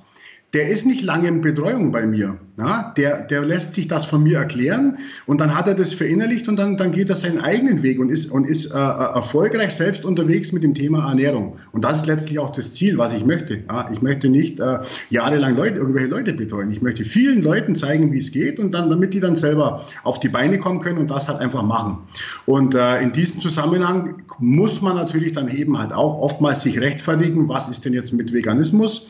der 0.53 0.67
ist 0.69 0.85
nicht 0.85 1.03
lange 1.03 1.27
in 1.27 1.41
Betreuung 1.41 1.91
bei 1.91 2.05
mir. 2.05 2.38
Ja, 2.57 2.93
der, 2.97 3.21
der 3.21 3.45
lässt 3.45 3.75
sich 3.75 3.88
das 3.88 4.03
von 4.03 4.21
mir 4.21 4.39
erklären 4.39 4.97
und 5.27 5.39
dann 5.39 5.55
hat 5.55 5.69
er 5.69 5.75
das 5.75 5.93
verinnerlicht 5.93 6.49
und 6.49 6.57
dann, 6.57 6.75
dann 6.75 6.91
geht 6.91 7.09
er 7.09 7.15
seinen 7.15 7.39
eigenen 7.39 7.83
Weg 7.83 7.99
und 8.01 8.09
ist, 8.09 8.29
und 8.31 8.45
ist 8.45 8.73
äh, 8.73 8.77
äh, 8.77 9.13
erfolgreich 9.15 9.73
selbst 9.73 10.03
unterwegs 10.03 10.51
mit 10.51 10.63
dem 10.63 10.75
Thema 10.75 11.07
Ernährung. 11.07 11.55
Und 11.71 11.85
das 11.85 11.99
ist 11.99 12.07
letztlich 12.07 12.38
auch 12.38 12.51
das 12.51 12.73
Ziel, 12.73 12.97
was 12.97 13.13
ich 13.13 13.25
möchte. 13.25 13.63
Ja, 13.69 13.89
ich 13.93 14.01
möchte 14.01 14.27
nicht 14.27 14.59
äh, 14.59 14.79
jahrelang 15.09 15.55
Leute, 15.55 15.77
irgendwelche 15.77 16.09
Leute 16.09 16.33
betreuen. 16.33 16.69
Ich 16.71 16.81
möchte 16.81 17.05
vielen 17.05 17.43
Leuten 17.43 17.77
zeigen, 17.77 18.12
wie 18.12 18.19
es 18.19 18.31
geht 18.31 18.59
und 18.59 18.73
dann, 18.73 18.89
damit 18.89 19.13
die 19.13 19.21
dann 19.21 19.38
selber 19.38 19.81
auf 20.03 20.19
die 20.19 20.29
Beine 20.29 20.57
kommen 20.57 20.81
können 20.81 20.97
und 20.97 21.12
das 21.12 21.29
halt 21.29 21.39
einfach 21.39 21.63
machen. 21.63 21.99
Und 22.45 22.75
äh, 22.75 23.01
in 23.01 23.13
diesem 23.13 23.39
Zusammenhang 23.39 24.15
muss 24.39 24.81
man 24.81 24.97
natürlich 24.97 25.31
dann 25.31 25.47
eben 25.47 25.79
halt 25.79 25.93
auch 25.93 26.19
oftmals 26.19 26.63
sich 26.63 26.81
rechtfertigen, 26.81 27.47
was 27.47 27.69
ist 27.69 27.85
denn 27.85 27.93
jetzt 27.93 28.12
mit 28.12 28.33
Veganismus? 28.33 29.07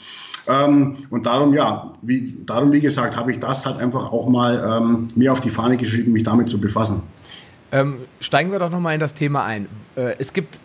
Ähm, 0.48 0.96
und 1.10 1.26
darum, 1.26 1.54
ja, 1.54 1.84
wie, 2.02 2.44
darum, 2.46 2.72
wie 2.72 2.80
gesagt, 2.80 3.16
habe 3.16 3.32
ich 3.32 3.40
das 3.40 3.66
halt 3.66 3.78
einfach 3.78 4.12
auch 4.12 4.28
mal 4.28 4.82
ähm, 4.82 5.08
mir 5.16 5.32
auf 5.32 5.40
die 5.40 5.50
Fahne 5.50 5.78
geschrieben, 5.78 6.12
mich 6.12 6.24
damit 6.24 6.50
zu 6.50 6.60
befassen. 6.60 7.04
Ähm, 7.72 8.00
steigen 8.20 8.52
wir 8.52 8.60
doch 8.60 8.70
nochmal 8.70 8.96
in 8.96 9.00
das 9.00 9.14
Thema 9.14 9.46
ein. 9.46 9.68
Äh, 9.96 10.16
es 10.18 10.34
gibt, 10.34 10.60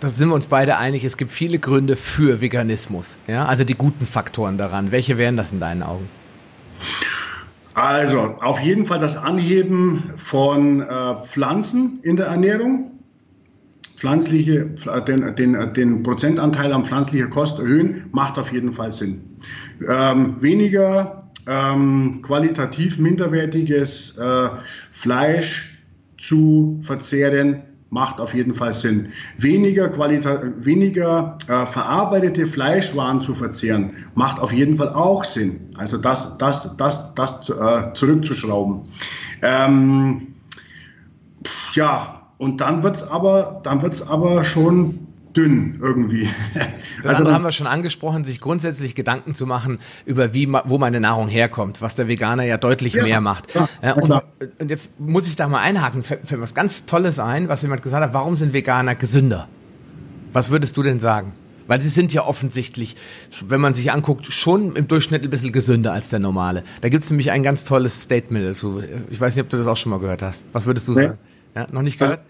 da 0.00 0.08
sind 0.08 0.28
wir 0.28 0.34
uns 0.34 0.46
beide 0.46 0.76
einig, 0.76 1.04
es 1.04 1.16
gibt 1.16 1.32
viele 1.32 1.58
Gründe 1.58 1.96
für 1.96 2.40
Veganismus. 2.40 3.16
Ja? 3.26 3.46
Also 3.46 3.64
die 3.64 3.74
guten 3.74 4.04
Faktoren 4.04 4.58
daran. 4.58 4.92
Welche 4.92 5.16
wären 5.16 5.36
das 5.36 5.52
in 5.52 5.60
deinen 5.60 5.82
Augen? 5.82 6.08
Also 7.74 8.36
auf 8.40 8.60
jeden 8.60 8.86
Fall 8.86 8.98
das 8.98 9.16
Anheben 9.16 10.12
von 10.16 10.80
äh, 10.80 11.22
Pflanzen 11.22 12.00
in 12.02 12.16
der 12.16 12.26
Ernährung 12.26 12.90
pflanzliche, 14.00 14.66
den, 15.06 15.36
den, 15.36 15.74
den 15.74 16.02
Prozentanteil 16.02 16.72
an 16.72 16.84
pflanzlicher 16.84 17.26
Kost 17.26 17.58
erhöhen, 17.58 18.06
macht 18.12 18.38
auf 18.38 18.50
jeden 18.50 18.72
Fall 18.72 18.90
Sinn. 18.90 19.20
Ähm, 19.86 20.40
weniger 20.40 21.30
ähm, 21.46 22.22
qualitativ 22.22 22.98
minderwertiges 22.98 24.16
äh, 24.16 24.48
Fleisch 24.92 25.78
zu 26.16 26.78
verzehren, 26.80 27.62
macht 27.90 28.20
auf 28.20 28.32
jeden 28.32 28.54
Fall 28.54 28.72
Sinn. 28.72 29.08
Weniger, 29.36 29.90
Qualita 29.90 30.44
weniger 30.60 31.36
äh, 31.48 31.66
verarbeitete 31.66 32.46
Fleischwaren 32.46 33.20
zu 33.20 33.34
verzehren, 33.34 33.92
macht 34.14 34.40
auf 34.40 34.52
jeden 34.52 34.78
Fall 34.78 34.94
auch 34.94 35.24
Sinn. 35.24 35.60
Also 35.76 35.98
das, 35.98 36.38
das, 36.38 36.74
das, 36.78 37.14
das 37.14 37.50
äh, 37.50 37.92
zurückzuschrauben. 37.92 38.82
Ähm, 39.42 40.28
ja, 41.74 42.19
und 42.40 42.62
dann 42.62 42.82
wird's 42.82 43.02
aber, 43.02 43.60
dann 43.64 43.82
wird's 43.82 44.08
aber 44.08 44.44
schon 44.44 44.98
dünn 45.36 45.78
irgendwie. 45.82 46.26
Das 47.02 47.18
also 47.18 47.30
haben 47.30 47.44
wir 47.44 47.52
schon 47.52 47.66
angesprochen, 47.66 48.24
sich 48.24 48.40
grundsätzlich 48.40 48.94
Gedanken 48.94 49.34
zu 49.34 49.44
machen 49.44 49.78
über 50.06 50.32
wie 50.32 50.50
wo 50.64 50.78
meine 50.78 51.00
Nahrung 51.00 51.28
herkommt, 51.28 51.82
was 51.82 51.96
der 51.96 52.08
Veganer 52.08 52.44
ja 52.44 52.56
deutlich 52.56 52.94
ja, 52.94 53.02
mehr 53.04 53.20
macht. 53.20 53.54
Ja, 53.54 53.68
ja, 53.82 53.92
und, 53.92 54.10
und, 54.58 54.70
jetzt 54.70 54.98
muss 54.98 55.26
ich 55.26 55.36
da 55.36 55.48
mal 55.48 55.60
einhaken, 55.60 56.02
fällt 56.02 56.30
mir 56.30 56.40
was 56.40 56.54
ganz 56.54 56.86
Tolles 56.86 57.18
ein, 57.18 57.50
was 57.50 57.60
jemand 57.60 57.82
gesagt 57.82 58.02
hat, 58.02 58.14
warum 58.14 58.36
sind 58.36 58.54
Veganer 58.54 58.94
gesünder? 58.94 59.46
Was 60.32 60.50
würdest 60.50 60.78
du 60.78 60.82
denn 60.82 60.98
sagen? 60.98 61.32
Weil 61.66 61.82
sie 61.82 61.90
sind 61.90 62.10
ja 62.14 62.24
offensichtlich, 62.24 62.96
wenn 63.46 63.60
man 63.60 63.74
sich 63.74 63.92
anguckt, 63.92 64.24
schon 64.26 64.74
im 64.76 64.88
Durchschnitt 64.88 65.24
ein 65.24 65.30
bisschen 65.30 65.52
gesünder 65.52 65.92
als 65.92 66.08
der 66.08 66.20
normale. 66.20 66.64
Da 66.80 66.88
gibt 66.88 67.04
es 67.04 67.10
nämlich 67.10 67.32
ein 67.32 67.42
ganz 67.42 67.64
tolles 67.64 68.00
Statement 68.00 68.46
dazu. 68.46 68.82
Ich 69.10 69.20
weiß 69.20 69.36
nicht, 69.36 69.44
ob 69.44 69.50
du 69.50 69.58
das 69.58 69.66
auch 69.66 69.76
schon 69.76 69.90
mal 69.90 70.00
gehört 70.00 70.22
hast. 70.22 70.46
Was 70.54 70.64
würdest 70.64 70.88
du 70.88 70.94
sagen? 70.94 71.18
Ja, 71.54 71.66
noch 71.72 71.82
nicht 71.82 71.98
gehört? 71.98 72.20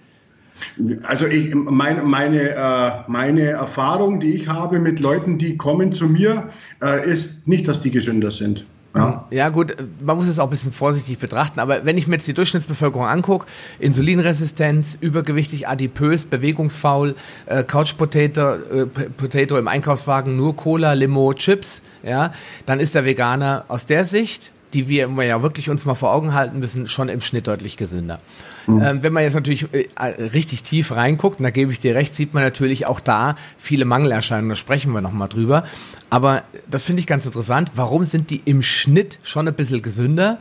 Also 1.04 1.26
ich, 1.26 1.54
meine, 1.54 2.02
meine, 2.02 2.50
äh, 2.50 2.90
meine 3.06 3.42
Erfahrung, 3.42 4.20
die 4.20 4.35
ich 4.35 4.48
habe 4.48 4.78
mit 4.78 5.00
Leuten, 5.00 5.38
die 5.38 5.56
kommen 5.56 5.92
zu 5.92 6.06
mir, 6.06 6.48
äh, 6.83 7.09
ist 7.09 7.48
nicht, 7.48 7.66
dass 7.68 7.80
die 7.80 7.90
gesünder 7.90 8.30
sind. 8.30 8.66
Ja. 8.94 9.24
ja, 9.30 9.48
gut, 9.50 9.76
man 10.00 10.16
muss 10.16 10.26
es 10.26 10.40
auch 10.40 10.48
ein 10.48 10.50
bisschen 10.50 10.72
vorsichtig 10.72 11.18
betrachten, 11.18 11.61
aber 11.61 11.85
wenn 11.85 11.96
ich 11.96 12.09
mir 12.09 12.16
jetzt 12.16 12.26
die 12.26 12.35
Durchschnittsbevölkerung 12.35 13.06
angucke, 13.06 13.46
Insulinresistenz, 13.78 14.98
übergewichtig, 15.00 15.68
adipös, 15.68 16.24
bewegungsfaul, 16.24 17.14
äh, 17.46 17.62
Couch 17.62 17.96
Potato, 17.96 18.54
äh, 18.54 18.87
Potato 18.87 19.59
im 19.59 19.68
Einkaufswagen, 19.68 20.37
nur 20.37 20.56
Cola, 20.56 20.94
Limo, 20.94 21.33
Chips, 21.35 21.83
ja, 22.02 22.33
dann 22.66 22.80
ist 22.80 22.96
der 22.96 23.04
Veganer 23.04 23.64
aus 23.68 23.87
der 23.87 24.04
Sicht 24.04 24.50
die 24.72 24.88
wir 24.88 25.09
ja 25.24 25.42
wirklich 25.42 25.70
uns 25.70 25.85
mal 25.85 25.94
vor 25.94 26.12
Augen 26.12 26.35
halten 26.35 26.59
müssen, 26.59 26.88
schon 26.88 27.09
im 27.09 27.20
Schnitt 27.20 27.46
deutlich 27.46 27.76
gesünder. 27.76 28.20
Mhm. 28.66 28.83
Ähm, 28.83 29.02
wenn 29.02 29.12
man 29.12 29.22
jetzt 29.22 29.35
natürlich 29.35 29.66
äh, 29.72 29.88
richtig 30.04 30.62
tief 30.62 30.92
reinguckt, 30.92 31.40
und 31.40 31.44
da 31.44 31.50
gebe 31.50 31.72
ich 31.72 31.80
dir 31.80 31.94
recht, 31.94 32.14
sieht 32.14 32.35
man 32.35 32.42
natürlich 32.42 32.87
auch 32.87 33.00
da 33.00 33.37
viele 33.59 33.85
Mangelerscheinungen, 33.85 34.50
da 34.50 34.56
sprechen 34.56 34.92
wir 34.92 35.00
nochmal 35.00 35.28
drüber. 35.28 35.64
Aber 36.09 36.42
das 36.68 36.85
finde 36.85 37.00
ich 37.00 37.06
ganz 37.06 37.26
interessant. 37.26 37.72
Warum 37.74 38.04
sind 38.04 38.30
die 38.30 38.42
im 38.44 38.62
Schnitt 38.62 39.18
schon 39.22 39.46
ein 39.48 39.54
bisschen 39.54 39.83
gesünder? 39.83 40.38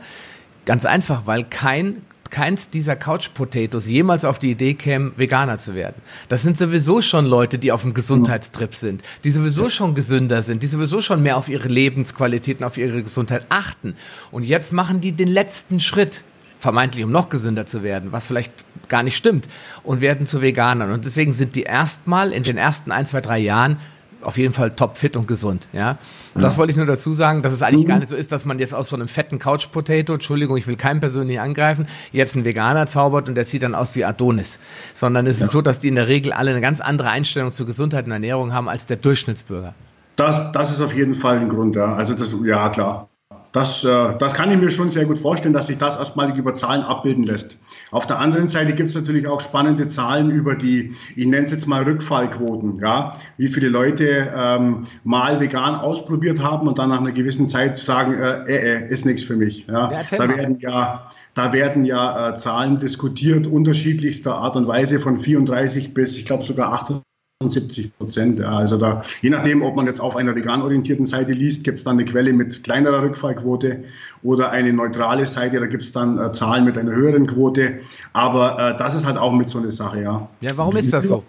Ganz 0.64 0.84
einfach, 0.84 1.22
weil 1.26 1.44
kein 1.44 2.02
keins 2.30 2.70
dieser 2.70 2.96
Couch 2.96 3.30
Potatoes 3.34 3.86
jemals 3.86 4.24
auf 4.24 4.38
die 4.38 4.50
Idee 4.50 4.74
käme, 4.74 5.12
Veganer 5.16 5.58
zu 5.58 5.74
werden. 5.74 6.00
Das 6.28 6.42
sind 6.42 6.56
sowieso 6.56 7.02
schon 7.02 7.26
Leute, 7.26 7.58
die 7.58 7.72
auf 7.72 7.82
dem 7.82 7.94
Gesundheitstrip 7.94 8.74
sind, 8.74 9.02
die 9.24 9.30
sowieso 9.30 9.68
schon 9.68 9.94
gesünder 9.94 10.42
sind, 10.42 10.62
die 10.62 10.66
sowieso 10.66 11.00
schon 11.00 11.22
mehr 11.22 11.36
auf 11.36 11.48
ihre 11.48 11.68
Lebensqualitäten, 11.68 12.64
auf 12.64 12.78
ihre 12.78 13.02
Gesundheit 13.02 13.46
achten. 13.48 13.94
Und 14.30 14.44
jetzt 14.44 14.72
machen 14.72 15.00
die 15.00 15.12
den 15.12 15.28
letzten 15.28 15.80
Schritt, 15.80 16.22
vermeintlich 16.58 17.04
um 17.04 17.10
noch 17.10 17.28
gesünder 17.28 17.66
zu 17.66 17.82
werden, 17.82 18.12
was 18.12 18.26
vielleicht 18.26 18.64
gar 18.88 19.02
nicht 19.02 19.16
stimmt, 19.16 19.48
und 19.82 20.00
werden 20.00 20.26
zu 20.26 20.42
Veganern. 20.42 20.92
Und 20.92 21.04
deswegen 21.04 21.32
sind 21.32 21.56
die 21.56 21.62
erstmal 21.62 22.32
in 22.32 22.42
den 22.42 22.58
ersten 22.58 22.92
ein, 22.92 23.06
zwei, 23.06 23.20
drei 23.20 23.38
Jahren 23.38 23.78
auf 24.22 24.38
jeden 24.38 24.52
Fall 24.52 24.70
top 24.70 24.98
fit 24.98 25.16
und 25.16 25.26
gesund, 25.26 25.68
ja. 25.72 25.80
ja. 25.80 25.98
Das 26.34 26.58
wollte 26.58 26.70
ich 26.70 26.76
nur 26.76 26.86
dazu 26.86 27.12
sagen, 27.12 27.42
dass 27.42 27.52
es 27.52 27.62
eigentlich 27.62 27.84
mhm. 27.84 27.88
gar 27.88 27.98
nicht 27.98 28.08
so 28.08 28.16
ist, 28.16 28.32
dass 28.32 28.44
man 28.44 28.58
jetzt 28.58 28.74
aus 28.74 28.88
so 28.88 28.96
einem 28.96 29.08
fetten 29.08 29.38
Couch 29.38 29.70
Potato, 29.70 30.14
Entschuldigung, 30.14 30.56
ich 30.56 30.66
will 30.66 30.76
keinen 30.76 31.00
persönlich 31.00 31.40
angreifen, 31.40 31.86
jetzt 32.12 32.34
einen 32.34 32.44
Veganer 32.44 32.86
zaubert 32.86 33.28
und 33.28 33.34
der 33.34 33.44
sieht 33.44 33.62
dann 33.62 33.74
aus 33.74 33.94
wie 33.94 34.04
Adonis, 34.04 34.60
sondern 34.94 35.26
es 35.26 35.38
ja. 35.38 35.46
ist 35.46 35.52
so, 35.52 35.62
dass 35.62 35.78
die 35.78 35.88
in 35.88 35.96
der 35.96 36.08
Regel 36.08 36.32
alle 36.32 36.50
eine 36.50 36.60
ganz 36.60 36.80
andere 36.80 37.10
Einstellung 37.10 37.52
zu 37.52 37.66
Gesundheit 37.66 38.06
und 38.06 38.12
Ernährung 38.12 38.52
haben 38.52 38.68
als 38.68 38.86
der 38.86 38.96
Durchschnittsbürger. 38.96 39.74
Das, 40.16 40.52
das 40.52 40.70
ist 40.70 40.80
auf 40.80 40.94
jeden 40.94 41.14
Fall 41.14 41.38
ein 41.38 41.48
Grund, 41.48 41.76
ja. 41.76 41.94
Also 41.94 42.14
das, 42.14 42.34
ja 42.44 42.68
klar. 42.68 43.09
Das, 43.52 43.84
äh, 43.84 44.16
das 44.18 44.34
kann 44.34 44.50
ich 44.52 44.58
mir 44.58 44.70
schon 44.70 44.90
sehr 44.90 45.06
gut 45.06 45.18
vorstellen, 45.18 45.52
dass 45.52 45.66
sich 45.66 45.78
das 45.78 45.96
erstmalig 45.96 46.36
über 46.36 46.54
Zahlen 46.54 46.82
abbilden 46.82 47.24
lässt. 47.24 47.58
Auf 47.90 48.06
der 48.06 48.18
anderen 48.18 48.48
Seite 48.48 48.72
gibt 48.74 48.90
es 48.90 48.94
natürlich 48.94 49.26
auch 49.26 49.40
spannende 49.40 49.88
Zahlen 49.88 50.30
über 50.30 50.54
die, 50.54 50.94
ich 51.16 51.26
nenne 51.26 51.46
es 51.46 51.50
jetzt 51.50 51.66
mal 51.66 51.82
Rückfallquoten, 51.82 52.78
ja, 52.78 53.12
wie 53.38 53.48
viele 53.48 53.68
Leute 53.68 54.32
ähm, 54.36 54.82
mal 55.02 55.40
vegan 55.40 55.74
ausprobiert 55.74 56.40
haben 56.40 56.68
und 56.68 56.78
dann 56.78 56.90
nach 56.90 57.00
einer 57.00 57.12
gewissen 57.12 57.48
Zeit 57.48 57.76
sagen, 57.76 58.14
äh, 58.14 58.44
äh, 58.44 58.84
äh 58.84 58.88
ist 58.88 59.04
nichts 59.04 59.22
für 59.22 59.36
mich. 59.36 59.66
Ja. 59.66 59.90
ja 59.90 60.02
da 60.16 60.28
werden 60.28 60.58
ja, 60.60 61.06
da 61.34 61.52
werden 61.52 61.84
ja 61.84 62.30
äh, 62.30 62.34
Zahlen 62.36 62.78
diskutiert 62.78 63.48
unterschiedlichster 63.48 64.34
Art 64.36 64.56
und 64.56 64.68
Weise 64.68 65.00
von 65.00 65.18
34 65.18 65.92
bis, 65.92 66.16
ich 66.16 66.24
glaube 66.24 66.44
sogar 66.44 66.72
78 66.72 67.02
70 67.42 67.96
Prozent. 67.96 68.38
Ja, 68.38 68.50
also 68.50 68.76
da, 68.76 69.00
je 69.22 69.30
nachdem, 69.30 69.62
ob 69.62 69.74
man 69.74 69.86
jetzt 69.86 69.98
auf 69.98 70.14
einer 70.14 70.36
vegan 70.36 70.60
orientierten 70.60 71.06
Seite 71.06 71.32
liest, 71.32 71.64
gibt 71.64 71.78
es 71.78 71.84
dann 71.84 71.96
eine 71.96 72.04
Quelle 72.04 72.34
mit 72.34 72.62
kleinerer 72.62 73.02
Rückfallquote 73.02 73.82
oder 74.22 74.50
eine 74.50 74.74
neutrale 74.74 75.26
Seite, 75.26 75.58
da 75.58 75.66
gibt 75.66 75.82
es 75.82 75.92
dann 75.92 76.18
äh, 76.18 76.32
Zahlen 76.32 76.66
mit 76.66 76.76
einer 76.76 76.92
höheren 76.92 77.26
Quote. 77.26 77.78
Aber 78.12 78.58
äh, 78.58 78.76
das 78.76 78.94
ist 78.94 79.06
halt 79.06 79.16
auch 79.16 79.32
mit 79.32 79.48
so 79.48 79.58
einer 79.58 79.72
Sache, 79.72 80.02
ja. 80.02 80.28
Ja, 80.42 80.50
warum 80.54 80.76
ist 80.76 80.92
das 80.92 81.08
so? 81.08 81.24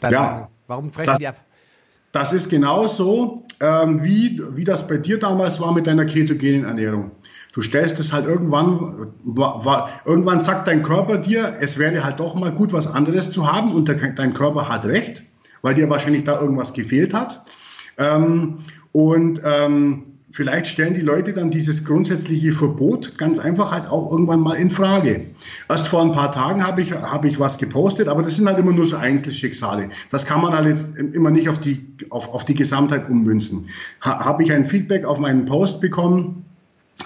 Dann, 0.00 0.12
ja, 0.12 0.48
warum 0.66 0.90
brechen 0.90 1.06
das, 1.06 1.18
die 1.20 1.28
ab? 1.28 1.36
Das 2.10 2.32
ist 2.32 2.48
genauso, 2.48 3.44
ähm, 3.60 4.02
wie, 4.02 4.42
wie 4.56 4.64
das 4.64 4.84
bei 4.84 4.96
dir 4.96 5.20
damals 5.20 5.60
war 5.60 5.72
mit 5.72 5.86
deiner 5.86 6.06
ketogenen 6.06 6.64
Ernährung. 6.64 7.12
Du 7.58 7.62
stellst 7.62 7.98
es 7.98 8.12
halt 8.12 8.24
irgendwann, 8.24 9.08
irgendwann 10.04 10.38
sagt 10.38 10.68
dein 10.68 10.84
Körper 10.84 11.18
dir, 11.18 11.54
es 11.58 11.76
wäre 11.76 12.04
halt 12.04 12.20
doch 12.20 12.36
mal 12.36 12.52
gut, 12.52 12.72
was 12.72 12.86
anderes 12.86 13.32
zu 13.32 13.52
haben 13.52 13.72
und 13.72 13.88
dein 13.88 14.32
Körper 14.32 14.68
hat 14.68 14.84
recht, 14.84 15.24
weil 15.62 15.74
dir 15.74 15.90
wahrscheinlich 15.90 16.22
da 16.22 16.40
irgendwas 16.40 16.72
gefehlt 16.72 17.12
hat. 17.12 17.42
Ähm, 17.96 18.58
und 18.92 19.42
ähm, 19.44 20.04
vielleicht 20.30 20.68
stellen 20.68 20.94
die 20.94 21.00
Leute 21.00 21.32
dann 21.32 21.50
dieses 21.50 21.84
grundsätzliche 21.84 22.52
Verbot 22.52 23.18
ganz 23.18 23.40
einfach 23.40 23.72
halt 23.72 23.88
auch 23.88 24.08
irgendwann 24.12 24.38
mal 24.38 24.54
in 24.54 24.70
Frage. 24.70 25.26
Erst 25.68 25.88
vor 25.88 26.02
ein 26.02 26.12
paar 26.12 26.30
Tagen 26.30 26.64
habe 26.64 26.80
ich, 26.80 26.92
habe 26.92 27.26
ich 27.26 27.40
was 27.40 27.58
gepostet, 27.58 28.06
aber 28.06 28.22
das 28.22 28.36
sind 28.36 28.46
halt 28.46 28.60
immer 28.60 28.70
nur 28.70 28.86
so 28.86 28.98
Einzelschicksale. 28.98 29.88
Das 30.10 30.26
kann 30.26 30.42
man 30.42 30.52
halt 30.52 30.68
jetzt 30.68 30.96
immer 30.96 31.30
nicht 31.30 31.48
auf 31.48 31.58
die, 31.58 31.84
auf, 32.10 32.32
auf 32.32 32.44
die 32.44 32.54
Gesamtheit 32.54 33.10
ummünzen. 33.10 33.66
Ha, 34.02 34.24
habe 34.24 34.44
ich 34.44 34.52
ein 34.52 34.64
Feedback 34.64 35.04
auf 35.04 35.18
meinen 35.18 35.44
Post 35.44 35.80
bekommen, 35.80 36.44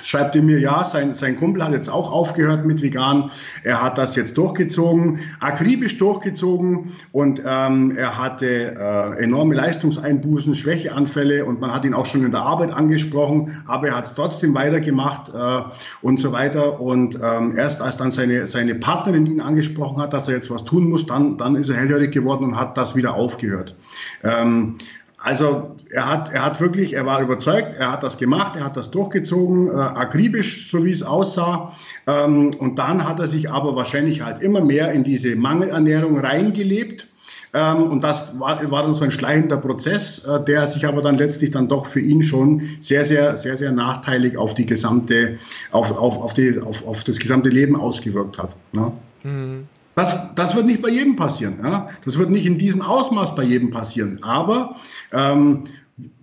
schreibt 0.00 0.34
er 0.34 0.42
mir, 0.42 0.58
ja, 0.58 0.84
sein, 0.84 1.14
sein 1.14 1.36
Kumpel 1.36 1.62
hat 1.62 1.72
jetzt 1.72 1.88
auch 1.88 2.10
aufgehört 2.10 2.64
mit 2.64 2.82
vegan. 2.82 3.30
Er 3.62 3.82
hat 3.82 3.98
das 3.98 4.16
jetzt 4.16 4.36
durchgezogen, 4.38 5.20
akribisch 5.40 5.98
durchgezogen 5.98 6.92
und 7.12 7.42
ähm, 7.44 7.92
er 7.96 8.18
hatte 8.18 8.46
äh, 8.46 9.22
enorme 9.22 9.54
Leistungseinbußen, 9.54 10.54
Schwächeanfälle 10.54 11.44
und 11.44 11.60
man 11.60 11.72
hat 11.72 11.84
ihn 11.84 11.94
auch 11.94 12.06
schon 12.06 12.24
in 12.24 12.30
der 12.30 12.42
Arbeit 12.42 12.72
angesprochen, 12.72 13.62
aber 13.66 13.88
er 13.88 13.96
hat 13.96 14.06
es 14.06 14.14
trotzdem 14.14 14.54
weitergemacht 14.54 15.32
äh, 15.34 15.62
und 16.00 16.18
so 16.18 16.32
weiter. 16.32 16.80
Und 16.80 17.18
ähm, 17.22 17.56
erst 17.56 17.82
als 17.82 17.98
dann 17.98 18.10
seine, 18.10 18.46
seine 18.46 18.74
Partnerin 18.74 19.26
ihn 19.26 19.40
angesprochen 19.40 20.00
hat, 20.00 20.12
dass 20.12 20.28
er 20.28 20.34
jetzt 20.34 20.50
was 20.50 20.64
tun 20.64 20.88
muss, 20.88 21.06
dann, 21.06 21.36
dann 21.36 21.56
ist 21.56 21.68
er 21.68 21.76
hellhörig 21.76 22.12
geworden 22.12 22.44
und 22.44 22.56
hat 22.58 22.76
das 22.76 22.96
wieder 22.96 23.14
aufgehört. 23.14 23.76
Ähm, 24.24 24.76
also 25.22 25.76
er 25.90 26.08
hat, 26.08 26.32
er 26.32 26.44
hat 26.44 26.60
wirklich, 26.60 26.94
er 26.94 27.06
war 27.06 27.20
überzeugt, 27.20 27.76
er 27.78 27.92
hat 27.92 28.02
das 28.02 28.18
gemacht, 28.18 28.56
er 28.56 28.64
hat 28.64 28.76
das 28.76 28.90
durchgezogen, 28.90 29.68
äh, 29.68 29.72
akribisch, 29.72 30.70
so 30.70 30.84
wie 30.84 30.90
es 30.90 31.02
aussah. 31.02 31.72
Ähm, 32.06 32.50
und 32.58 32.78
dann 32.78 33.06
hat 33.06 33.20
er 33.20 33.28
sich 33.28 33.50
aber 33.50 33.76
wahrscheinlich 33.76 34.22
halt 34.22 34.42
immer 34.42 34.64
mehr 34.64 34.92
in 34.92 35.04
diese 35.04 35.36
Mangelernährung 35.36 36.18
reingelebt. 36.18 37.06
Ähm, 37.54 37.82
und 37.84 38.02
das 38.02 38.38
war, 38.40 38.68
war 38.70 38.82
dann 38.82 38.94
so 38.94 39.04
ein 39.04 39.10
schleichender 39.10 39.58
Prozess, 39.58 40.24
äh, 40.24 40.42
der 40.42 40.66
sich 40.66 40.86
aber 40.86 41.02
dann 41.02 41.18
letztlich 41.18 41.50
dann 41.50 41.68
doch 41.68 41.86
für 41.86 42.00
ihn 42.00 42.22
schon 42.22 42.62
sehr, 42.80 43.04
sehr, 43.04 43.36
sehr, 43.36 43.56
sehr 43.56 43.72
nachteilig 43.72 44.36
auf 44.36 44.54
die 44.54 44.66
gesamte, 44.66 45.36
auf, 45.70 45.90
auf, 45.90 46.16
auf, 46.16 46.34
die, 46.34 46.58
auf, 46.60 46.86
auf 46.86 47.04
das 47.04 47.18
gesamte 47.18 47.50
Leben 47.50 47.76
ausgewirkt 47.76 48.38
hat. 48.38 48.56
Ne? 48.72 48.92
Mhm. 49.22 49.68
Das, 49.94 50.34
das 50.34 50.56
wird 50.56 50.66
nicht 50.66 50.82
bei 50.82 50.88
jedem 50.88 51.16
passieren. 51.16 51.58
Ja? 51.62 51.88
Das 52.04 52.18
wird 52.18 52.30
nicht 52.30 52.46
in 52.46 52.58
diesem 52.58 52.82
Ausmaß 52.82 53.34
bei 53.34 53.42
jedem 53.42 53.70
passieren. 53.70 54.22
Aber 54.22 54.74
ähm, 55.12 55.64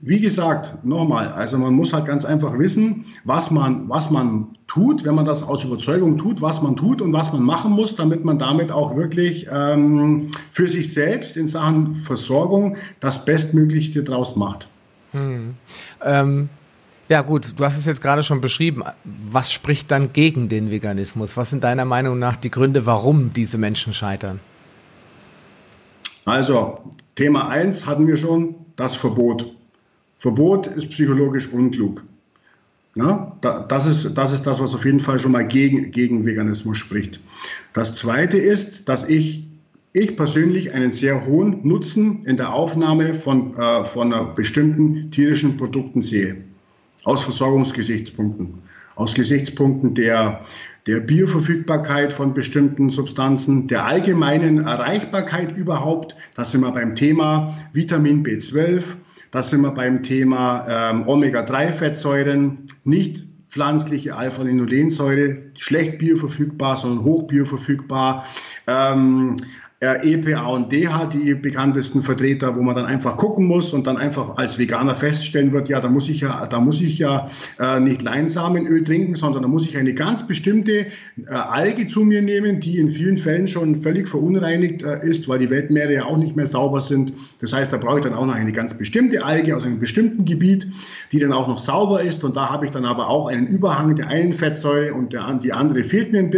wie 0.02 0.20
gesagt, 0.20 0.84
nochmal, 0.84 1.28
also 1.30 1.58
man 1.58 1.74
muss 1.74 1.94
halt 1.94 2.06
ganz 2.06 2.26
einfach 2.26 2.58
wissen, 2.58 3.06
was 3.24 3.52
man, 3.52 3.88
was 3.88 4.10
man 4.10 4.48
tut, 4.68 5.06
wenn 5.06 5.16
man 5.16 5.26
das 5.26 5.44
aus 5.44 5.64
Überzeugung 5.64 6.18
tut, 6.18 6.42
was 6.42 6.62
man 6.62 6.76
tut 6.76 7.02
und 7.02 7.14
was 7.14 7.32
man 7.32 7.44
machen 7.44 7.72
muss, 7.72 7.96
damit 7.96 8.26
man 8.26 8.40
damit 8.40 8.72
auch 8.72 8.96
wirklich 8.96 9.48
ähm, 9.52 10.32
für 10.52 10.68
sich 10.68 10.92
selbst 10.92 11.38
in 11.38 11.48
Sachen 11.48 11.94
Versorgung 11.94 12.78
das 13.00 13.24
Bestmöglichste 13.24 14.04
draus 14.04 14.36
macht. 14.36 14.68
Hm. 15.12 15.54
Ähm, 16.04 16.50
ja 17.10 17.22
gut, 17.24 17.54
du 17.58 17.66
hast 17.66 17.76
es 17.76 17.86
jetzt 17.86 18.02
gerade 18.02 18.22
schon 18.22 18.40
beschrieben. 18.40 18.84
Was 19.04 19.52
spricht 19.52 19.90
dann 19.90 20.14
gegen 20.14 20.48
den 20.48 20.70
Veganismus? 20.70 21.36
Was 21.38 21.50
sind 21.50 21.64
deiner 21.64 21.86
Meinung 21.86 22.20
nach 22.20 22.36
die 22.36 22.52
Gründe, 22.52 22.86
warum 22.86 23.34
diese 23.34 23.58
Menschen 23.58 23.94
scheitern? 23.94 24.40
Also, 26.26 26.78
Thema 27.16 27.50
1 27.50 27.88
hatten 27.88 28.06
wir 28.06 28.16
schon, 28.16 28.56
das 28.76 28.96
Verbot. 28.96 29.52
Verbot 30.20 30.68
ist 30.68 30.92
psychologisch 30.92 31.48
unklug. 31.52 32.04
Ja, 32.94 33.36
das, 33.42 33.88
ist, 33.88 34.14
das 34.16 34.32
ist 34.32 34.46
das, 34.46 34.62
was 34.62 34.76
auf 34.76 34.86
jeden 34.86 35.00
Fall 35.00 35.20
schon 35.20 35.32
mal 35.32 35.48
gegen, 35.48 35.90
gegen 35.92 36.26
Veganismus 36.26 36.78
spricht. 36.78 37.20
Das 37.74 37.96
Zweite 37.96 38.38
ist, 38.38 38.88
dass 38.88 39.08
ich, 39.08 39.48
ich 39.94 40.16
persönlich 40.16 40.74
einen 40.74 40.92
sehr 40.92 41.26
hohen 41.26 41.68
Nutzen 41.68 42.24
in 42.26 42.38
der 42.38 42.54
Aufnahme 42.54 43.16
von, 43.16 43.56
äh, 43.58 43.86
von 43.86 44.36
bestimmten 44.36 45.10
tierischen 45.10 45.58
Produkten 45.58 46.02
sehe 46.04 46.44
aus 47.04 47.24
Versorgungsgesichtspunkten, 47.24 48.62
aus 48.96 49.14
Gesichtspunkten 49.14 49.96
der, 49.96 50.42
der 50.88 51.00
Bioverfügbarkeit 51.00 52.12
von 52.14 52.34
bestimmten 52.34 52.90
Substanzen, 52.90 53.68
der 53.68 53.86
allgemeinen 53.86 54.66
Erreichbarkeit 54.66 55.56
überhaupt. 55.56 56.16
Da 56.36 56.46
sind 56.46 56.62
wir 56.62 56.72
beim 56.72 56.96
Thema 56.96 57.54
Vitamin 57.74 58.24
B12, 58.24 58.84
da 59.32 59.44
sind 59.44 59.62
wir 59.62 59.72
beim 59.72 60.04
Thema 60.04 60.66
ähm, 60.70 61.08
Omega-3-Fettsäuren, 61.08 62.66
nicht 62.84 63.28
pflanzliche 63.50 64.16
Alpha-Linolensäure, 64.16 65.38
schlecht 65.56 65.98
bioverfügbar, 65.98 66.78
sondern 66.78 67.04
hoch 67.04 67.24
bioverfügbar. 67.24 68.26
Ähm, 68.68 69.38
EPA 69.82 70.46
und 70.48 70.74
DH, 70.74 71.06
die 71.06 71.34
bekanntesten 71.36 72.04
Vertreter, 72.04 72.54
wo 72.58 72.62
man 72.62 72.76
dann 72.76 72.86
einfach 72.86 73.16
gucken 73.16 73.46
muss 73.46 73.72
und 73.72 73.88
dann 73.88 73.96
einfach 73.96 74.36
als 74.36 74.58
Veganer 74.58 74.94
feststellen 74.94 75.54
wird, 75.54 75.70
ja, 75.70 75.80
da 75.80 75.88
muss 75.88 76.10
ich 76.10 76.20
ja, 76.20 76.48
da 76.48 76.60
muss 76.60 76.82
ich 76.82 77.00
ja 77.00 77.30
äh, 77.60 77.80
nicht 77.80 78.02
Leinsamenöl 78.02 78.84
trinken, 78.84 79.16
sondern 79.16 79.44
da 79.44 79.48
muss 79.48 79.66
ich 79.70 79.78
eine 79.78 79.94
ganz 79.94 80.28
bestimmte 80.28 80.72
äh, 80.72 80.86
Alge 81.30 81.88
zu 81.88 82.02
mir 82.02 82.22
nehmen, 82.22 82.60
die 82.60 82.78
in 82.78 82.92
vielen 82.92 83.18
Fällen 83.18 83.48
schon 83.48 83.82
völlig 83.82 84.10
verunreinigt 84.10 84.84
äh, 84.84 85.00
ist, 85.02 85.30
weil 85.30 85.40
die 85.40 85.50
Weltmeere 85.50 85.94
ja 85.94 86.04
auch 86.04 86.18
nicht 86.18 86.36
mehr 86.36 86.48
sauber 86.48 86.82
sind. 86.82 87.14
Das 87.40 87.54
heißt, 87.54 87.72
da 87.72 87.78
brauche 87.78 88.00
ich 88.00 88.04
dann 88.04 88.16
auch 88.16 88.26
noch 88.26 88.36
eine 88.36 88.52
ganz 88.52 88.74
bestimmte 88.74 89.24
Alge 89.24 89.56
aus 89.56 89.64
einem 89.64 89.80
bestimmten 89.80 90.26
Gebiet, 90.26 90.68
die 91.14 91.20
dann 91.20 91.32
auch 91.32 91.48
noch 91.48 91.60
sauber 91.60 92.02
ist 92.02 92.26
und 92.26 92.36
da 92.36 92.50
habe 92.50 92.66
ich 92.66 92.72
dann 92.72 92.84
aber 92.84 93.08
auch 93.08 93.28
einen 93.28 93.48
Überhang 93.48 93.96
der 93.96 94.08
einen 94.08 94.34
Fettsäure 94.34 94.94
und 94.94 95.14
der, 95.14 95.40
die 95.42 95.54
andere 95.54 95.86
fehlt 95.86 96.12
mir 96.12 96.30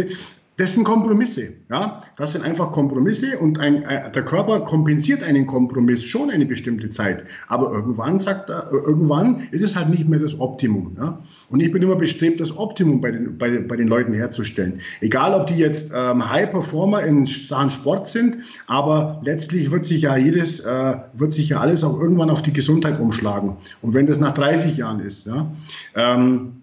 das 0.56 0.74
sind 0.74 0.84
Kompromisse. 0.84 1.54
Ja? 1.70 2.02
Das 2.16 2.32
sind 2.32 2.44
einfach 2.44 2.72
Kompromisse 2.72 3.38
und 3.38 3.58
ein, 3.58 3.82
äh, 3.84 4.10
der 4.10 4.24
Körper 4.24 4.60
kompensiert 4.60 5.22
einen 5.22 5.46
Kompromiss 5.46 6.04
schon 6.04 6.30
eine 6.30 6.44
bestimmte 6.44 6.90
Zeit. 6.90 7.24
Aber 7.48 7.72
irgendwann 7.72 8.20
sagt 8.20 8.50
er, 8.50 8.70
äh, 8.70 8.76
irgendwann 8.76 9.48
ist 9.50 9.62
es 9.62 9.76
halt 9.76 9.88
nicht 9.88 10.08
mehr 10.08 10.18
das 10.18 10.38
Optimum. 10.38 10.94
Ja? 10.98 11.18
Und 11.48 11.60
ich 11.60 11.72
bin 11.72 11.82
immer 11.82 11.96
bestrebt, 11.96 12.38
das 12.38 12.56
Optimum 12.56 13.00
bei 13.00 13.12
den, 13.12 13.38
bei, 13.38 13.58
bei 13.58 13.76
den 13.76 13.88
Leuten 13.88 14.12
herzustellen. 14.12 14.80
Egal, 15.00 15.32
ob 15.32 15.46
die 15.46 15.56
jetzt 15.56 15.90
ähm, 15.94 16.28
High 16.28 16.50
Performer 16.50 17.02
in 17.02 17.26
Sachen 17.26 17.70
Sport 17.70 18.08
sind, 18.08 18.38
aber 18.66 19.20
letztlich 19.24 19.70
wird 19.70 19.86
sich 19.86 20.02
ja 20.02 20.16
jedes, 20.16 20.60
äh, 20.60 20.96
wird 21.14 21.32
sich 21.32 21.48
ja 21.48 21.60
alles 21.60 21.82
auch 21.82 21.98
irgendwann 21.98 22.28
auf 22.28 22.42
die 22.42 22.52
Gesundheit 22.52 23.00
umschlagen. 23.00 23.56
Und 23.80 23.94
wenn 23.94 24.06
das 24.06 24.20
nach 24.20 24.32
30 24.32 24.76
Jahren 24.76 25.00
ist, 25.00 25.26
ja, 25.26 25.50
ähm, 25.94 26.61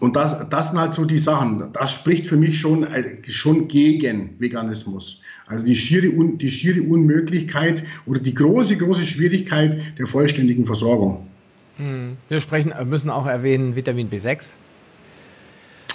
und 0.00 0.16
das, 0.16 0.48
das 0.48 0.70
sind 0.70 0.80
halt 0.80 0.94
so 0.94 1.04
die 1.04 1.18
Sachen. 1.18 1.72
Das 1.72 1.92
spricht 1.92 2.26
für 2.26 2.36
mich 2.36 2.58
schon, 2.58 2.84
also 2.84 3.08
schon 3.28 3.68
gegen 3.68 4.34
Veganismus. 4.38 5.20
Also 5.46 5.64
die 5.64 5.76
schiere, 5.76 6.10
die 6.36 6.50
schiere 6.50 6.82
Unmöglichkeit 6.82 7.84
oder 8.06 8.18
die 8.18 8.32
große, 8.32 8.76
große 8.76 9.04
Schwierigkeit 9.04 9.98
der 9.98 10.06
vollständigen 10.06 10.64
Versorgung. 10.66 11.26
Hm. 11.76 12.16
Wir 12.28 12.40
sprechen, 12.40 12.72
müssen 12.88 13.10
auch 13.10 13.26
erwähnen 13.26 13.76
Vitamin 13.76 14.08
B6. 14.08 14.54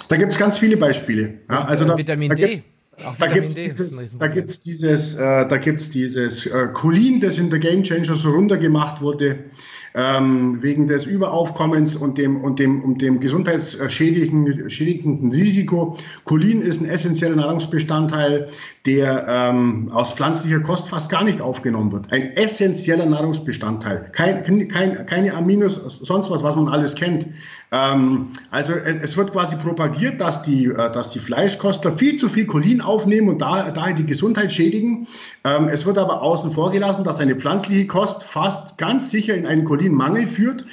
Da 0.08 0.16
gibt 0.16 0.32
es 0.32 0.38
ganz 0.38 0.58
viele 0.58 0.76
Beispiele. 0.76 1.34
Ja, 1.48 1.64
also 1.64 1.84
da, 1.84 1.96
Vitamin 1.96 2.28
da 2.28 2.34
D. 2.34 2.62
Auch 3.04 3.16
da 3.16 3.28
gibt 3.28 3.48
es 3.48 3.54
dieses, 3.54 4.14
da 4.18 4.26
gibt's 4.26 4.60
dieses, 4.60 5.14
äh, 5.14 5.48
da 5.48 5.56
gibt's 5.56 5.88
dieses 5.88 6.46
äh, 6.46 6.68
Cholin, 6.74 7.20
das 7.20 7.38
in 7.38 7.48
der 7.48 7.58
Game 7.58 7.82
Changer 7.82 8.14
so 8.14 8.30
runtergemacht 8.30 9.00
wurde 9.00 9.38
ähm, 9.94 10.62
wegen 10.62 10.86
des 10.86 11.06
Überaufkommens 11.06 11.96
und 11.96 12.18
dem, 12.18 12.40
und 12.40 12.58
dem, 12.58 12.82
und 12.82 13.02
dem 13.02 13.20
gesundheitsschädigenden 13.20 15.32
Risiko. 15.32 15.96
Cholin 16.24 16.62
ist 16.62 16.80
ein 16.80 16.88
essentieller 16.88 17.36
Nahrungsbestandteil, 17.36 18.48
der 18.86 19.26
ähm, 19.28 19.90
aus 19.92 20.12
pflanzlicher 20.12 20.60
Kost 20.60 20.88
fast 20.88 21.10
gar 21.10 21.22
nicht 21.22 21.42
aufgenommen 21.42 21.92
wird. 21.92 22.10
Ein 22.12 22.32
essentieller 22.32 23.04
Nahrungsbestandteil. 23.04 24.08
Kein, 24.12 24.68
kein, 24.68 25.04
keine 25.06 25.34
Aminos, 25.34 25.74
sonst 26.02 26.30
was, 26.30 26.42
was 26.42 26.56
man 26.56 26.68
alles 26.68 26.94
kennt. 26.94 27.28
Ähm, 27.72 28.28
also 28.50 28.72
es, 28.72 28.96
es, 28.96 29.16
wird 29.18 29.32
quasi 29.32 29.56
propagiert, 29.56 30.18
dass 30.20 30.42
die, 30.42 30.64
äh, 30.66 30.90
dass 30.90 31.10
die 31.10 31.18
Fleischkoster 31.18 31.92
viel 31.92 32.16
zu 32.16 32.30
viel 32.30 32.46
Cholin 32.46 32.80
aufnehmen 32.80 33.28
und 33.28 33.42
da, 33.42 33.70
daher 33.70 33.94
die 33.94 34.06
Gesundheit 34.06 34.50
schädigen. 34.50 35.06
Ähm, 35.44 35.68
es 35.68 35.84
wird 35.84 35.98
aber 35.98 36.22
außen 36.22 36.50
vor 36.50 36.70
gelassen, 36.70 37.04
dass 37.04 37.20
eine 37.20 37.36
pflanzliche 37.36 37.86
Kost 37.86 38.22
fast 38.22 38.78
ganz 38.78 39.10
sicher 39.10 39.34
in 39.34 39.46
einen 39.46 39.66
Cholinmangel 39.66 40.26
führt 40.26 40.64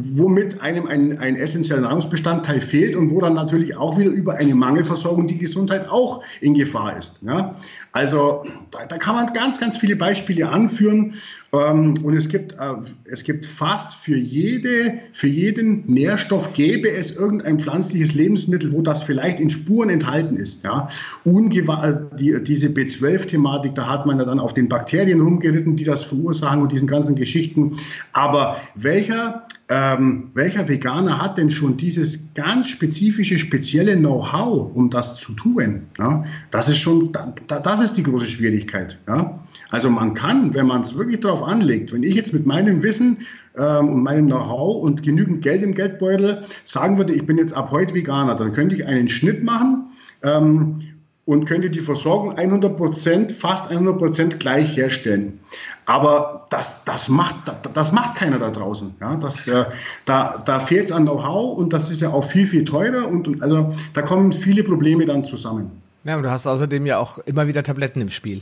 womit 0.00 0.60
einem 0.60 0.86
ein, 0.86 1.18
ein 1.18 1.34
essentieller 1.34 1.80
Nahrungsbestandteil 1.80 2.60
fehlt 2.60 2.94
und 2.94 3.10
wo 3.10 3.20
dann 3.20 3.34
natürlich 3.34 3.76
auch 3.76 3.98
wieder 3.98 4.10
über 4.10 4.34
eine 4.34 4.54
Mangelversorgung 4.54 5.26
die 5.26 5.38
Gesundheit 5.38 5.88
auch 5.88 6.22
in 6.40 6.54
Gefahr 6.54 6.96
ist. 6.96 7.22
Ja? 7.22 7.56
Also 7.92 8.44
da, 8.70 8.84
da 8.86 8.96
kann 8.96 9.16
man 9.16 9.32
ganz, 9.32 9.58
ganz 9.58 9.76
viele 9.76 9.96
Beispiele 9.96 10.48
anführen 10.48 11.14
ähm, 11.52 11.94
und 12.04 12.16
es 12.16 12.28
gibt, 12.28 12.52
äh, 12.52 12.74
es 13.06 13.24
gibt 13.24 13.44
fast 13.44 13.94
für, 13.94 14.16
jede, 14.16 14.98
für 15.12 15.26
jeden 15.26 15.84
Nährstoff 15.86 16.52
gäbe 16.52 16.90
es 16.90 17.16
irgendein 17.16 17.58
pflanzliches 17.58 18.14
Lebensmittel, 18.14 18.72
wo 18.72 18.82
das 18.82 19.02
vielleicht 19.02 19.40
in 19.40 19.50
Spuren 19.50 19.90
enthalten 19.90 20.36
ist. 20.36 20.62
Ja? 20.62 20.88
Ungewa 21.24 21.92
die, 22.18 22.40
diese 22.44 22.68
B12-Thematik, 22.68 23.74
da 23.74 23.88
hat 23.88 24.06
man 24.06 24.18
ja 24.18 24.24
dann 24.26 24.38
auf 24.38 24.54
den 24.54 24.68
Bakterien 24.68 25.20
rumgeritten, 25.20 25.74
die 25.74 25.84
das 25.84 26.04
verursachen 26.04 26.62
und 26.62 26.70
diesen 26.70 26.86
ganzen 26.86 27.16
Geschichten. 27.16 27.72
Aber 28.12 28.60
welcher 28.76 29.47
ähm, 29.70 30.30
welcher 30.32 30.66
Veganer 30.66 31.20
hat 31.20 31.36
denn 31.36 31.50
schon 31.50 31.76
dieses 31.76 32.32
ganz 32.32 32.68
spezifische, 32.68 33.38
spezielle 33.38 33.96
Know-how, 33.96 34.74
um 34.74 34.88
das 34.88 35.16
zu 35.16 35.32
tun? 35.34 35.82
Ja? 35.98 36.24
Das 36.50 36.68
ist 36.68 36.78
schon, 36.78 37.12
das 37.46 37.82
ist 37.82 37.94
die 37.98 38.02
große 38.02 38.26
Schwierigkeit. 38.26 38.98
Ja? 39.06 39.38
Also 39.70 39.90
man 39.90 40.14
kann, 40.14 40.54
wenn 40.54 40.66
man 40.66 40.80
es 40.80 40.96
wirklich 40.96 41.20
darauf 41.20 41.42
anlegt, 41.42 41.92
wenn 41.92 42.02
ich 42.02 42.14
jetzt 42.14 42.32
mit 42.32 42.46
meinem 42.46 42.82
Wissen 42.82 43.18
ähm, 43.58 43.90
und 43.90 44.02
meinem 44.02 44.26
Know-how 44.26 44.82
und 44.82 45.02
genügend 45.02 45.42
Geld 45.42 45.62
im 45.62 45.74
Geldbeutel 45.74 46.44
sagen 46.64 46.96
würde, 46.96 47.12
ich 47.12 47.26
bin 47.26 47.36
jetzt 47.36 47.52
ab 47.52 47.70
heute 47.70 47.92
Veganer, 47.92 48.36
dann 48.36 48.52
könnte 48.52 48.74
ich 48.74 48.86
einen 48.86 49.10
Schnitt 49.10 49.44
machen. 49.44 49.88
Ähm, 50.22 50.87
und 51.28 51.44
könnte 51.44 51.68
die 51.68 51.82
Versorgung 51.82 52.38
100 52.38 52.74
Prozent, 52.74 53.32
fast 53.32 53.70
100 53.70 53.98
Prozent 53.98 54.40
gleich 54.40 54.74
herstellen. 54.74 55.38
Aber 55.84 56.46
das, 56.48 56.84
das, 56.86 57.10
macht, 57.10 57.36
das 57.74 57.92
macht 57.92 58.16
keiner 58.16 58.38
da 58.38 58.48
draußen. 58.48 58.94
Ja, 58.98 59.14
das, 59.16 59.46
äh, 59.46 59.66
da 60.06 60.42
da 60.42 60.58
fehlt 60.60 60.86
es 60.86 60.92
an 60.92 61.02
Know-how 61.02 61.58
und 61.58 61.74
das 61.74 61.90
ist 61.90 62.00
ja 62.00 62.08
auch 62.08 62.24
viel, 62.24 62.46
viel 62.46 62.64
teurer 62.64 63.06
und, 63.06 63.28
und 63.28 63.42
also 63.42 63.70
da 63.92 64.00
kommen 64.00 64.32
viele 64.32 64.64
Probleme 64.64 65.04
dann 65.04 65.22
zusammen. 65.22 65.70
Ja, 66.04 66.16
und 66.16 66.22
du 66.22 66.30
hast 66.30 66.46
außerdem 66.46 66.86
ja 66.86 66.96
auch 66.96 67.18
immer 67.18 67.46
wieder 67.46 67.62
Tabletten 67.62 68.00
im 68.00 68.08
Spiel. 68.08 68.40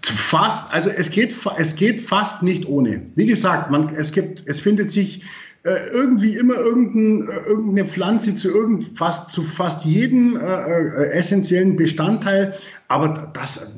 Fast, 0.00 0.72
also 0.72 0.88
es 0.88 1.10
geht, 1.10 1.34
es 1.58 1.76
geht 1.76 2.00
fast 2.00 2.42
nicht 2.42 2.66
ohne. 2.68 3.02
Wie 3.16 3.26
gesagt, 3.26 3.70
man, 3.70 3.94
es, 3.94 4.12
gibt, 4.12 4.44
es 4.46 4.60
findet 4.60 4.90
sich 4.90 5.24
irgendwie 5.62 6.36
immer 6.36 6.54
äh, 6.54 6.58
irgendeine 6.58 7.86
Pflanze 7.86 8.34
zu 8.34 8.48
irgendwas, 8.48 9.28
zu 9.28 9.42
fast 9.42 9.84
jedem 9.84 10.38
äh, 10.38 10.42
äh, 10.42 11.10
essentiellen 11.12 11.76
Bestandteil. 11.76 12.54
Aber 12.88 13.30
das, 13.34 13.74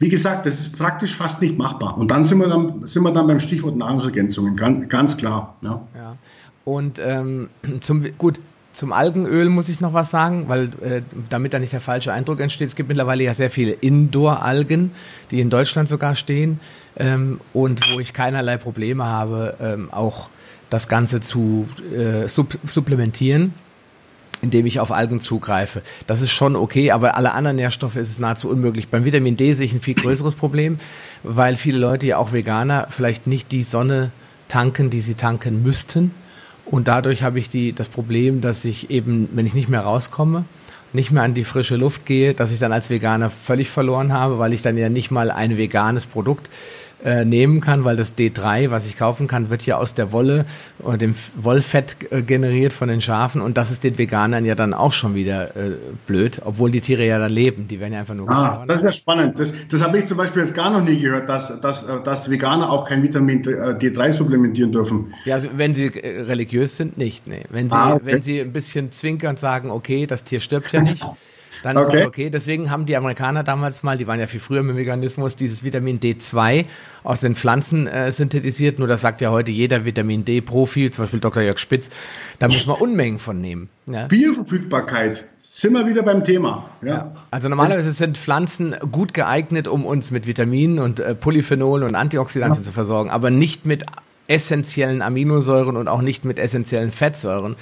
wie 0.00 0.08
gesagt, 0.08 0.46
das 0.46 0.58
ist 0.58 0.76
praktisch 0.76 1.14
fast 1.14 1.40
nicht 1.40 1.56
machbar. 1.56 1.96
Und 1.96 2.10
dann 2.10 2.24
sind 2.24 2.38
wir 2.38 2.48
dann, 2.48 2.84
sind 2.84 3.04
wir 3.04 3.12
dann 3.12 3.28
beim 3.28 3.40
Stichwort 3.40 3.76
Nahrungsergänzungen, 3.76 4.56
ganz, 4.56 4.88
ganz 4.88 5.16
klar. 5.16 5.56
Ja. 5.62 5.86
ja. 5.94 6.16
Und 6.64 6.98
ähm, 6.98 7.50
zum, 7.80 8.04
gut, 8.18 8.40
zum 8.72 8.92
Algenöl 8.92 9.48
muss 9.48 9.68
ich 9.68 9.80
noch 9.80 9.92
was 9.92 10.10
sagen, 10.10 10.48
weil 10.48 10.70
äh, 10.80 11.02
damit 11.28 11.52
da 11.52 11.60
nicht 11.60 11.72
der 11.72 11.80
falsche 11.80 12.12
Eindruck 12.12 12.40
entsteht. 12.40 12.66
Es 12.68 12.74
gibt 12.74 12.88
mittlerweile 12.88 13.22
ja 13.22 13.34
sehr 13.34 13.50
viele 13.50 13.72
Indoor-Algen, 13.72 14.90
die 15.30 15.40
in 15.40 15.50
Deutschland 15.50 15.88
sogar 15.88 16.16
stehen 16.16 16.58
ähm, 16.96 17.40
und 17.52 17.94
wo 17.94 18.00
ich 18.00 18.12
keinerlei 18.12 18.56
Probleme 18.56 19.04
habe, 19.04 19.54
ähm, 19.60 19.88
auch 19.92 20.28
das 20.72 20.88
Ganze 20.88 21.20
zu 21.20 21.68
äh, 21.94 22.28
sub 22.28 22.58
supplementieren 22.66 23.54
indem 24.40 24.66
ich 24.66 24.80
auf 24.80 24.90
Algen 24.90 25.20
zugreife. 25.20 25.82
Das 26.08 26.20
ist 26.20 26.32
schon 26.32 26.56
okay, 26.56 26.90
aber 26.90 27.16
alle 27.16 27.32
anderen 27.32 27.58
Nährstoffe 27.58 27.94
ist 27.94 28.10
es 28.10 28.18
nahezu 28.18 28.48
unmöglich. 28.48 28.88
Beim 28.88 29.04
Vitamin 29.04 29.36
D 29.36 29.52
sehe 29.52 29.66
ich 29.66 29.72
ein 29.72 29.80
viel 29.80 29.94
größeres 29.94 30.34
Problem, 30.34 30.80
weil 31.22 31.56
viele 31.56 31.78
Leute, 31.78 32.08
ja 32.08 32.16
auch 32.16 32.32
Veganer, 32.32 32.88
vielleicht 32.90 33.28
nicht 33.28 33.52
die 33.52 33.62
Sonne 33.62 34.10
tanken, 34.48 34.90
die 34.90 35.00
sie 35.00 35.14
tanken 35.14 35.62
müssten. 35.62 36.10
Und 36.64 36.88
dadurch 36.88 37.22
habe 37.22 37.38
ich 37.38 37.50
die, 37.50 37.72
das 37.72 37.86
Problem, 37.86 38.40
dass 38.40 38.64
ich 38.64 38.90
eben, 38.90 39.28
wenn 39.32 39.46
ich 39.46 39.54
nicht 39.54 39.68
mehr 39.68 39.82
rauskomme, 39.82 40.44
nicht 40.92 41.12
mehr 41.12 41.22
an 41.22 41.34
die 41.34 41.44
frische 41.44 41.76
Luft 41.76 42.04
gehe, 42.04 42.34
dass 42.34 42.50
ich 42.50 42.58
dann 42.58 42.72
als 42.72 42.90
Veganer 42.90 43.30
völlig 43.30 43.70
verloren 43.70 44.12
habe, 44.12 44.40
weil 44.40 44.52
ich 44.52 44.62
dann 44.62 44.76
ja 44.76 44.88
nicht 44.88 45.12
mal 45.12 45.30
ein 45.30 45.56
veganes 45.56 46.04
Produkt 46.04 46.48
äh, 46.48 46.81
nehmen 47.24 47.60
kann, 47.60 47.84
weil 47.84 47.96
das 47.96 48.16
D3, 48.16 48.70
was 48.70 48.86
ich 48.86 48.96
kaufen 48.96 49.26
kann, 49.26 49.50
wird 49.50 49.66
ja 49.66 49.76
aus 49.76 49.94
der 49.94 50.12
Wolle 50.12 50.44
oder 50.78 50.98
dem 50.98 51.14
Wollfett 51.36 51.96
äh, 52.10 52.22
generiert 52.22 52.72
von 52.72 52.88
den 52.88 53.00
Schafen 53.00 53.40
und 53.40 53.56
das 53.56 53.70
ist 53.70 53.84
den 53.84 53.98
Veganern 53.98 54.44
ja 54.44 54.54
dann 54.54 54.74
auch 54.74 54.92
schon 54.92 55.14
wieder 55.14 55.56
äh, 55.56 55.72
blöd, 56.06 56.40
obwohl 56.44 56.70
die 56.70 56.80
Tiere 56.80 57.06
ja 57.06 57.18
da 57.18 57.26
leben, 57.26 57.68
die 57.68 57.80
werden 57.80 57.92
ja 57.92 58.00
einfach 58.00 58.14
nur 58.14 58.30
Ah, 58.30 58.64
das 58.66 58.78
ist 58.78 58.84
ja 58.84 58.92
spannend. 58.92 59.38
Das, 59.38 59.52
das 59.68 59.82
habe 59.82 59.98
ich 59.98 60.06
zum 60.06 60.16
Beispiel 60.16 60.42
jetzt 60.42 60.54
gar 60.54 60.70
noch 60.70 60.84
nie 60.84 60.98
gehört, 60.98 61.28
dass, 61.28 61.60
dass, 61.60 61.84
äh, 61.84 62.02
dass 62.02 62.30
Veganer 62.30 62.70
auch 62.70 62.84
kein 62.84 63.02
Vitamin 63.02 63.42
D3 63.42 64.00
äh, 64.00 64.12
supplementieren 64.12 64.72
dürfen. 64.72 65.12
Ja, 65.24 65.36
also 65.36 65.48
wenn 65.56 65.74
sie 65.74 65.86
religiös 65.86 66.76
sind, 66.76 66.98
nicht. 66.98 67.26
Nee. 67.26 67.42
Wenn 67.50 67.70
sie, 67.70 67.76
ah, 67.76 67.94
okay. 67.94 68.02
wenn 68.04 68.22
sie 68.22 68.40
ein 68.40 68.52
bisschen 68.52 68.90
zwinkernd 68.90 69.38
sagen, 69.38 69.70
okay, 69.70 70.06
das 70.06 70.24
Tier 70.24 70.40
stirbt 70.40 70.72
ja 70.72 70.82
nicht. 70.82 71.06
dann 71.62 71.76
okay. 71.76 71.88
ist 71.88 72.00
es 72.00 72.06
okay. 72.06 72.30
Deswegen 72.30 72.70
haben 72.70 72.86
die 72.86 72.96
Amerikaner 72.96 73.44
damals 73.44 73.82
mal, 73.82 73.96
die 73.96 74.06
waren 74.06 74.20
ja 74.20 74.26
viel 74.26 74.40
früher 74.40 74.62
mit 74.62 74.76
Veganismus, 74.76 75.36
dieses 75.36 75.64
Vitamin 75.64 76.00
D2 76.00 76.66
aus 77.04 77.20
den 77.20 77.34
Pflanzen 77.34 77.86
äh, 77.86 78.10
synthetisiert. 78.12 78.78
Nur 78.78 78.88
das 78.88 79.00
sagt 79.00 79.20
ja 79.20 79.30
heute 79.30 79.50
jeder 79.50 79.84
Vitamin 79.84 80.24
D-Profi, 80.24 80.90
zum 80.90 81.04
Beispiel 81.04 81.20
Dr. 81.20 81.42
Jörg 81.42 81.58
Spitz. 81.58 81.90
Da 82.38 82.48
muss 82.48 82.66
man 82.66 82.76
Unmengen 82.76 83.18
von 83.18 83.40
nehmen. 83.40 83.68
Ja. 83.86 84.06
Bioverfügbarkeit, 84.06 85.24
sind 85.38 85.72
wir 85.74 85.86
wieder 85.86 86.02
beim 86.02 86.24
Thema. 86.24 86.68
Ja. 86.82 86.88
ja. 86.88 87.14
Also 87.30 87.48
normalerweise 87.48 87.88
das 87.88 87.98
sind 87.98 88.18
Pflanzen 88.18 88.76
gut 88.90 89.14
geeignet, 89.14 89.68
um 89.68 89.84
uns 89.84 90.10
mit 90.10 90.26
Vitaminen 90.26 90.78
und 90.78 91.00
äh, 91.00 91.14
Polyphenolen 91.14 91.86
und 91.86 91.94
Antioxidantien 91.94 92.62
ja. 92.62 92.66
zu 92.66 92.72
versorgen, 92.72 93.10
aber 93.10 93.30
nicht 93.30 93.66
mit 93.66 93.84
essentiellen 94.32 95.02
Aminosäuren 95.02 95.76
und 95.76 95.88
auch 95.88 96.00
nicht 96.00 96.24
mit 96.24 96.38
essentiellen 96.38 96.90
Fettsäuren. 96.90 97.54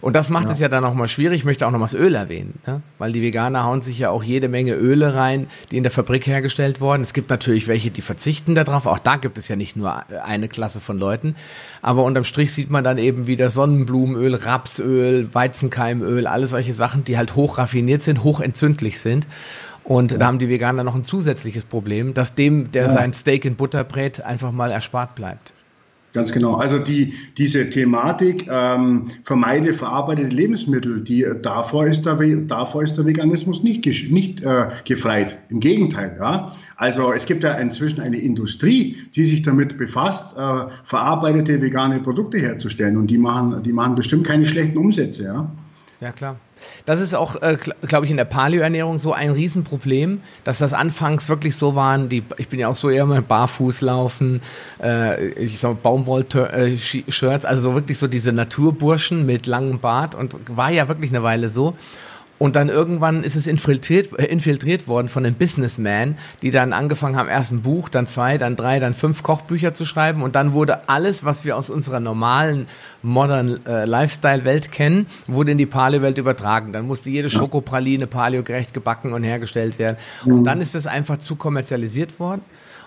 Und 0.00 0.14
das 0.14 0.28
macht 0.28 0.46
ja. 0.46 0.52
es 0.52 0.60
ja 0.60 0.68
dann 0.68 0.84
nochmal 0.84 1.08
schwierig. 1.08 1.40
Ich 1.40 1.44
möchte 1.44 1.66
auch 1.66 1.72
noch 1.72 1.80
mal 1.80 1.86
das 1.86 1.94
Öl 1.94 2.14
erwähnen, 2.14 2.60
ne? 2.64 2.80
weil 2.98 3.10
die 3.12 3.22
Veganer 3.22 3.64
hauen 3.64 3.82
sich 3.82 3.98
ja 3.98 4.10
auch 4.10 4.22
jede 4.22 4.48
Menge 4.48 4.74
Öle 4.74 5.16
rein, 5.16 5.48
die 5.72 5.78
in 5.78 5.82
der 5.82 5.90
Fabrik 5.90 6.28
hergestellt 6.28 6.80
wurden. 6.80 7.02
Es 7.02 7.12
gibt 7.12 7.28
natürlich 7.28 7.66
welche, 7.66 7.90
die 7.90 8.02
verzichten 8.02 8.54
darauf. 8.54 8.86
Auch 8.86 9.00
da 9.00 9.16
gibt 9.16 9.36
es 9.36 9.48
ja 9.48 9.56
nicht 9.56 9.74
nur 9.74 10.04
eine 10.24 10.48
Klasse 10.48 10.80
von 10.80 10.96
Leuten. 10.96 11.34
Aber 11.82 12.04
unterm 12.04 12.24
Strich 12.24 12.52
sieht 12.52 12.70
man 12.70 12.84
dann 12.84 12.98
eben 12.98 13.26
wieder 13.26 13.50
Sonnenblumenöl, 13.50 14.36
Rapsöl, 14.36 15.28
Weizenkeimöl, 15.34 16.28
alle 16.28 16.46
solche 16.46 16.72
Sachen, 16.72 17.02
die 17.02 17.16
halt 17.16 17.34
hoch 17.34 17.58
raffiniert 17.58 18.02
sind, 18.02 18.22
hoch 18.22 18.40
entzündlich 18.40 19.00
sind. 19.00 19.26
Und 19.82 20.12
ja. 20.12 20.18
da 20.18 20.26
haben 20.26 20.38
die 20.38 20.48
Veganer 20.48 20.84
noch 20.84 20.94
ein 20.94 21.02
zusätzliches 21.02 21.64
Problem, 21.64 22.14
dass 22.14 22.36
dem, 22.36 22.70
der 22.70 22.84
ja. 22.84 22.90
sein 22.90 23.12
Steak 23.12 23.44
in 23.44 23.56
Butter 23.56 23.82
brät, 23.82 24.22
einfach 24.22 24.52
mal 24.52 24.70
erspart 24.70 25.16
bleibt. 25.16 25.52
Ganz 26.12 26.30
genau. 26.30 26.56
Also 26.56 26.78
die, 26.78 27.14
diese 27.38 27.70
Thematik 27.70 28.46
ähm, 28.50 29.06
vermeide 29.24 29.72
verarbeitete 29.72 30.28
Lebensmittel, 30.28 31.02
die, 31.02 31.24
davor, 31.40 31.86
ist 31.86 32.04
der, 32.04 32.16
davor 32.46 32.82
ist 32.82 32.96
der 32.96 33.06
Veganismus 33.06 33.62
nicht, 33.62 33.86
nicht 34.10 34.42
äh, 34.42 34.68
gefreit. 34.84 35.38
Im 35.48 35.60
Gegenteil. 35.60 36.16
Ja? 36.18 36.52
Also 36.76 37.12
es 37.12 37.24
gibt 37.24 37.44
ja 37.44 37.52
inzwischen 37.54 38.00
eine 38.00 38.18
Industrie, 38.18 38.96
die 39.14 39.24
sich 39.24 39.42
damit 39.42 39.78
befasst, 39.78 40.36
äh, 40.36 40.66
verarbeitete 40.84 41.62
vegane 41.62 41.98
Produkte 42.00 42.38
herzustellen. 42.38 42.98
Und 42.98 43.06
die 43.06 43.18
machen, 43.18 43.62
die 43.62 43.72
machen 43.72 43.94
bestimmt 43.94 44.26
keine 44.26 44.46
schlechten 44.46 44.76
Umsätze. 44.76 45.24
Ja, 45.24 45.50
ja 46.02 46.12
klar. 46.12 46.36
Das 46.84 47.00
ist 47.00 47.14
auch, 47.14 47.40
äh, 47.42 47.56
glaube 47.82 48.04
ich, 48.04 48.10
in 48.10 48.16
der 48.16 48.24
Paleo-Ernährung 48.24 48.98
so 48.98 49.12
ein 49.12 49.30
Riesenproblem, 49.30 50.20
dass 50.44 50.58
das 50.58 50.74
anfangs 50.74 51.28
wirklich 51.28 51.56
so 51.56 51.74
waren, 51.74 52.08
die, 52.08 52.22
ich 52.36 52.48
bin 52.48 52.58
ja 52.58 52.68
auch 52.68 52.76
so 52.76 52.90
eher 52.90 53.06
mal 53.06 53.22
barfuß 53.22 53.80
laufen, 53.80 54.42
äh, 54.82 55.28
ich 55.28 55.60
sag 55.60 55.82
Baumwoll-Shirts, 55.82 57.44
also 57.44 57.62
so 57.62 57.74
wirklich 57.74 57.98
so 57.98 58.08
diese 58.08 58.32
Naturburschen 58.32 59.24
mit 59.26 59.46
langem 59.46 59.78
Bart 59.78 60.14
und 60.14 60.34
war 60.56 60.70
ja 60.70 60.88
wirklich 60.88 61.10
eine 61.10 61.22
Weile 61.22 61.48
so. 61.48 61.74
Und 62.42 62.56
dann 62.56 62.70
irgendwann 62.70 63.22
ist 63.22 63.36
es 63.36 63.46
infiltriert, 63.46 64.18
äh, 64.18 64.24
infiltriert 64.24 64.88
worden 64.88 65.08
von 65.08 65.22
den 65.22 65.34
Businessmen, 65.34 66.16
die 66.42 66.50
dann 66.50 66.72
angefangen 66.72 67.14
haben, 67.14 67.28
erst 67.28 67.52
ein 67.52 67.62
Buch, 67.62 67.88
dann 67.88 68.08
zwei, 68.08 68.36
dann 68.36 68.56
drei, 68.56 68.80
dann 68.80 68.94
fünf 68.94 69.22
Kochbücher 69.22 69.74
zu 69.74 69.84
schreiben. 69.84 70.24
Und 70.24 70.34
dann 70.34 70.52
wurde 70.52 70.88
alles, 70.88 71.24
was 71.24 71.44
wir 71.44 71.56
aus 71.56 71.70
unserer 71.70 72.00
normalen, 72.00 72.66
modern 73.00 73.64
äh, 73.64 73.84
Lifestyle-Welt 73.84 74.72
kennen, 74.72 75.06
wurde 75.28 75.52
in 75.52 75.58
die 75.58 75.66
Paleo-Welt 75.66 76.18
übertragen. 76.18 76.72
Dann 76.72 76.88
musste 76.88 77.10
jede 77.10 77.30
Schokopraline 77.30 78.08
paleogerecht 78.08 78.74
gebacken 78.74 79.12
und 79.12 79.22
hergestellt 79.22 79.78
werden. 79.78 79.96
Und 80.24 80.40
mhm. 80.40 80.44
dann 80.44 80.60
ist 80.60 80.74
es 80.74 80.88
einfach 80.88 81.18
zu 81.18 81.36
kommerzialisiert 81.36 82.18
worden. 82.18 82.42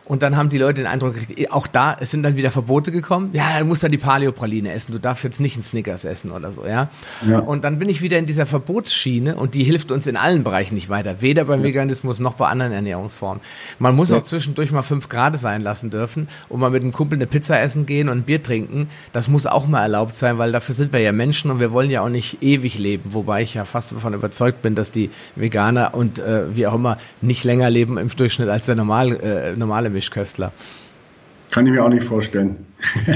Und 0.08 0.22
dann 0.22 0.38
haben 0.38 0.50
die 0.50 0.60
Leute 0.60 0.82
den 0.82 0.88
Eindruck 0.88 1.16
gekriegt, 1.16 1.40
eh, 1.40 1.50
auch 1.50 1.66
da, 1.66 1.98
es 2.00 2.12
sind 2.12 2.22
dann 2.22 2.36
wieder 2.36 2.52
Verbote 2.52 2.92
gekommen. 2.92 3.32
Ja, 3.34 3.60
du 3.60 3.66
musst 3.66 3.84
dann 3.84 3.92
die 3.92 3.98
Paleo-Praline 3.98 4.72
essen. 4.72 4.92
Du 4.92 5.00
darfst 5.00 5.24
jetzt 5.24 5.40
nicht 5.40 5.56
einen 5.56 5.64
Snickers 5.64 6.06
essen 6.06 6.30
oder 6.30 6.52
so, 6.52 6.66
ja? 6.66 6.90
ja? 7.28 7.40
Und 7.40 7.64
dann 7.64 7.80
bin 7.80 7.90
ich 7.90 8.04
wieder 8.04 8.20
in 8.20 8.28
dieser 8.28 8.46
Verbotsschiene 8.46 9.36
und 9.36 9.56
die 9.56 9.64
hilft 9.64 9.92
uns 9.92 10.06
in 10.06 10.16
allen 10.16 10.44
Bereichen 10.44 10.76
nicht 10.76 10.90
weiter. 10.90 11.22
Weder 11.22 11.46
beim 11.46 11.62
ja. 11.62 11.68
Veganismus 11.68 12.20
noch 12.20 12.36
bei 12.36 12.48
anderen 12.48 12.72
Ernährungsformen. 12.72 13.42
Man 13.80 13.96
muss 13.96 14.10
ja. 14.12 14.18
auch 14.18 14.24
zwischendurch 14.24 14.72
mal 14.72 14.84
fünf 14.84 15.10
Grad 15.10 15.40
sein 15.40 15.62
lassen 15.62 15.90
dürfen 15.90 16.28
und 16.50 16.60
mal 16.60 16.70
mit 16.70 16.84
einem 16.84 16.92
Kumpel 16.92 17.18
eine 17.18 17.26
Pizza 17.26 17.60
essen 17.60 17.88
gehen 17.88 18.08
und 18.08 18.20
ein 18.20 18.24
Bier 18.24 18.44
trinken. 18.44 18.88
Das 19.12 19.28
muss 19.28 19.48
auch 19.48 19.66
mal 19.66 19.82
erlaubt 19.82 20.14
sein, 20.14 20.38
weil 20.38 20.52
dafür 20.52 20.76
sind 20.76 20.94
wir 20.94 21.00
ja 21.00 21.14
Menschen 21.14 21.50
und 21.50 21.60
wir 21.60 21.72
wollen 21.72 21.90
ja 21.90 22.02
auch 22.02 22.10
nicht 22.10 22.44
ewig 22.44 22.78
leben. 22.78 23.14
Wobei 23.14 23.42
ich 23.42 23.56
ja 23.56 23.66
fast 23.66 23.92
davon 23.92 24.14
überzeugt 24.14 24.62
bin, 24.62 24.76
dass 24.76 24.92
die 24.92 25.10
Veganer 25.36 25.96
und 25.96 26.20
äh, 26.20 26.56
wie 26.56 26.68
auch 26.68 26.76
immer 26.76 26.98
nicht 27.22 27.44
länger 27.44 27.72
leben 27.72 27.98
im 27.98 28.10
Durchschnitt 28.10 28.50
als 28.50 28.68
der 28.68 28.76
normal, 28.76 29.14
äh, 29.20 29.56
normale 29.58 29.95
Mischköstler. 29.96 30.52
Kann 31.52 31.66
ich 31.66 31.72
mir 31.72 31.84
auch 31.84 31.90
nicht 31.90 32.04
vorstellen. 32.04 32.66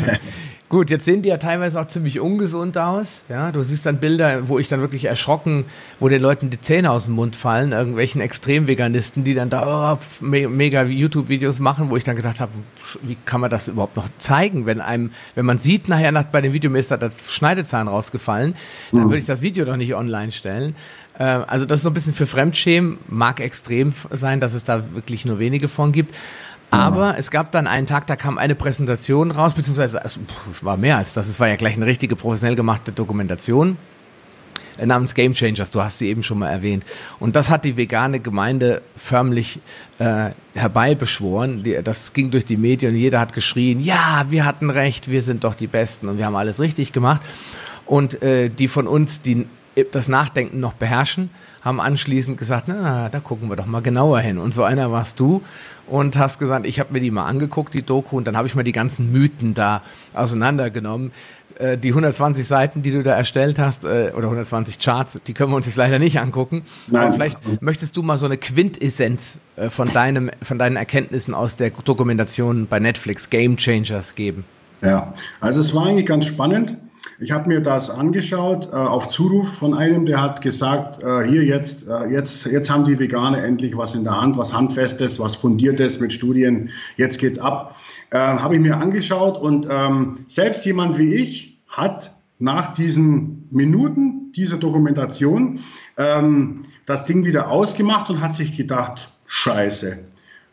Gut, 0.69 0.91
jetzt 0.91 1.03
sehen 1.03 1.23
die 1.23 1.29
ja 1.29 1.37
teilweise 1.37 1.81
auch 1.81 1.87
ziemlich 1.87 2.19
ungesund 2.19 2.77
aus. 2.77 3.23
Ja, 3.27 3.51
du 3.51 3.63
siehst 3.63 3.87
dann 3.87 3.97
Bilder, 3.97 4.47
wo 4.47 4.59
ich 4.59 4.67
dann 4.67 4.81
wirklich 4.81 5.05
erschrocken, 5.05 5.65
wo 5.99 6.09
den 6.09 6.21
Leuten 6.21 6.51
die 6.51 6.61
Zähne 6.61 6.91
aus 6.91 7.05
dem 7.05 7.15
Mund 7.15 7.35
fallen, 7.35 7.71
irgendwelchen 7.71 8.21
Extremveganisten, 8.21 9.23
die 9.23 9.33
dann 9.33 9.49
da 9.49 9.93
oh, 9.93 9.97
mega 10.21 10.83
YouTube-Videos 10.83 11.59
machen, 11.59 11.89
wo 11.89 11.97
ich 11.97 12.03
dann 12.03 12.15
gedacht 12.15 12.39
habe, 12.39 12.51
wie 13.01 13.17
kann 13.25 13.41
man 13.41 13.49
das 13.49 13.67
überhaupt 13.67 13.97
noch 13.97 14.07
zeigen, 14.19 14.67
wenn 14.67 14.79
einem, 14.79 15.09
wenn 15.33 15.47
man 15.47 15.57
sieht 15.57 15.89
nachher 15.89 16.11
nach, 16.11 16.25
bei 16.25 16.39
dem 16.39 16.53
Video 16.53 16.69
mir 16.69 16.77
ist 16.77 16.91
da 16.91 16.97
das 16.97 17.33
Schneidezahn 17.33 17.87
rausgefallen, 17.87 18.53
dann 18.91 19.01
mhm. 19.01 19.05
würde 19.05 19.17
ich 19.17 19.25
das 19.25 19.41
Video 19.41 19.65
doch 19.65 19.75
nicht 19.75 19.95
online 19.95 20.31
stellen. 20.31 20.75
Äh, 21.17 21.23
also 21.23 21.65
das 21.65 21.77
ist 21.77 21.83
so 21.83 21.89
ein 21.89 21.93
bisschen 21.95 22.13
für 22.13 22.27
Fremdschämen, 22.27 22.99
mag 23.07 23.39
extrem 23.39 23.91
sein, 24.11 24.39
dass 24.39 24.53
es 24.53 24.65
da 24.65 24.83
wirklich 24.93 25.25
nur 25.25 25.39
wenige 25.39 25.67
von 25.67 25.91
gibt. 25.91 26.13
Aber 26.71 27.17
es 27.17 27.31
gab 27.31 27.51
dann 27.51 27.67
einen 27.67 27.87
Tag, 27.87 28.07
da 28.07 28.15
kam 28.15 28.37
eine 28.37 28.55
Präsentation 28.55 29.31
raus, 29.31 29.53
beziehungsweise 29.53 30.01
es 30.03 30.19
war 30.61 30.77
mehr 30.77 30.97
als 30.97 31.13
das. 31.13 31.27
Es 31.27 31.39
war 31.39 31.47
ja 31.47 31.55
gleich 31.55 31.75
eine 31.75 31.85
richtige 31.85 32.15
professionell 32.15 32.55
gemachte 32.55 32.91
Dokumentation 32.91 33.77
äh, 34.77 34.85
namens 34.85 35.15
Game 35.15 35.33
Changers. 35.33 35.71
Du 35.71 35.81
hast 35.81 35.99
sie 35.99 36.07
eben 36.07 36.21
schon 36.21 36.39
mal 36.39 36.49
erwähnt. 36.49 36.85
Und 37.19 37.35
das 37.35 37.49
hat 37.49 37.65
die 37.65 37.75
vegane 37.75 38.19
Gemeinde 38.19 38.81
förmlich 38.95 39.59
äh, 39.97 40.29
herbeibeschworen. 40.53 41.65
Das 41.83 42.13
ging 42.13 42.29
durch 42.29 42.45
die 42.45 42.57
Medien 42.57 42.93
und 42.93 42.99
jeder 42.99 43.19
hat 43.19 43.33
geschrien, 43.33 43.79
ja, 43.79 44.25
wir 44.29 44.45
hatten 44.45 44.69
recht, 44.69 45.09
wir 45.09 45.21
sind 45.21 45.43
doch 45.43 45.55
die 45.55 45.67
Besten 45.67 46.07
und 46.07 46.17
wir 46.17 46.25
haben 46.25 46.35
alles 46.35 46.59
richtig 46.59 46.93
gemacht. 46.93 47.21
Und 47.85 48.21
äh, 48.21 48.49
die 48.49 48.67
von 48.67 48.87
uns, 48.87 49.21
die 49.21 49.47
das 49.85 50.07
Nachdenken 50.07 50.59
noch 50.59 50.73
beherrschen, 50.73 51.29
haben 51.61 51.79
anschließend 51.79 52.37
gesagt, 52.37 52.65
na, 52.67 53.09
da 53.09 53.19
gucken 53.19 53.49
wir 53.49 53.55
doch 53.55 53.65
mal 53.65 53.81
genauer 53.81 54.19
hin. 54.19 54.37
Und 54.37 54.53
so 54.53 54.63
einer 54.63 54.91
warst 54.91 55.19
du 55.19 55.41
und 55.87 56.17
hast 56.17 56.39
gesagt, 56.39 56.65
ich 56.65 56.79
habe 56.79 56.93
mir 56.93 57.01
die 57.01 57.11
mal 57.11 57.25
angeguckt, 57.25 57.73
die 57.73 57.81
Doku, 57.81 58.17
und 58.17 58.27
dann 58.27 58.37
habe 58.37 58.47
ich 58.47 58.55
mal 58.55 58.63
die 58.63 58.71
ganzen 58.71 59.11
Mythen 59.11 59.53
da 59.53 59.81
auseinandergenommen. 60.13 61.11
Äh, 61.59 61.77
die 61.77 61.89
120 61.89 62.47
Seiten, 62.47 62.81
die 62.81 62.91
du 62.91 63.03
da 63.03 63.15
erstellt 63.15 63.59
hast, 63.59 63.83
äh, 63.83 64.13
oder 64.15 64.27
120 64.27 64.79
Charts, 64.79 65.17
die 65.27 65.33
können 65.33 65.51
wir 65.51 65.57
uns 65.57 65.65
jetzt 65.65 65.75
leider 65.75 65.99
nicht 65.99 66.19
angucken. 66.19 66.63
Nein. 66.87 67.03
Aber 67.03 67.11
vielleicht 67.13 67.61
möchtest 67.61 67.97
du 67.97 68.03
mal 68.03 68.17
so 68.17 68.25
eine 68.25 68.37
Quintessenz 68.37 69.39
äh, 69.57 69.69
von, 69.69 69.91
deinem, 69.91 70.31
von 70.41 70.57
deinen 70.57 70.77
Erkenntnissen 70.77 71.33
aus 71.33 71.57
der 71.57 71.71
Dokumentation 71.71 72.67
bei 72.67 72.79
Netflix, 72.79 73.29
Game 73.29 73.57
Changers, 73.57 74.15
geben. 74.15 74.45
Ja, 74.81 75.13
also 75.41 75.59
es 75.59 75.75
war 75.75 75.87
eigentlich 75.87 76.05
ganz 76.05 76.27
spannend. 76.27 76.77
Ich 77.21 77.33
habe 77.33 77.49
mir 77.49 77.59
das 77.59 77.89
angeschaut 77.89 78.69
äh, 78.71 78.75
auf 78.77 79.09
Zuruf 79.09 79.57
von 79.57 79.73
einem, 79.73 80.05
der 80.05 80.21
hat 80.21 80.41
gesagt, 80.41 81.03
äh, 81.03 81.23
hier 81.27 81.43
jetzt, 81.43 81.85
äh, 81.89 82.05
jetzt, 82.05 82.45
jetzt 82.45 82.69
haben 82.69 82.85
die 82.85 82.97
Veganer 82.97 83.43
endlich 83.43 83.75
was 83.75 83.93
in 83.93 84.05
der 84.05 84.19
Hand, 84.19 84.37
was 84.37 84.53
Handfestes, 84.53 85.19
was 85.19 85.35
Fundiertes 85.35 85.99
mit 85.99 86.13
Studien, 86.13 86.69
jetzt 86.95 87.19
geht's 87.19 87.37
ab. 87.37 87.75
Äh, 88.11 88.19
habe 88.19 88.55
ich 88.55 88.61
mir 88.61 88.77
angeschaut 88.77 89.37
und 89.37 89.67
ähm, 89.69 90.15
selbst 90.29 90.65
jemand 90.65 90.97
wie 90.97 91.13
ich 91.13 91.59
hat 91.67 92.13
nach 92.39 92.73
diesen 92.73 93.49
Minuten 93.51 94.31
dieser 94.31 94.57
Dokumentation 94.57 95.59
ähm, 95.97 96.61
das 96.85 97.03
Ding 97.03 97.25
wieder 97.25 97.49
ausgemacht 97.49 98.09
und 98.09 98.21
hat 98.21 98.33
sich 98.33 98.55
gedacht, 98.55 99.11
scheiße, 99.25 99.99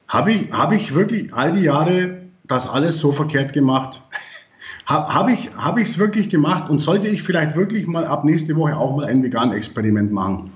habe 0.09 0.33
ich, 0.33 0.51
hab 0.51 0.73
ich 0.73 0.97
wirklich 0.97 1.33
all 1.33 1.53
die 1.53 1.63
Jahre 1.63 2.23
das 2.43 2.69
alles 2.69 2.99
so 2.99 3.13
verkehrt 3.13 3.53
gemacht? 3.53 4.03
Habe 4.87 5.33
ich 5.33 5.47
es 5.47 5.57
hab 5.57 5.99
wirklich 5.99 6.31
gemacht 6.31 6.71
und 6.71 6.79
sollte 6.79 7.09
ich 7.09 7.23
vielleicht 7.23 7.57
wirklich 7.57 7.89
mal 7.89 8.05
ab 8.05 8.25
nächste 8.25 8.55
Woche 8.55 8.77
auch 8.77 8.97
mal 8.97 9.07
ein 9.07 9.23
Vegan-Experiment 9.23 10.13
machen? 10.13 10.51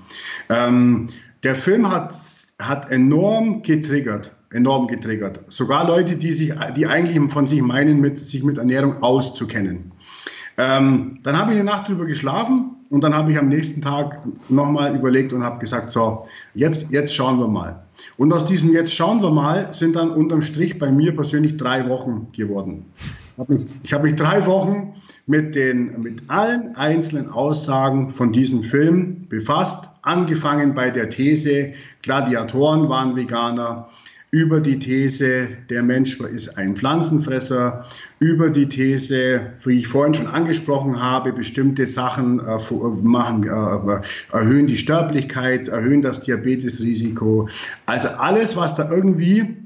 Ähm, 0.49 1.07
der 1.43 1.55
Film 1.55 1.91
hat, 1.91 2.13
hat 2.61 2.89
enorm 2.91 3.61
getriggert, 3.61 4.33
enorm 4.51 4.87
getriggert. 4.87 5.41
Sogar 5.49 5.85
Leute, 5.85 6.15
die, 6.15 6.31
sich, 6.31 6.53
die 6.77 6.87
eigentlich 6.87 7.19
von 7.31 7.47
sich 7.47 7.61
meinen, 7.61 7.99
mit, 7.99 8.17
sich 8.17 8.43
mit 8.43 8.57
Ernährung 8.57 9.03
auszukennen. 9.03 9.91
Ähm, 10.57 11.15
dann 11.23 11.37
habe 11.37 11.51
ich 11.51 11.59
eine 11.59 11.69
Nacht 11.69 11.89
drüber 11.89 12.05
geschlafen 12.05 12.77
und 12.89 13.03
dann 13.03 13.13
habe 13.13 13.31
ich 13.31 13.37
am 13.37 13.49
nächsten 13.49 13.81
Tag 13.81 14.21
nochmal 14.49 14.95
überlegt 14.95 15.33
und 15.33 15.43
habe 15.43 15.59
gesagt, 15.59 15.89
so, 15.89 16.25
jetzt, 16.53 16.91
jetzt 16.91 17.15
schauen 17.15 17.39
wir 17.39 17.47
mal. 17.47 17.83
Und 18.17 18.31
aus 18.31 18.45
diesem 18.45 18.71
Jetzt 18.73 18.93
schauen 18.93 19.21
wir 19.21 19.31
mal 19.31 19.73
sind 19.73 19.95
dann 19.95 20.11
unterm 20.11 20.43
Strich 20.43 20.77
bei 20.77 20.91
mir 20.91 21.15
persönlich 21.15 21.57
drei 21.57 21.89
Wochen 21.89 22.27
geworden. 22.33 22.85
Ich 23.83 23.93
habe 23.93 24.03
mich 24.03 24.15
drei 24.15 24.45
Wochen 24.45 24.93
mit, 25.25 25.55
den, 25.55 26.01
mit 26.01 26.21
allen 26.27 26.75
einzelnen 26.75 27.29
Aussagen 27.29 28.11
von 28.11 28.33
diesem 28.33 28.63
Film 28.63 29.27
befasst, 29.29 29.89
angefangen 30.01 30.75
bei 30.75 30.89
der 30.89 31.09
These, 31.09 31.73
Gladiatoren 32.01 32.89
waren 32.89 33.15
Veganer, 33.15 33.89
über 34.31 34.61
die 34.61 34.79
These, 34.79 35.49
der 35.69 35.83
Mensch 35.83 36.19
ist 36.21 36.57
ein 36.57 36.75
Pflanzenfresser, 36.75 37.85
über 38.19 38.49
die 38.49 38.67
These, 38.67 39.51
wie 39.65 39.79
ich 39.79 39.87
vorhin 39.87 40.13
schon 40.13 40.27
angesprochen 40.27 41.01
habe, 41.01 41.33
bestimmte 41.33 41.85
Sachen 41.85 42.39
äh, 42.39 42.57
machen, 43.01 43.43
äh, 43.43 44.01
erhöhen 44.31 44.67
die 44.67 44.77
Sterblichkeit, 44.77 45.67
erhöhen 45.67 46.01
das 46.01 46.21
Diabetesrisiko. 46.21 47.49
Also 47.85 48.07
alles, 48.07 48.55
was 48.55 48.75
da 48.75 48.89
irgendwie 48.89 49.57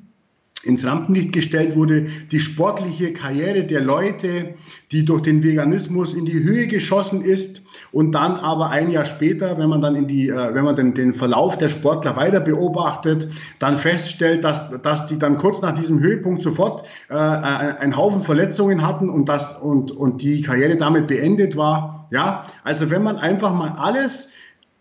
ins 0.65 0.85
Rampenlicht 0.85 1.31
gestellt 1.31 1.75
wurde, 1.75 2.07
die 2.31 2.39
sportliche 2.39 3.13
Karriere 3.13 3.63
der 3.63 3.81
Leute, 3.81 4.55
die 4.91 5.05
durch 5.05 5.21
den 5.21 5.43
Veganismus 5.43 6.13
in 6.13 6.25
die 6.25 6.43
Höhe 6.43 6.67
geschossen 6.67 7.23
ist 7.23 7.61
und 7.91 8.13
dann 8.13 8.37
aber 8.37 8.69
ein 8.69 8.91
Jahr 8.91 9.05
später, 9.05 9.57
wenn 9.57 9.69
man 9.69 9.81
dann 9.81 9.95
in 9.95 10.07
die, 10.07 10.29
äh, 10.29 10.53
wenn 10.53 10.63
man 10.63 10.75
den, 10.75 10.93
den 10.93 11.13
Verlauf 11.13 11.57
der 11.57 11.69
Sportler 11.69 12.15
weiter 12.15 12.39
beobachtet, 12.39 13.27
dann 13.59 13.77
feststellt, 13.77 14.43
dass, 14.43 14.69
dass 14.81 15.07
die 15.07 15.17
dann 15.17 15.37
kurz 15.37 15.61
nach 15.61 15.73
diesem 15.73 15.99
Höhepunkt 15.99 16.41
sofort 16.41 16.85
äh, 17.09 17.15
einen 17.15 17.97
Haufen 17.97 18.21
Verletzungen 18.21 18.85
hatten 18.85 19.09
und 19.09 19.29
das 19.29 19.57
und, 19.57 19.91
und 19.91 20.21
die 20.21 20.41
Karriere 20.41 20.77
damit 20.77 21.07
beendet 21.07 21.57
war. 21.57 22.07
Ja, 22.11 22.45
also 22.63 22.89
wenn 22.89 23.03
man 23.03 23.17
einfach 23.17 23.53
mal 23.53 23.75
alles 23.77 24.31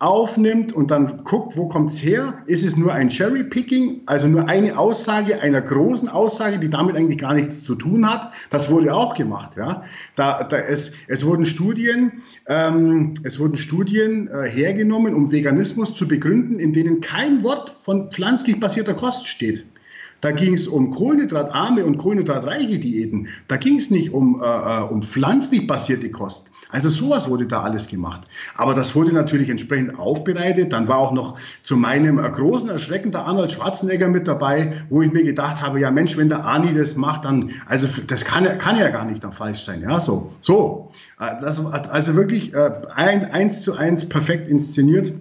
aufnimmt 0.05 0.73
und 0.73 0.91
dann 0.91 1.25
guckt, 1.25 1.57
wo 1.57 1.67
kommt 1.67 1.91
es 1.91 2.03
her, 2.03 2.43
ist 2.47 2.63
es 2.63 2.77
nur 2.77 2.93
ein 2.93 3.09
Cherry-Picking, 3.09 4.03
also 4.05 4.29
nur 4.29 4.49
eine 4.49 4.79
Aussage 4.79 5.41
einer 5.41 5.63
großen 5.63 6.09
Aussage, 6.11 6.59
die 6.59 6.69
damit 6.69 6.95
eigentlich 6.95 7.19
gar 7.19 7.33
nichts 7.33 7.65
zu 7.65 7.75
tun 7.75 8.09
hat. 8.09 8.31
Das 8.51 8.71
wurde 8.71 8.95
auch 8.95 9.15
gemacht. 9.15 9.57
Ja, 9.57 9.83
da, 10.15 10.45
da 10.45 10.59
es, 10.59 10.93
es 11.09 11.25
wurden 11.25 11.47
Studien, 11.47 12.13
ähm, 12.47 13.15
es 13.25 13.39
wurden 13.39 13.57
Studien 13.57 14.29
äh, 14.29 14.49
hergenommen, 14.49 15.15
um 15.15 15.33
Veganismus 15.33 15.95
zu 15.95 16.07
begründen, 16.07 16.59
in 16.61 16.75
denen 16.75 17.01
kein 17.01 17.43
Wort 17.43 17.71
von 17.71 18.11
pflanzlich 18.11 18.61
basierter 18.61 18.95
Kost 18.95 19.27
steht. 19.27 19.65
Da 20.25 20.33
ging 20.33 20.55
es 20.55 20.67
um 20.67 20.91
kohlenhydratarme 20.91 21.85
und 21.85 21.99
kohlenhydratreiche 21.99 22.79
Diäten. 22.79 23.29
Da 23.47 23.59
ging 23.59 23.77
es 23.77 23.91
nicht 23.91 24.11
um, 24.11 24.41
äh, 24.43 24.47
äh, 24.47 24.83
um 24.85 25.03
pflanzlich 25.03 25.67
basierte 25.67 26.11
Kost. 26.11 26.51
Also 26.71 26.89
sowas 26.89 27.29
wurde 27.29 27.47
da 27.47 27.61
alles 27.61 27.89
gemacht. 27.89 28.23
Aber 28.57 28.73
das 28.73 28.95
wurde 28.95 29.13
natürlich 29.13 29.51
entsprechend 29.51 29.99
aufbereitet. 29.99 30.73
Dann 30.73 30.89
war 30.89 30.97
auch 30.97 31.13
noch 31.13 31.39
zu 31.63 31.77
meinem 31.77 32.19
äh, 32.19 32.31
großen 32.31 32.71
Erschrecken 32.71 33.13
der 33.13 33.27
Arnold 33.27 33.53
Schwarzenegger 33.53 34.09
mit 34.09 34.27
dabei, 34.27 34.73
wo 34.89 35.03
ich 35.03 35.13
mir 35.13 35.25
gedacht 35.25 35.61
habe, 35.61 35.79
ja 35.79 35.91
Mensch, 35.91 36.17
wenn 36.17 36.31
der 36.31 36.43
Arni 36.43 36.73
das 36.73 36.97
macht, 36.97 37.27
dann, 37.27 37.51
also 37.67 37.87
das 38.07 38.25
kann, 38.25 38.47
kann 38.57 38.79
ja 38.79 38.89
gar 38.89 39.05
nicht 39.05 39.23
dann 39.23 39.35
falsch 39.35 39.63
sein. 39.63 39.83
Ja, 39.83 40.01
so, 40.01 40.33
so. 40.41 40.89
Äh, 41.21 41.39
das, 41.39 41.63
also 41.67 42.15
wirklich 42.15 42.55
äh, 42.55 42.71
ein, 42.95 43.31
eins 43.31 43.61
zu 43.61 43.77
eins 43.77 44.09
perfekt 44.09 44.49
inszeniert. 44.49 45.13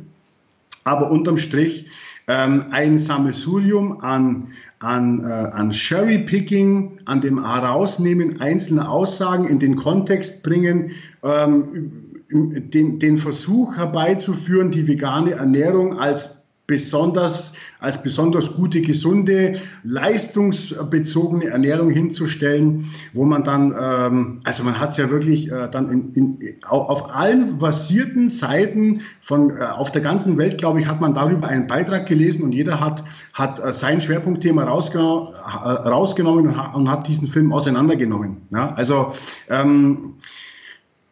Aber 0.86 1.12
unterm 1.12 1.38
Strich 1.38 1.88
ähm, 2.28 2.68
ein 2.72 2.98
Sammelsurium 2.98 4.02
an, 4.02 4.54
an, 4.84 5.24
äh, 5.24 5.32
an 5.32 5.72
Cherry-Picking, 5.72 7.00
an 7.06 7.22
dem 7.22 7.44
Herausnehmen 7.46 8.42
einzelner 8.42 8.92
Aussagen 8.92 9.48
in 9.48 9.60
den 9.60 9.78
Kontext 9.78 10.44
bringen, 10.44 10.92
ähm, 11.24 11.92
den, 12.30 13.00
den 13.00 13.18
Versuch 13.18 13.78
herbeizuführen, 13.78 14.72
die 14.72 14.86
vegane 14.86 15.32
Ernährung 15.32 16.00
als 16.00 16.44
besonders 16.68 17.53
als 17.84 18.02
besonders 18.02 18.54
gute, 18.54 18.82
gesunde, 18.82 19.60
leistungsbezogene 19.84 21.48
Ernährung 21.48 21.90
hinzustellen, 21.90 22.86
wo 23.12 23.26
man 23.26 23.44
dann, 23.44 23.76
ähm, 23.78 24.40
also 24.46 24.64
man 24.64 24.80
hat 24.80 24.92
es 24.92 24.98
ja 24.98 25.10
wirklich 25.10 25.52
äh, 25.52 25.68
dann 25.70 25.90
in, 25.90 26.14
in, 26.14 26.56
auf 26.64 27.14
allen 27.14 27.58
basierten 27.58 28.30
Seiten 28.30 29.02
von 29.22 29.58
äh, 29.58 29.66
auf 29.66 29.92
der 29.92 30.02
ganzen 30.02 30.38
Welt, 30.38 30.58
glaube 30.58 30.80
ich, 30.80 30.88
hat 30.88 31.02
man 31.02 31.14
darüber 31.14 31.48
einen 31.48 31.68
Beitrag 31.68 32.06
gelesen 32.06 32.44
und 32.44 32.54
jeder 32.54 32.80
hat, 32.80 33.04
hat 33.34 33.60
äh, 33.60 33.74
sein 33.74 34.00
Schwerpunktthema 34.00 34.64
rausgenommen, 34.64 35.34
äh, 35.34 35.68
rausgenommen 35.68 36.48
und 36.48 36.58
hat, 36.58 36.76
und 36.76 36.90
hat 36.90 37.06
diesen 37.10 37.28
Film 37.28 37.52
auseinandergenommen. 37.52 38.44
Ja? 38.52 38.74
Also 38.76 39.12
ähm, 39.50 40.16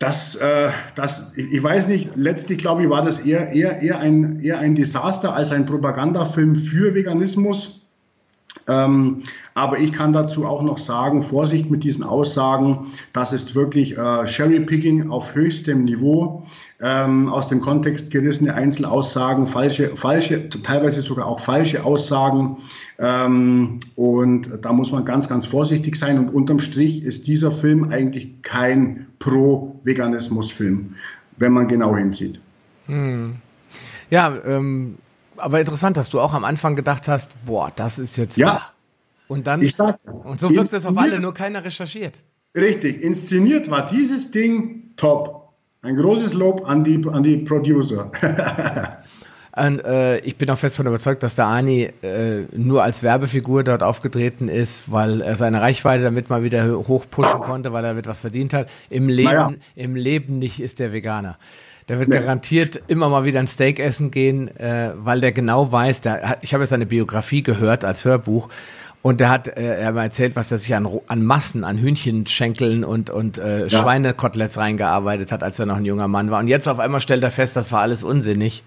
das, 0.01 0.33
äh, 0.35 0.71
das, 0.95 1.31
ich 1.35 1.61
weiß 1.61 1.87
nicht, 1.87 2.15
letztlich 2.15 2.57
glaube 2.57 2.81
ich, 2.83 2.89
war 2.89 3.03
das 3.03 3.19
eher, 3.19 3.49
eher, 3.49 3.83
eher, 3.83 3.99
ein, 3.99 4.41
eher 4.41 4.57
ein 4.57 4.73
Desaster 4.73 5.35
als 5.35 5.51
ein 5.51 5.67
Propagandafilm 5.67 6.55
für 6.55 6.95
Veganismus. 6.95 7.85
Ähm, 8.67 9.21
aber 9.53 9.77
ich 9.77 9.93
kann 9.93 10.11
dazu 10.11 10.45
auch 10.45 10.63
noch 10.63 10.79
sagen, 10.79 11.21
Vorsicht 11.21 11.69
mit 11.69 11.83
diesen 11.83 12.03
Aussagen, 12.03 12.87
das 13.13 13.31
ist 13.31 13.53
wirklich 13.53 13.95
äh, 13.95 14.25
Cherry-Picking 14.25 15.11
auf 15.11 15.35
höchstem 15.35 15.85
Niveau, 15.85 16.43
ähm, 16.81 17.29
aus 17.29 17.47
dem 17.47 17.61
Kontext 17.61 18.09
gerissene 18.09 18.55
Einzelaussagen, 18.55 19.47
falsche, 19.47 19.95
falsche, 19.95 20.49
teilweise 20.49 21.01
sogar 21.01 21.27
auch 21.27 21.39
falsche 21.39 21.83
Aussagen. 21.83 22.57
Ähm, 22.97 23.79
und 23.95 24.49
da 24.61 24.73
muss 24.73 24.91
man 24.91 25.05
ganz, 25.05 25.29
ganz 25.29 25.45
vorsichtig 25.45 25.95
sein. 25.95 26.17
Und 26.17 26.29
unterm 26.29 26.59
Strich 26.59 27.03
ist 27.03 27.27
dieser 27.27 27.51
Film 27.51 27.91
eigentlich 27.91 28.41
kein 28.41 29.07
Pro-Veganismus-Film, 29.19 30.95
wenn 31.37 31.53
man 31.53 31.67
genau 31.67 31.95
hinsieht. 31.95 32.41
Hm. 32.87 33.35
Ja, 34.09 34.33
ähm, 34.45 34.97
aber 35.37 35.59
interessant, 35.59 35.97
dass 35.97 36.09
du 36.09 36.19
auch 36.19 36.33
am 36.33 36.43
Anfang 36.43 36.75
gedacht 36.75 37.07
hast, 37.07 37.35
boah, 37.45 37.71
das 37.75 37.99
ist 37.99 38.17
jetzt 38.17 38.37
ja. 38.37 38.55
Wach. 38.55 38.73
Und 39.27 39.47
dann 39.47 39.61
ich 39.61 39.75
sag, 39.75 39.99
und 40.03 40.39
so 40.39 40.49
wird 40.49 40.73
es 40.73 40.85
auf 40.85 40.97
alle, 40.97 41.19
nur 41.19 41.33
keiner 41.33 41.63
recherchiert. 41.63 42.15
Richtig, 42.53 43.01
inszeniert 43.01 43.71
war 43.71 43.85
dieses 43.85 44.31
Ding 44.31 44.91
top. 44.97 45.40
Ein 45.83 45.95
großes 45.95 46.35
Lob 46.35 46.67
an 46.67 46.83
die, 46.83 47.01
an 47.11 47.23
die 47.23 47.37
Producer. 47.37 48.11
Und, 49.53 49.83
äh, 49.83 50.19
ich 50.19 50.37
bin 50.37 50.49
auch 50.49 50.57
fest 50.57 50.75
davon 50.75 50.87
überzeugt, 50.87 51.23
dass 51.23 51.35
der 51.35 51.47
Ani 51.47 51.89
äh, 52.03 52.43
nur 52.55 52.83
als 52.83 53.01
Werbefigur 53.03 53.63
dort 53.63 53.81
aufgetreten 53.81 54.47
ist, 54.47 54.91
weil 54.91 55.21
er 55.21 55.35
seine 55.35 55.59
Reichweite 55.59 56.03
damit 56.03 56.29
mal 56.29 56.43
wieder 56.43 56.87
hoch 56.87 57.05
pushen 57.09 57.41
konnte, 57.41 57.73
weil 57.73 57.83
er 57.83 57.95
mit 57.95 58.05
was 58.05 58.21
verdient 58.21 58.53
hat. 58.53 58.69
Im 58.89 59.09
Leben, 59.09 59.25
naja. 59.25 59.53
im 59.75 59.95
Leben 59.95 60.39
nicht 60.39 60.61
ist 60.61 60.79
der 60.79 60.93
Veganer. 60.93 61.37
Der 61.89 61.97
wird 61.97 62.09
nee. 62.09 62.19
garantiert 62.19 62.81
immer 62.87 63.09
mal 63.09 63.25
wieder 63.25 63.39
ein 63.39 63.47
Steak 63.47 63.79
essen 63.79 64.11
gehen, 64.11 64.55
äh, 64.57 64.91
weil 64.95 65.19
der 65.19 65.31
genau 65.31 65.71
weiß, 65.71 66.01
der 66.01 66.37
ich 66.41 66.53
habe 66.53 66.63
jetzt 66.63 66.69
seine 66.69 66.85
Biografie 66.85 67.41
gehört 67.41 67.83
als 67.83 68.05
Hörbuch 68.05 68.49
und 69.01 69.19
der 69.19 69.29
hat 69.29 69.47
äh, 69.47 69.79
er 69.79 69.87
hat 69.87 69.95
erzählt, 69.95 70.35
was 70.35 70.51
er 70.51 70.57
sich 70.57 70.75
an, 70.75 70.87
an 71.07 71.25
Massen, 71.25 71.63
an 71.63 71.77
Hühnchenschenkeln 71.77 72.83
und, 72.83 73.09
und 73.09 73.37
äh, 73.37 73.67
ja. 73.67 73.69
Schweinekoteletts 73.69 74.57
reingearbeitet 74.57 75.31
hat, 75.31 75.43
als 75.43 75.59
er 75.59 75.65
noch 75.65 75.77
ein 75.77 75.85
junger 75.85 76.07
Mann 76.07 76.29
war. 76.29 76.39
Und 76.39 76.47
jetzt 76.47 76.67
auf 76.67 76.79
einmal 76.79 77.01
stellt 77.01 77.23
er 77.23 77.31
fest, 77.31 77.55
das 77.55 77.71
war 77.71 77.81
alles 77.81 78.03
unsinnig. 78.03 78.63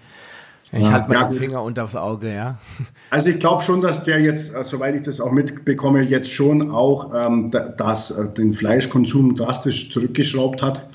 Ich 0.71 0.81
ja, 0.81 0.91
halte 0.91 1.09
meinen 1.09 1.31
ja, 1.31 1.37
Finger 1.39 1.63
unters 1.63 1.95
Auge, 1.95 2.33
ja. 2.33 2.57
Also 3.11 3.29
ich 3.29 3.39
glaube 3.39 3.61
schon, 3.63 3.81
dass 3.81 4.03
der 4.03 4.19
jetzt, 4.19 4.53
äh, 4.53 4.63
soweit 4.63 4.95
ich 4.95 5.03
das 5.03 5.21
auch 5.21 5.31
mitbekomme, 5.31 6.01
jetzt 6.01 6.31
schon 6.31 6.71
auch 6.71 7.13
ähm, 7.13 7.51
das, 7.51 8.11
äh, 8.11 8.27
den 8.33 8.53
Fleischkonsum 8.53 9.35
drastisch 9.35 9.91
zurückgeschraubt 9.91 10.61
hat 10.61 10.85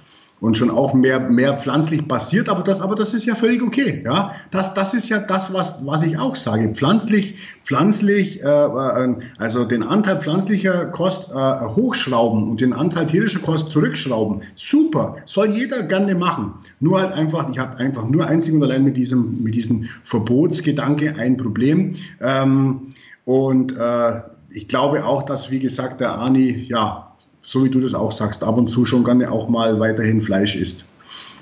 und 0.41 0.57
schon 0.57 0.71
auch 0.71 0.95
mehr, 0.95 1.21
mehr 1.21 1.59
pflanzlich 1.59 2.07
basiert, 2.09 2.49
aber 2.49 2.63
das, 2.63 2.81
aber 2.81 2.95
das 2.95 3.13
ist 3.15 3.27
ja 3.27 3.35
völlig 3.35 3.63
okay. 3.63 4.03
Ja? 4.05 4.33
Das, 4.51 4.75
das 4.75 4.95
ist 4.95 5.09
ja 5.09 5.19
das, 5.19 5.53
was, 5.53 5.85
was 5.85 6.03
ich 6.03 6.19
auch 6.19 6.37
sage. 6.37 6.69
Pflanzlich, 6.71 7.35
pflanzlich, 7.65 8.43
äh, 8.43 8.47
äh, 8.47 9.17
also 9.39 9.65
den 9.65 9.83
Anteil 9.83 10.19
pflanzlicher 10.21 10.87
Kost 10.87 11.31
äh, 11.31 11.35
hochschrauben 11.35 12.49
und 12.49 12.61
den 12.61 12.73
Anteil 12.73 13.07
tierischer 13.07 13.41
Kost 13.41 13.71
zurückschrauben. 13.71 14.43
Super, 14.57 15.17
soll 15.27 15.51
jeder 15.51 15.83
gerne 15.83 16.15
machen. 16.15 16.55
Nur 16.81 17.01
halt 17.01 17.13
einfach, 17.13 17.51
ich 17.51 17.59
habe 17.59 17.77
einfach 17.77 18.09
nur 18.09 18.27
einzig 18.27 18.55
und 18.55 18.63
allein 18.63 18.85
mit 18.85 18.97
diesem, 18.97 19.43
mit 19.43 19.55
diesem 19.55 19.89
Verbotsgedanke 20.05 21.15
ein 21.17 21.37
Problem. 21.37 21.95
Ähm, 22.21 22.89
und 23.25 23.77
äh, 23.77 24.23
ich 24.51 24.69
glaube 24.69 25.05
auch, 25.05 25.23
dass, 25.23 25.51
wie 25.51 25.61
gesagt, 25.61 26.01
der 26.01 26.19
Ani, 26.19 26.67
ja, 26.69 27.10
so 27.51 27.65
wie 27.65 27.69
du 27.69 27.81
das 27.81 27.95
auch 27.95 28.13
sagst, 28.13 28.45
ab 28.45 28.57
und 28.59 28.69
zu 28.69 28.85
schon 28.85 29.03
gerne 29.03 29.33
auch 29.33 29.49
mal 29.49 29.81
weiterhin 29.81 30.23
Fleisch 30.23 30.55
isst. 30.55 30.85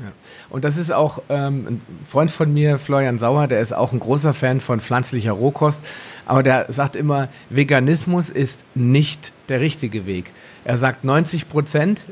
Ja. 0.01 0.11
Und 0.49 0.65
das 0.65 0.79
ist 0.79 0.91
auch 0.91 1.21
ähm, 1.29 1.67
ein 1.69 1.83
Freund 2.09 2.31
von 2.31 2.51
mir, 2.55 2.79
Florian 2.79 3.19
Sauer, 3.19 3.47
der 3.47 3.61
ist 3.61 3.75
auch 3.75 3.93
ein 3.93 4.01
großer 4.01 4.33
Fan 4.33 4.63
von 4.63 4.81
pflanzlicher 4.81 5.33
Rohkost, 5.33 5.83
aber 6.29 6.43
der 6.43 6.67
sagt 6.69 6.95
immer, 6.95 7.29
Veganismus 7.51 8.31
ist 8.31 8.65
nicht 8.75 9.33
der 9.49 9.61
richtige 9.61 10.07
Weg. 10.07 10.31
Er 10.65 10.77
sagt 10.77 11.03
90 11.03 11.49
Prozent 11.49 12.03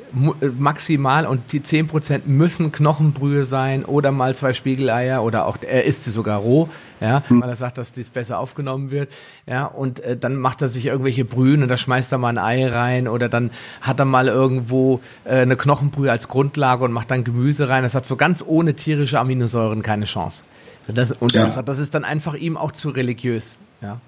äh, 0.40 0.46
maximal 0.58 1.26
und 1.26 1.52
die 1.52 1.62
10 1.62 1.88
Prozent 1.88 2.26
müssen 2.26 2.72
Knochenbrühe 2.72 3.44
sein 3.44 3.84
oder 3.84 4.12
mal 4.12 4.34
zwei 4.34 4.54
Spiegeleier 4.54 5.22
oder 5.22 5.46
auch, 5.46 5.58
er 5.60 5.84
isst 5.84 6.04
sie 6.04 6.10
sogar 6.10 6.38
roh, 6.38 6.70
ja, 7.00 7.22
hm. 7.28 7.42
weil 7.42 7.50
er 7.50 7.56
sagt, 7.56 7.76
dass 7.76 7.92
dies 7.92 8.08
besser 8.08 8.38
aufgenommen 8.38 8.90
wird, 8.90 9.10
ja, 9.46 9.66
und 9.66 10.00
äh, 10.00 10.16
dann 10.16 10.36
macht 10.36 10.62
er 10.62 10.70
sich 10.70 10.86
irgendwelche 10.86 11.26
Brühen 11.26 11.62
und 11.62 11.68
da 11.68 11.76
schmeißt 11.76 12.10
er 12.12 12.18
mal 12.18 12.30
ein 12.30 12.38
Ei 12.38 12.66
rein 12.66 13.08
oder 13.08 13.28
dann 13.28 13.50
hat 13.82 13.98
er 13.98 14.06
mal 14.06 14.28
irgendwo 14.28 15.00
äh, 15.24 15.40
eine 15.40 15.56
Knochenbrühe 15.56 16.10
als 16.10 16.28
Grundlage 16.28 16.84
und 16.84 16.92
macht 16.92 17.10
dann 17.10 17.24
Gemüse 17.24 17.68
rein. 17.68 17.82
Das 17.82 17.94
hat 17.94 18.06
so 18.06 18.16
ganz 18.16 18.42
ohne 18.46 18.72
tierische 18.72 19.20
Aminosäuren 19.20 19.82
keine 19.82 20.06
Chance. 20.06 20.44
Das, 20.88 21.12
und 21.12 21.32
ja. 21.32 21.44
das, 21.44 21.64
das 21.64 21.78
ist 21.78 21.94
dann 21.94 22.04
einfach 22.04 22.34
ihm 22.34 22.56
auch 22.56 22.72
zu 22.72 22.90
religiös, 22.90 23.56
ja. 23.82 24.00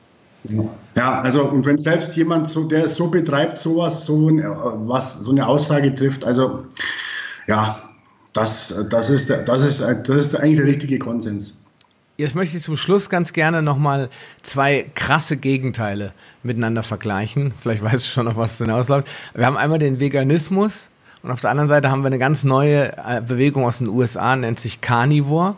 Ja, 0.95 1.21
also 1.21 1.43
und 1.45 1.67
wenn 1.67 1.79
selbst 1.79 2.15
jemand 2.17 2.49
so, 2.49 2.65
der 2.65 2.85
es 2.85 2.95
so 2.95 3.09
betreibt, 3.09 3.59
sowas, 3.59 4.07
so 4.07 4.29
was, 4.29 5.19
so 5.21 5.33
eine 5.33 5.47
Aussage 5.47 5.93
trifft, 5.93 6.25
also 6.25 6.65
ja, 7.49 7.83
das, 8.33 8.87
das 8.89 9.11
ist, 9.11 9.31
das 9.31 9.63
ist, 9.63 9.81
das 9.81 10.17
ist 10.17 10.37
eigentlich 10.37 10.59
der 10.59 10.67
richtige 10.67 10.99
Konsens. 11.01 11.59
Jetzt 12.17 12.35
möchte 12.35 12.57
ich 12.57 12.63
zum 12.63 12.77
Schluss 12.77 13.11
ganz 13.11 13.33
gerne 13.33 13.63
nochmal 13.63 14.09
zwei 14.43 14.91
krasse 14.95 15.37
Gegenteile 15.37 16.13
miteinander 16.43 16.83
vergleichen. 16.83 17.53
Vielleicht 17.61 17.83
weißt 17.83 17.95
du 17.95 18.09
schon 18.09 18.27
noch, 18.27 18.37
was 18.37 18.59
hinausläuft. 18.59 19.09
Wir 19.35 19.47
haben 19.47 19.57
einmal 19.57 19.79
den 19.79 20.01
Veganismus 20.01 20.91
und 21.23 21.31
auf 21.31 21.41
der 21.41 21.51
anderen 21.51 21.69
Seite 21.69 21.91
haben 21.91 22.03
wir 22.03 22.09
eine 22.09 22.19
ganz 22.19 22.45
neue 22.45 22.93
äh, 22.97 23.21
Bewegung 23.21 23.65
aus 23.65 23.79
den 23.79 23.89
USA, 23.89 24.37
nennt 24.37 24.61
sich 24.61 24.81
Carnivore. 24.81 25.57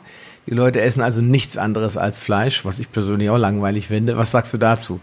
Die 0.50 0.54
Leute 0.54 0.80
essen 0.80 1.00
also 1.00 1.20
nichts 1.20 1.56
anderes 1.56 1.96
als 1.96 2.18
Fleisch, 2.18 2.64
was 2.64 2.80
ich 2.80 2.90
persönlich 2.90 3.30
auch 3.30 3.38
langweilig 3.38 3.86
finde. 3.86 4.16
Was 4.16 4.32
sagst 4.32 4.52
du 4.52 4.58
dazu? 4.58 4.98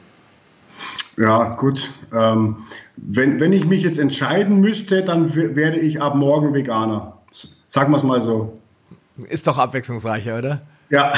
Ja, 1.16 1.56
gut. 1.56 1.90
Ähm, 2.14 2.58
wenn, 2.98 3.40
wenn 3.40 3.54
ich 3.54 3.66
mich 3.66 3.82
jetzt 3.82 3.98
entscheiden 3.98 4.60
müsste, 4.60 5.04
dann 5.04 5.34
werde 5.34 5.80
ich 5.80 6.02
ab 6.02 6.16
morgen 6.16 6.54
Veganer. 6.54 7.18
Sagen 7.32 7.92
wir 7.92 7.98
es 7.98 8.04
mal 8.04 8.22
so. 8.22 8.60
Ist 9.30 9.48
doch 9.48 9.58
abwechslungsreicher, 9.58 10.38
oder? 10.38 10.62
Ja. 10.90 11.12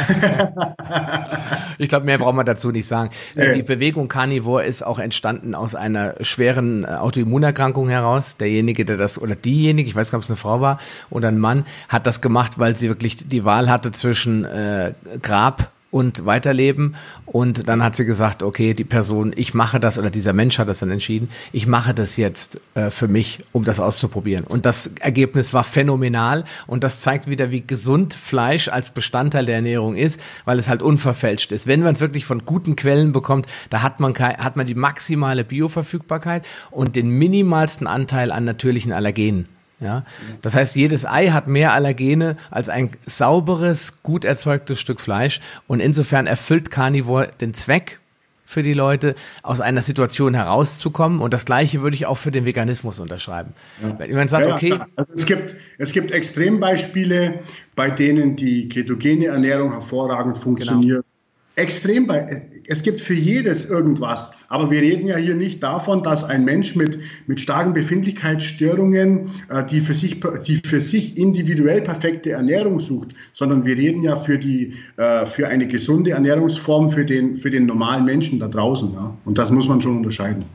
ich 1.77 1.89
glaube, 1.89 2.05
mehr 2.05 2.17
braucht 2.17 2.35
man 2.35 2.45
dazu 2.45 2.71
nicht 2.71 2.87
sagen. 2.87 3.11
Nee. 3.35 3.55
Die 3.55 3.63
Bewegung 3.63 4.07
Carnivore 4.07 4.65
ist 4.65 4.83
auch 4.83 4.99
entstanden 4.99 5.53
aus 5.53 5.75
einer 5.75 6.15
schweren 6.21 6.83
äh, 6.83 6.87
Autoimmunerkrankung 6.87 7.89
heraus. 7.89 8.37
Derjenige, 8.37 8.85
der 8.85 8.97
das, 8.97 9.21
oder 9.21 9.35
diejenige, 9.35 9.89
ich 9.89 9.95
weiß 9.95 10.11
gar 10.11 10.17
nicht, 10.17 10.25
ob 10.25 10.27
es 10.27 10.29
eine 10.29 10.37
Frau 10.37 10.61
war 10.61 10.79
oder 11.09 11.27
ein 11.27 11.37
Mann, 11.37 11.65
hat 11.87 12.07
das 12.07 12.21
gemacht, 12.21 12.57
weil 12.57 12.75
sie 12.75 12.87
wirklich 12.87 13.27
die 13.27 13.45
Wahl 13.45 13.69
hatte 13.69 13.91
zwischen 13.91 14.45
äh, 14.45 14.93
Grab 15.21 15.71
und 15.91 16.25
weiterleben. 16.25 16.95
Und 17.25 17.67
dann 17.67 17.83
hat 17.83 17.95
sie 17.95 18.05
gesagt, 18.05 18.43
okay, 18.43 18.73
die 18.73 18.83
Person, 18.83 19.33
ich 19.35 19.53
mache 19.53 19.79
das, 19.79 19.97
oder 19.97 20.09
dieser 20.09 20.33
Mensch 20.33 20.59
hat 20.59 20.67
das 20.67 20.79
dann 20.79 20.91
entschieden, 20.91 21.29
ich 21.51 21.67
mache 21.67 21.93
das 21.93 22.17
jetzt 22.17 22.61
äh, 22.75 22.91
für 22.91 23.07
mich, 23.07 23.39
um 23.51 23.63
das 23.63 23.79
auszuprobieren. 23.79 24.45
Und 24.45 24.65
das 24.65 24.91
Ergebnis 24.99 25.53
war 25.53 25.63
phänomenal 25.63 26.43
und 26.67 26.83
das 26.83 26.99
zeigt 27.01 27.27
wieder, 27.27 27.51
wie 27.51 27.65
gesund 27.65 28.13
Fleisch 28.13 28.67
als 28.67 28.91
Bestandteil 28.91 29.45
der 29.45 29.55
Ernährung 29.55 29.95
ist, 29.95 30.19
weil 30.45 30.59
es 30.59 30.69
halt 30.69 30.81
unverfälscht 30.81 31.51
ist. 31.51 31.67
Wenn 31.67 31.81
man 31.81 31.93
es 31.93 32.01
wirklich 32.01 32.25
von 32.25 32.45
guten 32.45 32.75
Quellen 32.75 33.11
bekommt, 33.11 33.47
da 33.69 33.81
hat 33.81 33.99
man, 33.99 34.13
hat 34.15 34.55
man 34.55 34.65
die 34.65 34.75
maximale 34.75 35.43
Bioverfügbarkeit 35.43 36.45
und 36.71 36.95
den 36.95 37.09
minimalsten 37.09 37.87
Anteil 37.87 38.31
an 38.31 38.43
natürlichen 38.45 38.91
Allergenen. 38.91 39.47
Ja, 39.81 40.03
das 40.41 40.55
heißt, 40.55 40.75
jedes 40.75 41.05
Ei 41.05 41.29
hat 41.29 41.47
mehr 41.47 41.73
Allergene 41.73 42.35
als 42.51 42.67
ein 42.67 42.91
sauberes, 43.05 44.01
gut 44.03 44.25
erzeugtes 44.25 44.79
Stück 44.79 44.99
Fleisch. 44.99 45.39
Und 45.67 45.79
insofern 45.79 46.27
erfüllt 46.27 46.69
Carnivore 46.69 47.31
den 47.39 47.53
Zweck 47.53 47.99
für 48.45 48.63
die 48.63 48.73
Leute, 48.73 49.13
aus 49.43 49.61
einer 49.61 49.83
Situation 49.83 50.33
herauszukommen. 50.33 51.21
Und 51.21 51.35
das 51.35 51.45
Gleiche 51.45 51.83
würde 51.83 51.95
ich 51.95 52.07
auch 52.07 52.17
für 52.17 52.31
den 52.31 52.45
Veganismus 52.45 52.97
unterschreiben. 52.97 53.53
Ja. 53.81 53.99
Wenn 53.99 54.15
man 54.15 54.27
sagt, 54.27 54.47
ja, 54.47 54.55
okay. 54.55 54.79
Also 54.95 55.13
es, 55.15 55.25
gibt, 55.27 55.55
es 55.77 55.93
gibt 55.93 56.11
Extrembeispiele, 56.11 57.41
bei 57.75 57.91
denen 57.91 58.35
die 58.35 58.67
ketogene 58.67 59.27
Ernährung 59.27 59.71
hervorragend 59.71 60.33
genau. 60.33 60.43
funktioniert. 60.43 61.05
Genau 61.05 61.18
extrem 61.59 62.07
bei, 62.07 62.47
es 62.67 62.83
gibt 62.83 63.01
für 63.01 63.13
jedes 63.13 63.65
irgendwas. 63.65 64.31
Aber 64.47 64.71
wir 64.71 64.81
reden 64.81 65.07
ja 65.07 65.17
hier 65.17 65.35
nicht 65.35 65.61
davon, 65.61 66.03
dass 66.03 66.23
ein 66.23 66.45
Mensch 66.45 66.75
mit, 66.75 66.99
mit 67.27 67.39
starken 67.39 67.73
Befindlichkeitsstörungen 67.73 69.29
äh, 69.49 69.65
die, 69.65 69.81
für 69.81 69.93
sich, 69.93 70.19
die 70.45 70.61
für 70.65 70.81
sich 70.81 71.17
individuell 71.17 71.81
perfekte 71.81 72.31
Ernährung 72.31 72.79
sucht, 72.79 73.09
sondern 73.33 73.65
wir 73.65 73.75
reden 73.75 74.03
ja 74.03 74.15
für, 74.15 74.37
die, 74.37 74.75
äh, 74.97 75.25
für 75.25 75.47
eine 75.47 75.67
gesunde 75.67 76.11
Ernährungsform 76.11 76.89
für 76.89 77.05
den, 77.05 77.37
für 77.37 77.51
den 77.51 77.65
normalen 77.65 78.05
Menschen 78.05 78.39
da 78.39 78.47
draußen. 78.47 78.93
Ja? 78.93 79.15
Und 79.25 79.37
das 79.37 79.51
muss 79.51 79.67
man 79.67 79.81
schon 79.81 79.97
unterscheiden. 79.97 80.45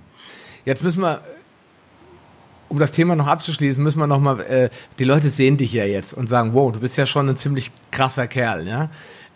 Jetzt 0.65 0.83
müssen 0.83 1.03
wir 1.03 1.21
um 2.69 2.79
das 2.79 2.93
Thema 2.93 3.15
noch 3.15 3.27
abzuschließen, 3.27 3.83
müssen 3.83 4.01
wir 4.01 4.07
noch 4.07 4.21
mal, 4.21 4.41
äh, 4.41 4.71
die 4.99 5.05
Leute 5.05 5.31
sehen 5.31 5.57
dich 5.57 5.73
ja 5.73 5.85
jetzt 5.85 6.13
und 6.13 6.29
sagen, 6.29 6.55
wow, 6.55 6.73
du 6.73 6.81
bist 6.81 6.97
ja 6.97 7.07
schon 7.07 7.29
ein 7.29 7.37
ziemlich 7.37 7.71
krasser 7.91 8.27
Kerl, 8.27 8.67
ja. 8.67 8.91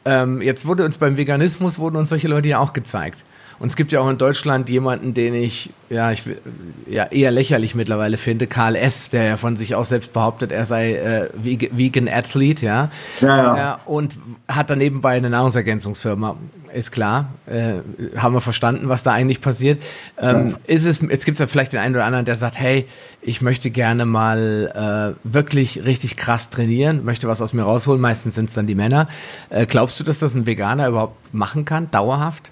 Ähm, 0.09 0.40
jetzt 0.40 0.64
wurde 0.64 0.86
uns 0.86 0.96
beim 0.96 1.18
Veganismus 1.18 1.78
wurden 1.78 1.96
uns 1.96 2.09
solche 2.09 2.28
Leute 2.28 2.48
ja 2.48 2.61
auch 2.61 2.72
gezeigt. 2.72 3.26
Und 3.59 3.68
es 3.68 3.76
gibt 3.76 3.92
ja 3.92 4.00
auch 4.00 4.09
in 4.09 4.18
Deutschland 4.18 4.68
jemanden, 4.68 5.14
den 5.14 5.34
ich 5.34 5.70
ja, 5.90 6.12
ich 6.12 6.24
ja 6.86 7.04
eher 7.04 7.30
lächerlich 7.30 7.74
mittlerweile 7.74 8.18
finde, 8.18 8.46
Karl 8.46 8.76
S., 8.76 9.11
der 9.11 9.24
ja 9.24 9.36
von 9.36 9.56
sich 9.56 9.74
auch 9.74 9.84
selbst 9.84 10.12
behauptet, 10.12 10.52
er 10.52 10.64
sei 10.64 10.94
äh, 10.94 11.28
Vegan 11.34 12.09
Athlete, 12.09 12.66
ja. 12.66 12.90
Ja, 13.20 13.36
ja. 13.36 13.56
ja. 13.56 13.80
Und 13.86 14.16
hat 14.48 14.70
dann 14.70 14.78
nebenbei 14.78 15.16
eine 15.16 15.30
Nahrungsergänzungsfirma. 15.30 16.36
Ist 16.74 16.92
klar, 16.92 17.30
äh, 17.46 17.80
haben 18.18 18.34
wir 18.34 18.42
verstanden, 18.42 18.90
was 18.90 19.02
da 19.02 19.12
eigentlich 19.12 19.40
passiert. 19.40 19.80
Ähm, 20.20 20.50
ja. 20.50 20.56
Ist 20.66 20.84
es, 20.84 21.00
jetzt 21.00 21.24
gibt 21.24 21.36
es 21.36 21.38
ja 21.38 21.46
vielleicht 21.46 21.72
den 21.72 21.80
einen 21.80 21.94
oder 21.94 22.04
anderen, 22.04 22.26
der 22.26 22.36
sagt, 22.36 22.59
hey, 22.59 22.86
ich 23.22 23.40
möchte 23.40 23.70
gerne 23.70 24.04
mal 24.04 25.16
äh, 25.16 25.18
wirklich 25.24 25.86
richtig 25.86 26.16
krass 26.16 26.50
trainieren, 26.50 27.04
möchte 27.06 27.26
was 27.26 27.40
aus 27.40 27.54
mir 27.54 27.62
rausholen. 27.62 28.00
Meistens 28.00 28.34
sind 28.34 28.50
es 28.50 28.54
dann 28.54 28.66
die 28.66 28.74
Männer. 28.74 29.09
Äh, 29.48 29.64
glaubst 29.64 29.98
du, 29.98 30.04
dass 30.04 30.18
das 30.18 30.34
ein 30.34 30.44
Veganer 30.44 30.88
überhaupt 30.88 31.32
machen 31.32 31.64
kann, 31.64 31.90
dauerhaft? 31.90 32.50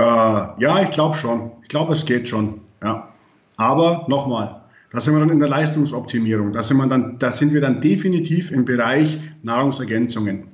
Äh, 0.00 0.62
ja, 0.62 0.80
ich 0.80 0.90
glaube 0.90 1.14
schon. 1.14 1.52
Ich 1.62 1.68
glaube, 1.68 1.92
es 1.92 2.06
geht 2.06 2.28
schon. 2.28 2.60
Ja. 2.82 3.08
Aber 3.56 4.06
nochmal, 4.08 4.62
da 4.90 5.00
sind 5.00 5.12
wir 5.14 5.20
dann 5.20 5.28
in 5.28 5.38
der 5.38 5.48
Leistungsoptimierung. 5.48 6.52
Da 6.52 6.62
sind, 6.62 6.78
wir 6.78 6.86
dann, 6.86 7.18
da 7.18 7.30
sind 7.30 7.52
wir 7.52 7.60
dann 7.60 7.82
definitiv 7.82 8.50
im 8.50 8.64
Bereich 8.64 9.18
Nahrungsergänzungen. 9.42 10.48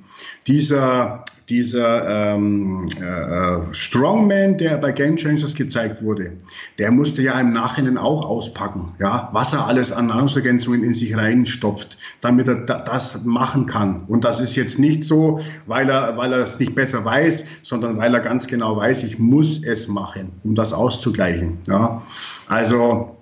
Dieser, 0.47 1.23
dieser 1.49 2.35
ähm, 2.35 2.89
äh, 2.99 3.73
Strongman, 3.73 4.57
der 4.57 4.77
bei 4.77 4.91
Game 4.91 5.15
Changers 5.15 5.55
gezeigt 5.55 6.01
wurde, 6.01 6.33
der 6.77 6.91
musste 6.91 7.21
ja 7.21 7.39
im 7.39 7.53
Nachhinein 7.53 7.97
auch 7.97 8.25
auspacken, 8.25 8.93
ja, 8.99 9.29
was 9.31 9.53
er 9.53 9.65
alles 9.65 9.93
an 9.93 10.07
Nahrungsergänzungen 10.07 10.83
in 10.83 10.93
sich 10.93 11.15
reinstopft, 11.15 11.97
damit 12.19 12.49
er 12.49 12.65
da, 12.65 12.79
das 12.79 13.23
machen 13.23 13.65
kann. 13.65 14.03
Und 14.07 14.25
das 14.25 14.41
ist 14.41 14.55
jetzt 14.55 14.77
nicht 14.77 15.05
so, 15.05 15.39
weil 15.67 15.89
er, 15.89 16.17
weil 16.17 16.33
er 16.33 16.39
es 16.39 16.59
nicht 16.59 16.75
besser 16.75 17.05
weiß, 17.05 17.45
sondern 17.63 17.97
weil 17.97 18.13
er 18.13 18.19
ganz 18.19 18.47
genau 18.47 18.75
weiß, 18.75 19.03
ich 19.03 19.17
muss 19.17 19.63
es 19.63 19.87
machen, 19.87 20.33
um 20.43 20.53
das 20.53 20.73
auszugleichen. 20.73 21.59
Ja. 21.67 22.01
Also 22.49 23.15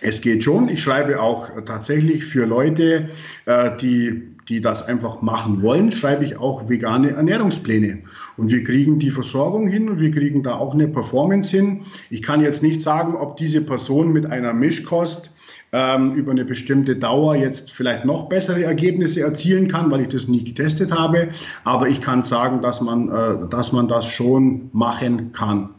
es 0.00 0.20
geht 0.20 0.42
schon. 0.42 0.68
Ich 0.68 0.82
schreibe 0.82 1.20
auch 1.20 1.48
tatsächlich 1.64 2.24
für 2.24 2.46
Leute, 2.46 3.08
äh, 3.46 3.76
die 3.80 4.33
die 4.48 4.60
das 4.60 4.86
einfach 4.86 5.22
machen 5.22 5.62
wollen, 5.62 5.90
schreibe 5.90 6.24
ich 6.24 6.36
auch 6.36 6.68
vegane 6.68 7.10
Ernährungspläne. 7.10 8.00
Und 8.36 8.50
wir 8.50 8.62
kriegen 8.62 8.98
die 8.98 9.10
Versorgung 9.10 9.66
hin 9.66 9.88
und 9.88 10.00
wir 10.00 10.10
kriegen 10.10 10.42
da 10.42 10.56
auch 10.56 10.74
eine 10.74 10.88
Performance 10.88 11.50
hin. 11.50 11.80
Ich 12.10 12.22
kann 12.22 12.42
jetzt 12.42 12.62
nicht 12.62 12.82
sagen, 12.82 13.14
ob 13.14 13.36
diese 13.36 13.62
Person 13.62 14.12
mit 14.12 14.26
einer 14.26 14.52
Mischkost 14.52 15.30
ähm, 15.72 16.12
über 16.12 16.30
eine 16.30 16.44
bestimmte 16.44 16.96
Dauer 16.96 17.36
jetzt 17.36 17.72
vielleicht 17.72 18.04
noch 18.04 18.28
bessere 18.28 18.64
Ergebnisse 18.64 19.22
erzielen 19.22 19.68
kann, 19.68 19.90
weil 19.90 20.02
ich 20.02 20.08
das 20.08 20.28
nie 20.28 20.44
getestet 20.44 20.92
habe. 20.92 21.28
Aber 21.64 21.88
ich 21.88 22.00
kann 22.00 22.22
sagen, 22.22 22.60
dass 22.60 22.80
man, 22.80 23.08
äh, 23.08 23.48
dass 23.48 23.72
man 23.72 23.88
das 23.88 24.06
schon 24.06 24.68
machen 24.72 25.32
kann. 25.32 25.70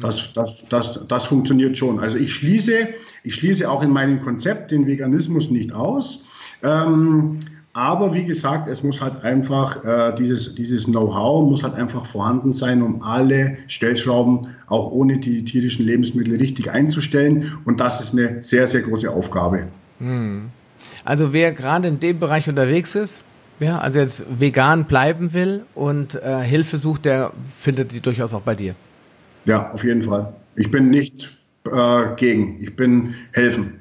Das, 0.00 0.32
das, 0.32 0.64
das, 0.68 1.00
das 1.08 1.24
funktioniert 1.24 1.76
schon. 1.76 1.98
Also 1.98 2.18
ich 2.18 2.32
schließe, 2.32 2.88
ich 3.24 3.34
schließe 3.34 3.68
auch 3.68 3.82
in 3.82 3.90
meinem 3.90 4.20
Konzept 4.20 4.70
den 4.70 4.86
Veganismus 4.86 5.50
nicht 5.50 5.72
aus. 5.72 6.20
Ähm, 6.62 7.40
aber 7.78 8.12
wie 8.12 8.24
gesagt, 8.24 8.66
es 8.66 8.82
muss 8.82 9.00
halt 9.00 9.22
einfach, 9.22 9.84
äh, 9.84 10.12
dieses, 10.16 10.56
dieses 10.56 10.86
Know-how 10.86 11.48
muss 11.48 11.62
halt 11.62 11.74
einfach 11.74 12.04
vorhanden 12.06 12.52
sein, 12.52 12.82
um 12.82 13.02
alle 13.02 13.56
Stellschrauben 13.68 14.48
auch 14.66 14.90
ohne 14.90 15.18
die 15.18 15.44
tierischen 15.44 15.86
Lebensmittel 15.86 16.38
richtig 16.38 16.72
einzustellen. 16.72 17.52
Und 17.66 17.78
das 17.78 18.00
ist 18.00 18.14
eine 18.14 18.42
sehr, 18.42 18.66
sehr 18.66 18.80
große 18.80 19.08
Aufgabe. 19.08 19.68
Hm. 20.00 20.50
Also 21.04 21.32
wer 21.32 21.52
gerade 21.52 21.86
in 21.86 22.00
dem 22.00 22.18
Bereich 22.18 22.48
unterwegs 22.48 22.96
ist, 22.96 23.22
ja, 23.60 23.78
also 23.78 24.00
jetzt 24.00 24.24
vegan 24.40 24.84
bleiben 24.84 25.32
will 25.32 25.62
und 25.76 26.16
äh, 26.16 26.42
Hilfe 26.42 26.78
sucht, 26.78 27.04
der 27.04 27.32
findet 27.46 27.92
die 27.92 28.00
durchaus 28.00 28.34
auch 28.34 28.42
bei 28.42 28.56
dir. 28.56 28.74
Ja, 29.44 29.70
auf 29.70 29.84
jeden 29.84 30.02
Fall. 30.02 30.32
Ich 30.56 30.68
bin 30.68 30.90
nicht 30.90 31.32
äh, 31.72 32.06
gegen, 32.16 32.60
ich 32.60 32.74
bin 32.74 33.14
helfen. 33.30 33.77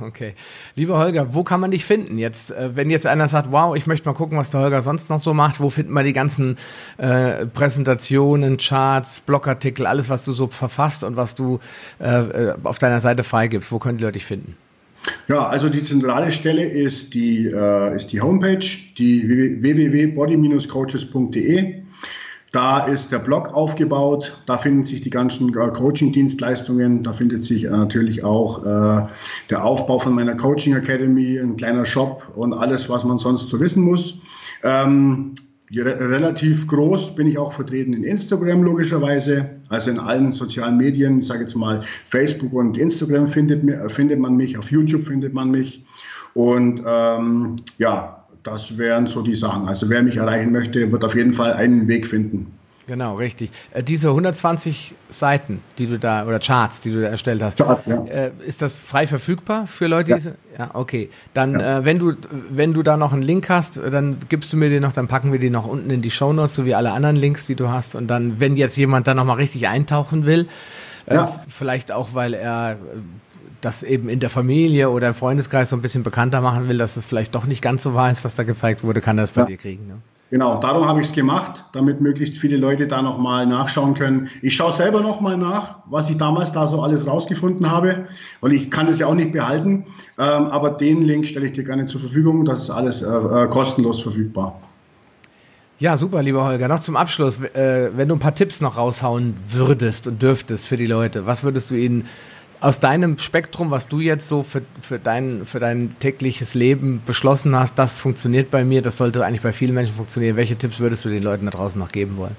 Okay. 0.00 0.34
Lieber 0.74 0.98
Holger, 0.98 1.34
wo 1.34 1.44
kann 1.44 1.60
man 1.60 1.70
dich 1.70 1.84
finden? 1.84 2.18
Jetzt, 2.18 2.50
äh, 2.50 2.74
wenn 2.74 2.90
jetzt 2.90 3.06
einer 3.06 3.28
sagt, 3.28 3.52
wow, 3.52 3.76
ich 3.76 3.86
möchte 3.86 4.08
mal 4.08 4.14
gucken, 4.14 4.38
was 4.38 4.50
der 4.50 4.60
Holger 4.60 4.82
sonst 4.82 5.10
noch 5.10 5.20
so 5.20 5.34
macht, 5.34 5.60
wo 5.60 5.68
finden 5.70 5.92
wir 5.92 6.02
die 6.02 6.14
ganzen 6.14 6.56
äh, 6.96 7.46
Präsentationen, 7.46 8.56
Charts, 8.56 9.20
Blogartikel, 9.20 9.86
alles, 9.86 10.08
was 10.08 10.24
du 10.24 10.32
so 10.32 10.48
verfasst 10.48 11.04
und 11.04 11.16
was 11.16 11.34
du 11.34 11.60
äh, 12.00 12.06
äh 12.06 12.54
auf 12.64 12.78
deiner 12.78 13.00
Seite 13.00 13.24
freigibst? 13.24 13.70
Wo 13.70 13.78
können 13.78 13.98
die 13.98 14.04
Leute 14.04 14.14
dich 14.14 14.24
finden? 14.24 14.56
Ja, 15.28 15.46
also 15.46 15.68
die 15.68 15.82
zentrale 15.82 16.32
Stelle 16.32 16.64
ist 16.64 17.12
die, 17.14 17.46
äh, 17.46 17.94
ist 17.94 18.10
die 18.12 18.20
Homepage, 18.20 18.66
die 18.98 19.62
www.body-coaches.de. 19.62 21.74
Da 22.54 22.86
ist 22.86 23.10
der 23.10 23.18
Blog 23.18 23.52
aufgebaut, 23.52 24.38
da 24.46 24.58
finden 24.58 24.84
sich 24.84 25.00
die 25.00 25.10
ganzen 25.10 25.48
äh, 25.48 25.68
Coaching-Dienstleistungen, 25.72 27.02
da 27.02 27.12
findet 27.12 27.42
sich 27.42 27.64
äh, 27.64 27.70
natürlich 27.70 28.22
auch 28.22 28.64
äh, 28.64 29.08
der 29.50 29.64
Aufbau 29.64 29.98
von 29.98 30.14
meiner 30.14 30.36
Coaching 30.36 30.76
Academy, 30.76 31.36
ein 31.36 31.56
kleiner 31.56 31.84
Shop 31.84 32.22
und 32.36 32.52
alles, 32.52 32.88
was 32.88 33.04
man 33.04 33.18
sonst 33.18 33.48
so 33.48 33.58
wissen 33.58 33.82
muss. 33.82 34.20
Ähm, 34.62 35.34
relativ 35.72 36.68
groß 36.68 37.16
bin 37.16 37.26
ich 37.26 37.38
auch 37.38 37.52
vertreten 37.52 37.92
in 37.92 38.04
Instagram 38.04 38.62
logischerweise, 38.62 39.50
also 39.68 39.90
in 39.90 39.98
allen 39.98 40.30
sozialen 40.30 40.76
Medien, 40.76 41.18
ich 41.18 41.26
sage 41.26 41.40
jetzt 41.40 41.56
mal 41.56 41.82
Facebook 42.06 42.52
und 42.52 42.78
Instagram 42.78 43.26
findet, 43.26 43.64
findet 43.90 44.20
man 44.20 44.36
mich, 44.36 44.58
auf 44.58 44.70
YouTube 44.70 45.02
findet 45.02 45.34
man 45.34 45.50
mich. 45.50 45.84
Und 46.34 46.84
ähm, 46.86 47.56
ja, 47.78 48.23
das 48.44 48.78
wären 48.78 49.06
so 49.06 49.22
die 49.22 49.34
Sachen. 49.34 49.68
Also 49.68 49.88
wer 49.88 50.02
mich 50.02 50.18
erreichen 50.18 50.52
möchte, 50.52 50.92
wird 50.92 51.02
auf 51.02 51.16
jeden 51.16 51.34
Fall 51.34 51.54
einen 51.54 51.88
Weg 51.88 52.06
finden. 52.06 52.52
Genau, 52.86 53.14
richtig. 53.14 53.50
Äh, 53.72 53.82
diese 53.82 54.10
120 54.10 54.94
Seiten, 55.08 55.60
die 55.78 55.86
du 55.86 55.98
da, 55.98 56.26
oder 56.26 56.38
Charts, 56.38 56.80
die 56.80 56.92
du 56.92 57.00
da 57.00 57.08
erstellt 57.08 57.42
hast, 57.42 57.56
Charts, 57.56 57.86
ja. 57.86 58.04
äh, 58.04 58.30
ist 58.46 58.60
das 58.60 58.76
frei 58.76 59.06
verfügbar 59.06 59.66
für 59.66 59.86
Leute? 59.86 60.18
Ja, 60.18 60.32
ja 60.58 60.70
okay. 60.74 61.08
Dann, 61.32 61.58
ja. 61.58 61.78
Äh, 61.78 61.84
wenn 61.86 61.98
du, 61.98 62.12
wenn 62.50 62.74
du 62.74 62.82
da 62.82 62.98
noch 62.98 63.14
einen 63.14 63.22
Link 63.22 63.48
hast, 63.48 63.78
dann 63.78 64.18
gibst 64.28 64.52
du 64.52 64.58
mir 64.58 64.68
den 64.68 64.82
noch, 64.82 64.92
dann 64.92 65.08
packen 65.08 65.32
wir 65.32 65.38
den 65.38 65.54
noch 65.54 65.66
unten 65.66 65.88
in 65.88 66.02
die 66.02 66.10
Show 66.10 66.34
Notes, 66.34 66.54
so 66.54 66.66
wie 66.66 66.74
alle 66.74 66.92
anderen 66.92 67.16
Links, 67.16 67.46
die 67.46 67.54
du 67.54 67.70
hast. 67.70 67.94
Und 67.94 68.08
dann, 68.08 68.38
wenn 68.38 68.54
jetzt 68.56 68.76
jemand 68.76 69.06
da 69.06 69.14
nochmal 69.14 69.36
richtig 69.36 69.66
eintauchen 69.66 70.26
will, 70.26 70.46
äh, 71.06 71.24
vielleicht 71.48 71.90
auch, 71.90 72.10
weil 72.12 72.34
er 72.34 72.76
das 73.64 73.82
eben 73.82 74.08
in 74.08 74.20
der 74.20 74.30
Familie 74.30 74.90
oder 74.90 75.08
im 75.08 75.14
Freundeskreis 75.14 75.70
so 75.70 75.76
ein 75.76 75.82
bisschen 75.82 76.02
bekannter 76.02 76.40
machen 76.40 76.68
will, 76.68 76.78
dass 76.78 76.96
es 76.96 77.06
vielleicht 77.06 77.34
doch 77.34 77.46
nicht 77.46 77.62
ganz 77.62 77.82
so 77.82 77.94
wahr 77.94 78.10
ist, 78.10 78.24
was 78.24 78.34
da 78.34 78.42
gezeigt 78.42 78.84
wurde, 78.84 79.00
kann 79.00 79.18
er 79.18 79.22
das 79.22 79.32
bei 79.32 79.42
ja. 79.42 79.46
dir 79.46 79.56
kriegen. 79.56 79.86
Ne? 79.86 79.94
Genau, 80.30 80.58
darum 80.58 80.86
habe 80.88 81.00
ich 81.00 81.06
es 81.06 81.12
gemacht, 81.12 81.64
damit 81.72 82.00
möglichst 82.00 82.38
viele 82.38 82.56
Leute 82.56 82.88
da 82.88 83.02
nochmal 83.02 83.46
nachschauen 83.46 83.94
können. 83.94 84.28
Ich 84.42 84.56
schaue 84.56 84.72
selber 84.72 85.00
nochmal 85.00 85.36
nach, 85.36 85.76
was 85.86 86.10
ich 86.10 86.16
damals 86.16 86.50
da 86.50 86.66
so 86.66 86.82
alles 86.82 87.06
rausgefunden 87.06 87.70
habe, 87.70 88.06
weil 88.40 88.52
ich 88.52 88.70
kann 88.70 88.86
das 88.86 88.98
ja 88.98 89.06
auch 89.06 89.14
nicht 89.14 89.32
behalten. 89.32 89.84
Ähm, 90.18 90.46
aber 90.46 90.70
den 90.70 91.04
Link 91.04 91.26
stelle 91.26 91.46
ich 91.46 91.52
dir 91.52 91.62
gerne 91.62 91.86
zur 91.86 92.00
Verfügung. 92.00 92.44
Das 92.44 92.62
ist 92.64 92.70
alles 92.70 93.02
äh, 93.02 93.06
äh, 93.06 93.48
kostenlos 93.48 94.00
verfügbar. 94.00 94.60
Ja, 95.78 95.96
super, 95.96 96.22
lieber 96.22 96.44
Holger. 96.44 96.66
Noch 96.66 96.80
zum 96.80 96.96
Abschluss, 96.96 97.40
äh, 97.40 97.90
wenn 97.94 98.08
du 98.08 98.16
ein 98.16 98.20
paar 98.20 98.34
Tipps 98.34 98.60
noch 98.60 98.76
raushauen 98.76 99.36
würdest 99.50 100.06
und 100.06 100.22
dürftest 100.22 100.66
für 100.66 100.76
die 100.76 100.86
Leute, 100.86 101.26
was 101.26 101.44
würdest 101.44 101.70
du 101.70 101.74
ihnen 101.74 102.06
aus 102.60 102.80
deinem 102.80 103.18
Spektrum, 103.18 103.70
was 103.70 103.88
du 103.88 104.00
jetzt 104.00 104.28
so 104.28 104.42
für, 104.42 104.62
für, 104.80 104.98
dein, 104.98 105.46
für 105.46 105.60
dein 105.60 105.98
tägliches 105.98 106.54
Leben 106.54 107.02
beschlossen 107.04 107.54
hast, 107.56 107.78
das 107.78 107.96
funktioniert 107.96 108.50
bei 108.50 108.64
mir, 108.64 108.82
das 108.82 108.96
sollte 108.96 109.24
eigentlich 109.24 109.42
bei 109.42 109.52
vielen 109.52 109.74
Menschen 109.74 109.94
funktionieren. 109.94 110.36
Welche 110.36 110.56
Tipps 110.56 110.80
würdest 110.80 111.04
du 111.04 111.08
den 111.08 111.22
Leuten 111.22 111.44
da 111.44 111.50
draußen 111.50 111.78
noch 111.78 111.92
geben 111.92 112.16
wollen? 112.16 112.36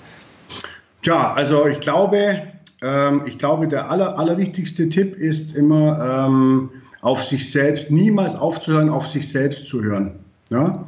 Ja, 1.03 1.33
also 1.33 1.67
ich 1.67 1.79
glaube, 1.79 2.41
ähm, 2.81 3.21
ich 3.25 3.37
glaube, 3.37 3.67
der 3.67 3.89
aller, 3.89 4.17
allerwichtigste 4.17 4.89
Tipp 4.89 5.15
ist 5.15 5.55
immer, 5.55 6.27
ähm, 6.27 6.69
auf 7.01 7.23
sich 7.23 7.51
selbst, 7.51 7.91
niemals 7.91 8.35
aufzuhören, 8.35 8.89
auf 8.89 9.07
sich 9.07 9.29
selbst 9.29 9.67
zu 9.67 9.83
hören. 9.83 10.13
Ja? 10.49 10.85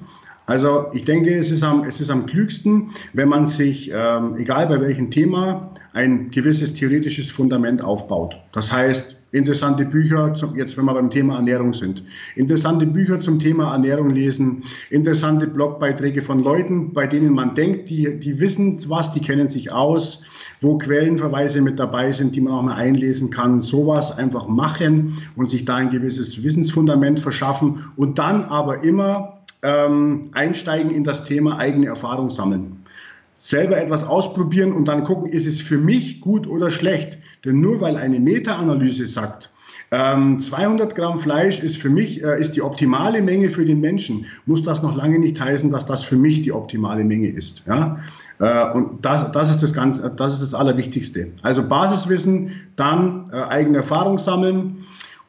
Also 0.48 0.88
ich 0.94 1.04
denke, 1.04 1.34
es 1.36 1.52
ist 1.52 1.64
am, 1.64 1.84
es 1.84 2.00
ist 2.00 2.10
am 2.10 2.26
klügsten, 2.26 2.90
wenn 3.14 3.30
man 3.30 3.48
sich, 3.48 3.92
ähm, 3.94 4.36
egal 4.38 4.68
bei 4.68 4.80
welchem 4.80 5.12
Thema, 5.12 5.70
ein 5.94 6.32
gewisses 6.32 6.74
theoretisches 6.74 7.30
Fundament 7.30 7.84
aufbaut. 7.84 8.36
Das 8.54 8.72
heißt, 8.72 9.16
interessante 9.32 9.86
Bücher, 9.86 10.34
zum, 10.34 10.56
jetzt 10.56 10.78
wenn 10.78 10.86
wir 10.86 10.94
beim 10.94 11.10
Thema 11.10 11.36
Ernährung 11.36 11.74
sind, 11.74 12.04
interessante 12.36 12.86
Bücher 12.86 13.20
zum 13.20 13.40
Thema 13.40 13.74
Ernährung 13.74 14.12
lesen, 14.12 14.64
interessante 14.90 15.48
Blogbeiträge 15.48 16.22
von 16.22 16.42
Leuten, 16.42 16.94
bei 16.94 17.08
denen 17.08 17.34
man 17.34 17.56
denkt, 17.56 17.90
die, 17.90 18.20
die 18.20 18.40
wissen 18.40 18.78
was, 18.88 19.14
die 19.14 19.22
kennen 19.22 19.50
sich 19.50 19.72
aus, 19.72 20.22
wo 20.62 20.78
Quellenverweise 20.78 21.62
mit 21.62 21.78
dabei 21.78 22.12
sind, 22.12 22.36
die 22.36 22.42
man 22.42 22.54
auch 22.54 22.64
mal 22.64 22.76
einlesen 22.76 23.30
kann, 23.30 23.62
sowas 23.62 24.18
einfach 24.18 24.48
machen 24.48 25.14
und 25.36 25.50
sich 25.50 25.66
da 25.66 25.76
ein 25.76 25.90
gewisses 25.90 26.42
Wissensfundament 26.44 27.20
verschaffen 27.20 27.84
und 27.96 28.18
dann 28.18 28.46
aber 28.46 28.84
immer 28.84 29.40
ähm, 29.64 30.22
einsteigen 30.34 30.92
in 30.92 31.04
das 31.04 31.26
Thema 31.26 31.58
eigene 31.58 31.88
Erfahrung 31.88 32.32
sammeln 32.32 32.77
selber 33.38 33.78
etwas 33.78 34.04
ausprobieren 34.04 34.74
und 34.74 34.86
dann 34.86 35.04
gucken, 35.04 35.30
ist 35.30 35.46
es 35.46 35.62
für 35.62 35.78
mich 35.78 36.22
gut 36.22 36.48
oder 36.48 36.72
schlecht. 36.72 37.20
Denn 37.46 37.62
nur 37.62 37.80
weil 37.80 37.96
eine 37.96 38.20
Meta-Analyse 38.20 39.06
sagt, 39.06 39.52
ähm, 39.92 40.40
200 40.40 40.96
Gramm 40.96 41.18
Fleisch 41.18 41.62
ist 41.62 41.78
für 41.78 41.90
mich 41.90 42.22
äh, 42.22 42.42
ist 42.42 42.56
die 42.56 42.62
optimale 42.62 43.22
Menge 43.22 43.50
für 43.50 43.64
den 43.64 43.80
Menschen, 43.80 44.26
muss 44.46 44.64
das 44.64 44.82
noch 44.82 44.96
lange 44.96 45.18
nicht 45.20 45.40
heißen, 45.40 45.72
dass 45.72 45.86
das 45.86 46.04
für 46.04 46.18
mich 46.18 46.42
die 46.42 46.52
optimale 46.52 47.06
Menge 47.06 47.30
ist. 47.30 47.64
Ja? 47.68 48.00
Äh, 48.40 48.72
und 48.72 49.06
das, 49.06 49.32
das 49.32 49.50
ist 49.50 49.64
das 49.64 49.72
ganz, 49.72 50.02
das 50.18 50.34
ist 50.34 50.42
das 50.42 50.54
Allerwichtigste. 50.54 51.30
Also 51.42 51.64
Basiswissen, 51.64 52.52
dann 52.76 53.30
äh, 53.32 53.38
eigene 53.38 53.78
Erfahrung 53.78 54.20
sammeln 54.20 54.78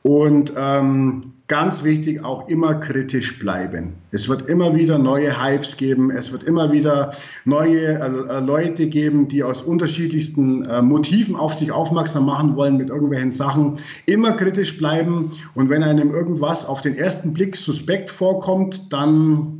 und 0.03 0.53
ähm, 0.57 1.35
ganz 1.49 1.83
wichtig, 1.83 2.23
auch 2.23 2.47
immer 2.49 2.75
kritisch 2.75 3.39
bleiben. 3.39 3.95
Es 4.11 4.29
wird 4.29 4.51
immer 4.51 4.75
wieder 4.75 4.99
neue 4.99 5.43
Hypes 5.43 5.79
geben, 5.79 6.11
es 6.11 6.31
wird 6.31 6.45
immer 6.45 6.71
wieder 6.73 7.13
neue 7.47 7.99
äh, 7.99 8.05
äh, 8.05 8.41
Leute 8.41 8.87
geben, 8.87 9.29
die 9.29 9.43
aus 9.43 9.63
unterschiedlichsten 9.63 10.67
äh, 10.67 10.83
Motiven 10.83 11.37
auf 11.37 11.55
sich 11.59 11.73
aufmerksam 11.73 12.27
machen 12.27 12.55
wollen 12.55 12.77
mit 12.77 12.91
irgendwelchen 12.91 13.33
Sachen. 13.33 13.79
Immer 14.05 14.33
kritisch 14.33 14.77
bleiben 14.77 15.31
und 15.55 15.71
wenn 15.71 15.83
einem 15.83 16.11
irgendwas 16.11 16.67
auf 16.67 16.83
den 16.83 16.97
ersten 16.97 17.33
Blick 17.33 17.57
suspekt 17.57 18.11
vorkommt, 18.11 18.93
dann 18.93 19.58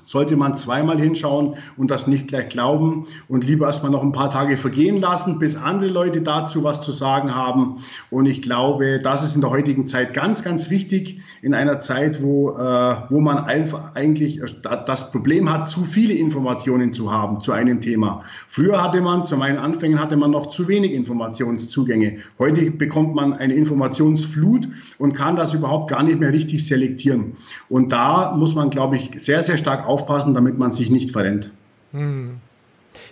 sollte 0.00 0.36
man 0.36 0.54
zweimal 0.54 0.98
hinschauen 0.98 1.56
und 1.76 1.90
das 1.90 2.06
nicht 2.06 2.28
gleich 2.28 2.48
glauben 2.48 3.06
und 3.28 3.46
lieber 3.46 3.66
erstmal 3.66 3.90
noch 3.90 4.02
ein 4.02 4.12
paar 4.12 4.30
Tage 4.30 4.56
vergehen 4.56 5.00
lassen, 5.00 5.38
bis 5.38 5.56
andere 5.56 5.90
Leute 5.90 6.22
dazu 6.22 6.64
was 6.64 6.82
zu 6.82 6.92
sagen 6.92 7.34
haben. 7.34 7.76
Und 8.10 8.26
ich 8.26 8.42
glaube, 8.42 9.00
das 9.02 9.22
ist 9.22 9.34
in 9.34 9.40
der 9.40 9.50
heutigen 9.50 9.86
Zeit 9.86 10.14
ganz, 10.14 10.42
ganz 10.42 10.70
wichtig, 10.70 11.20
in 11.42 11.54
einer 11.54 11.80
Zeit, 11.80 12.22
wo, 12.22 12.50
äh, 12.50 12.96
wo 13.08 13.20
man 13.20 13.38
einfach 13.38 13.94
eigentlich 13.94 14.40
das 14.62 15.10
Problem 15.10 15.50
hat, 15.50 15.68
zu 15.68 15.84
viele 15.84 16.14
Informationen 16.14 16.92
zu 16.92 17.12
haben 17.12 17.40
zu 17.40 17.52
einem 17.52 17.80
Thema. 17.80 18.22
Früher 18.48 18.82
hatte 18.82 19.00
man, 19.00 19.24
zu 19.24 19.36
meinen 19.36 19.58
Anfängen 19.58 20.00
hatte 20.00 20.16
man 20.16 20.30
noch 20.30 20.50
zu 20.50 20.68
wenig 20.68 20.92
Informationszugänge. 20.92 22.18
Heute 22.38 22.70
bekommt 22.70 23.14
man 23.14 23.32
eine 23.34 23.54
Informationsflut 23.54 24.68
und 24.98 25.14
kann 25.14 25.36
das 25.36 25.54
überhaupt 25.54 25.90
gar 25.90 26.02
nicht 26.02 26.20
mehr 26.20 26.32
richtig 26.32 26.64
selektieren. 26.66 27.32
Und 27.68 27.92
da 27.92 28.34
muss 28.36 28.54
man, 28.54 28.70
glaube 28.70 28.96
ich, 28.96 29.10
sehr, 29.16 29.42
sehr 29.42 29.58
stark 29.58 29.86
aufpassen, 29.90 30.34
damit 30.34 30.56
man 30.58 30.72
sich 30.72 30.90
nicht 30.90 31.10
verrennt. 31.10 31.50
Hm. 31.92 32.38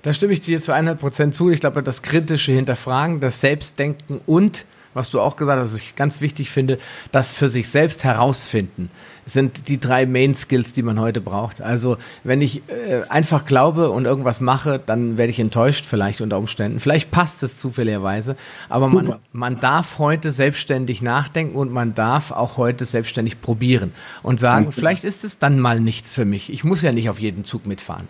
Da 0.02 0.12
stimme 0.12 0.32
ich 0.32 0.40
dir 0.40 0.60
zu 0.60 0.72
100 0.72 0.98
Prozent 0.98 1.34
zu. 1.34 1.50
Ich 1.50 1.60
glaube, 1.60 1.82
das 1.82 2.02
kritische 2.02 2.52
Hinterfragen, 2.52 3.20
das 3.20 3.40
Selbstdenken 3.40 4.20
und, 4.26 4.64
was 4.94 5.10
du 5.10 5.20
auch 5.20 5.36
gesagt 5.36 5.60
hast, 5.60 5.74
was 5.74 5.80
ich 5.80 5.96
ganz 5.96 6.20
wichtig 6.20 6.50
finde, 6.50 6.78
das 7.12 7.32
für 7.32 7.48
sich 7.48 7.68
selbst 7.68 8.04
herausfinden 8.04 8.90
sind 9.28 9.68
die 9.68 9.78
drei 9.78 10.06
Main 10.06 10.34
Skills, 10.34 10.72
die 10.72 10.82
man 10.82 10.98
heute 10.98 11.20
braucht. 11.20 11.60
Also 11.60 11.96
wenn 12.24 12.40
ich 12.42 12.62
äh, 12.68 13.02
einfach 13.08 13.44
glaube 13.44 13.90
und 13.90 14.06
irgendwas 14.06 14.40
mache, 14.40 14.80
dann 14.84 15.18
werde 15.18 15.30
ich 15.30 15.38
enttäuscht 15.38 15.86
vielleicht 15.86 16.20
unter 16.20 16.38
Umständen. 16.38 16.80
Vielleicht 16.80 17.10
passt 17.10 17.42
es 17.42 17.58
zufälligerweise, 17.58 18.36
aber 18.68 18.88
man, 18.88 19.16
man 19.32 19.60
darf 19.60 19.98
heute 19.98 20.32
selbstständig 20.32 21.02
nachdenken 21.02 21.56
und 21.56 21.72
man 21.72 21.94
darf 21.94 22.32
auch 22.32 22.56
heute 22.56 22.84
selbstständig 22.84 23.40
probieren 23.40 23.92
und 24.22 24.40
sagen, 24.40 24.64
genau. 24.64 24.74
vielleicht 24.74 25.04
ist 25.04 25.24
es 25.24 25.38
dann 25.38 25.60
mal 25.60 25.78
nichts 25.78 26.14
für 26.14 26.24
mich. 26.24 26.50
Ich 26.50 26.64
muss 26.64 26.82
ja 26.82 26.92
nicht 26.92 27.10
auf 27.10 27.20
jeden 27.20 27.44
Zug 27.44 27.66
mitfahren. 27.66 28.08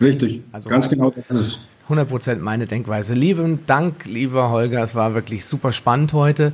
Richtig, 0.00 0.42
also, 0.52 0.70
ganz 0.70 0.88
genau 0.88 1.10
das 1.10 1.24
ist 1.28 1.36
es. 1.36 1.68
100% 1.90 2.36
meine 2.38 2.66
Denkweise. 2.66 3.14
Lieben 3.14 3.66
Dank, 3.66 4.06
lieber 4.06 4.50
Holger. 4.50 4.82
Es 4.82 4.94
war 4.94 5.14
wirklich 5.14 5.44
super 5.44 5.72
spannend 5.72 6.12
heute. 6.12 6.52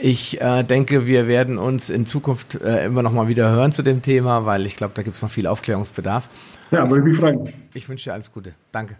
Ich 0.00 0.40
äh, 0.40 0.62
denke, 0.62 1.06
wir 1.06 1.26
werden 1.26 1.58
uns 1.58 1.90
in 1.90 2.06
Zukunft 2.06 2.60
äh, 2.60 2.84
immer 2.84 3.02
noch 3.02 3.12
mal 3.12 3.28
wieder 3.28 3.50
hören 3.50 3.72
zu 3.72 3.82
dem 3.82 4.02
Thema, 4.02 4.44
weil 4.46 4.66
ich 4.66 4.76
glaube, 4.76 4.94
da 4.94 5.02
gibt 5.02 5.16
es 5.16 5.22
noch 5.22 5.30
viel 5.30 5.46
Aufklärungsbedarf. 5.46 6.28
Ja, 6.70 6.88
würde 6.90 7.04
mich 7.08 7.18
freuen. 7.18 7.48
Ich 7.74 7.88
wünsche 7.88 8.04
dir 8.04 8.14
alles 8.14 8.32
Gute. 8.32 8.54
Danke. 8.72 8.96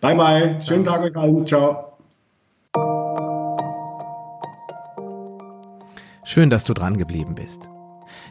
Bye, 0.00 0.14
bye. 0.14 0.60
Schönen 0.66 0.84
Tag 0.84 1.00
euch 1.02 1.16
allen. 1.16 1.46
Ciao. 1.46 1.92
Schön, 6.24 6.50
dass 6.50 6.64
du 6.64 6.74
dran 6.74 6.96
geblieben 6.96 7.34
bist. 7.34 7.68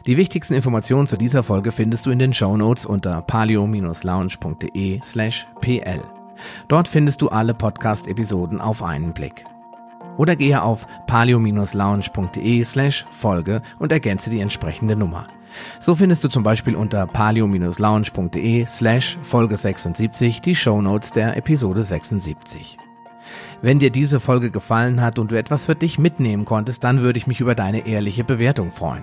Die 0.06 0.16
wichtigsten 0.16 0.54
Informationen 0.54 1.08
zu 1.08 1.16
dieser 1.16 1.42
Folge 1.42 1.72
findest 1.72 2.06
du 2.06 2.10
in 2.10 2.20
den 2.20 2.32
Show 2.32 2.56
Notes 2.56 2.86
unter 2.86 3.22
palio-lounge.de 3.22 5.00
slash 5.02 5.46
pl. 5.60 6.15
Dort 6.68 6.88
findest 6.88 7.22
du 7.22 7.28
alle 7.28 7.54
Podcast-Episoden 7.54 8.60
auf 8.60 8.82
einen 8.82 9.12
Blick. 9.12 9.44
Oder 10.16 10.36
gehe 10.36 10.62
auf 10.62 10.86
palio-lounge.de 11.06 12.64
slash 12.64 13.06
Folge 13.10 13.62
und 13.78 13.92
ergänze 13.92 14.30
die 14.30 14.40
entsprechende 14.40 14.96
Nummer. 14.96 15.28
So 15.78 15.94
findest 15.94 16.24
du 16.24 16.28
zum 16.28 16.42
Beispiel 16.42 16.74
unter 16.74 17.06
palio-lounge.de 17.06 18.66
slash 18.66 19.18
Folge 19.22 19.56
76 19.56 20.40
die 20.40 20.56
Shownotes 20.56 21.12
der 21.12 21.36
Episode 21.36 21.84
76. 21.84 22.78
Wenn 23.62 23.78
dir 23.78 23.90
diese 23.90 24.20
Folge 24.20 24.50
gefallen 24.50 25.00
hat 25.00 25.18
und 25.18 25.32
du 25.32 25.36
etwas 25.36 25.64
für 25.64 25.74
dich 25.74 25.98
mitnehmen 25.98 26.44
konntest, 26.44 26.84
dann 26.84 27.00
würde 27.00 27.18
ich 27.18 27.26
mich 27.26 27.40
über 27.40 27.54
deine 27.54 27.86
ehrliche 27.86 28.24
Bewertung 28.24 28.70
freuen. 28.70 29.02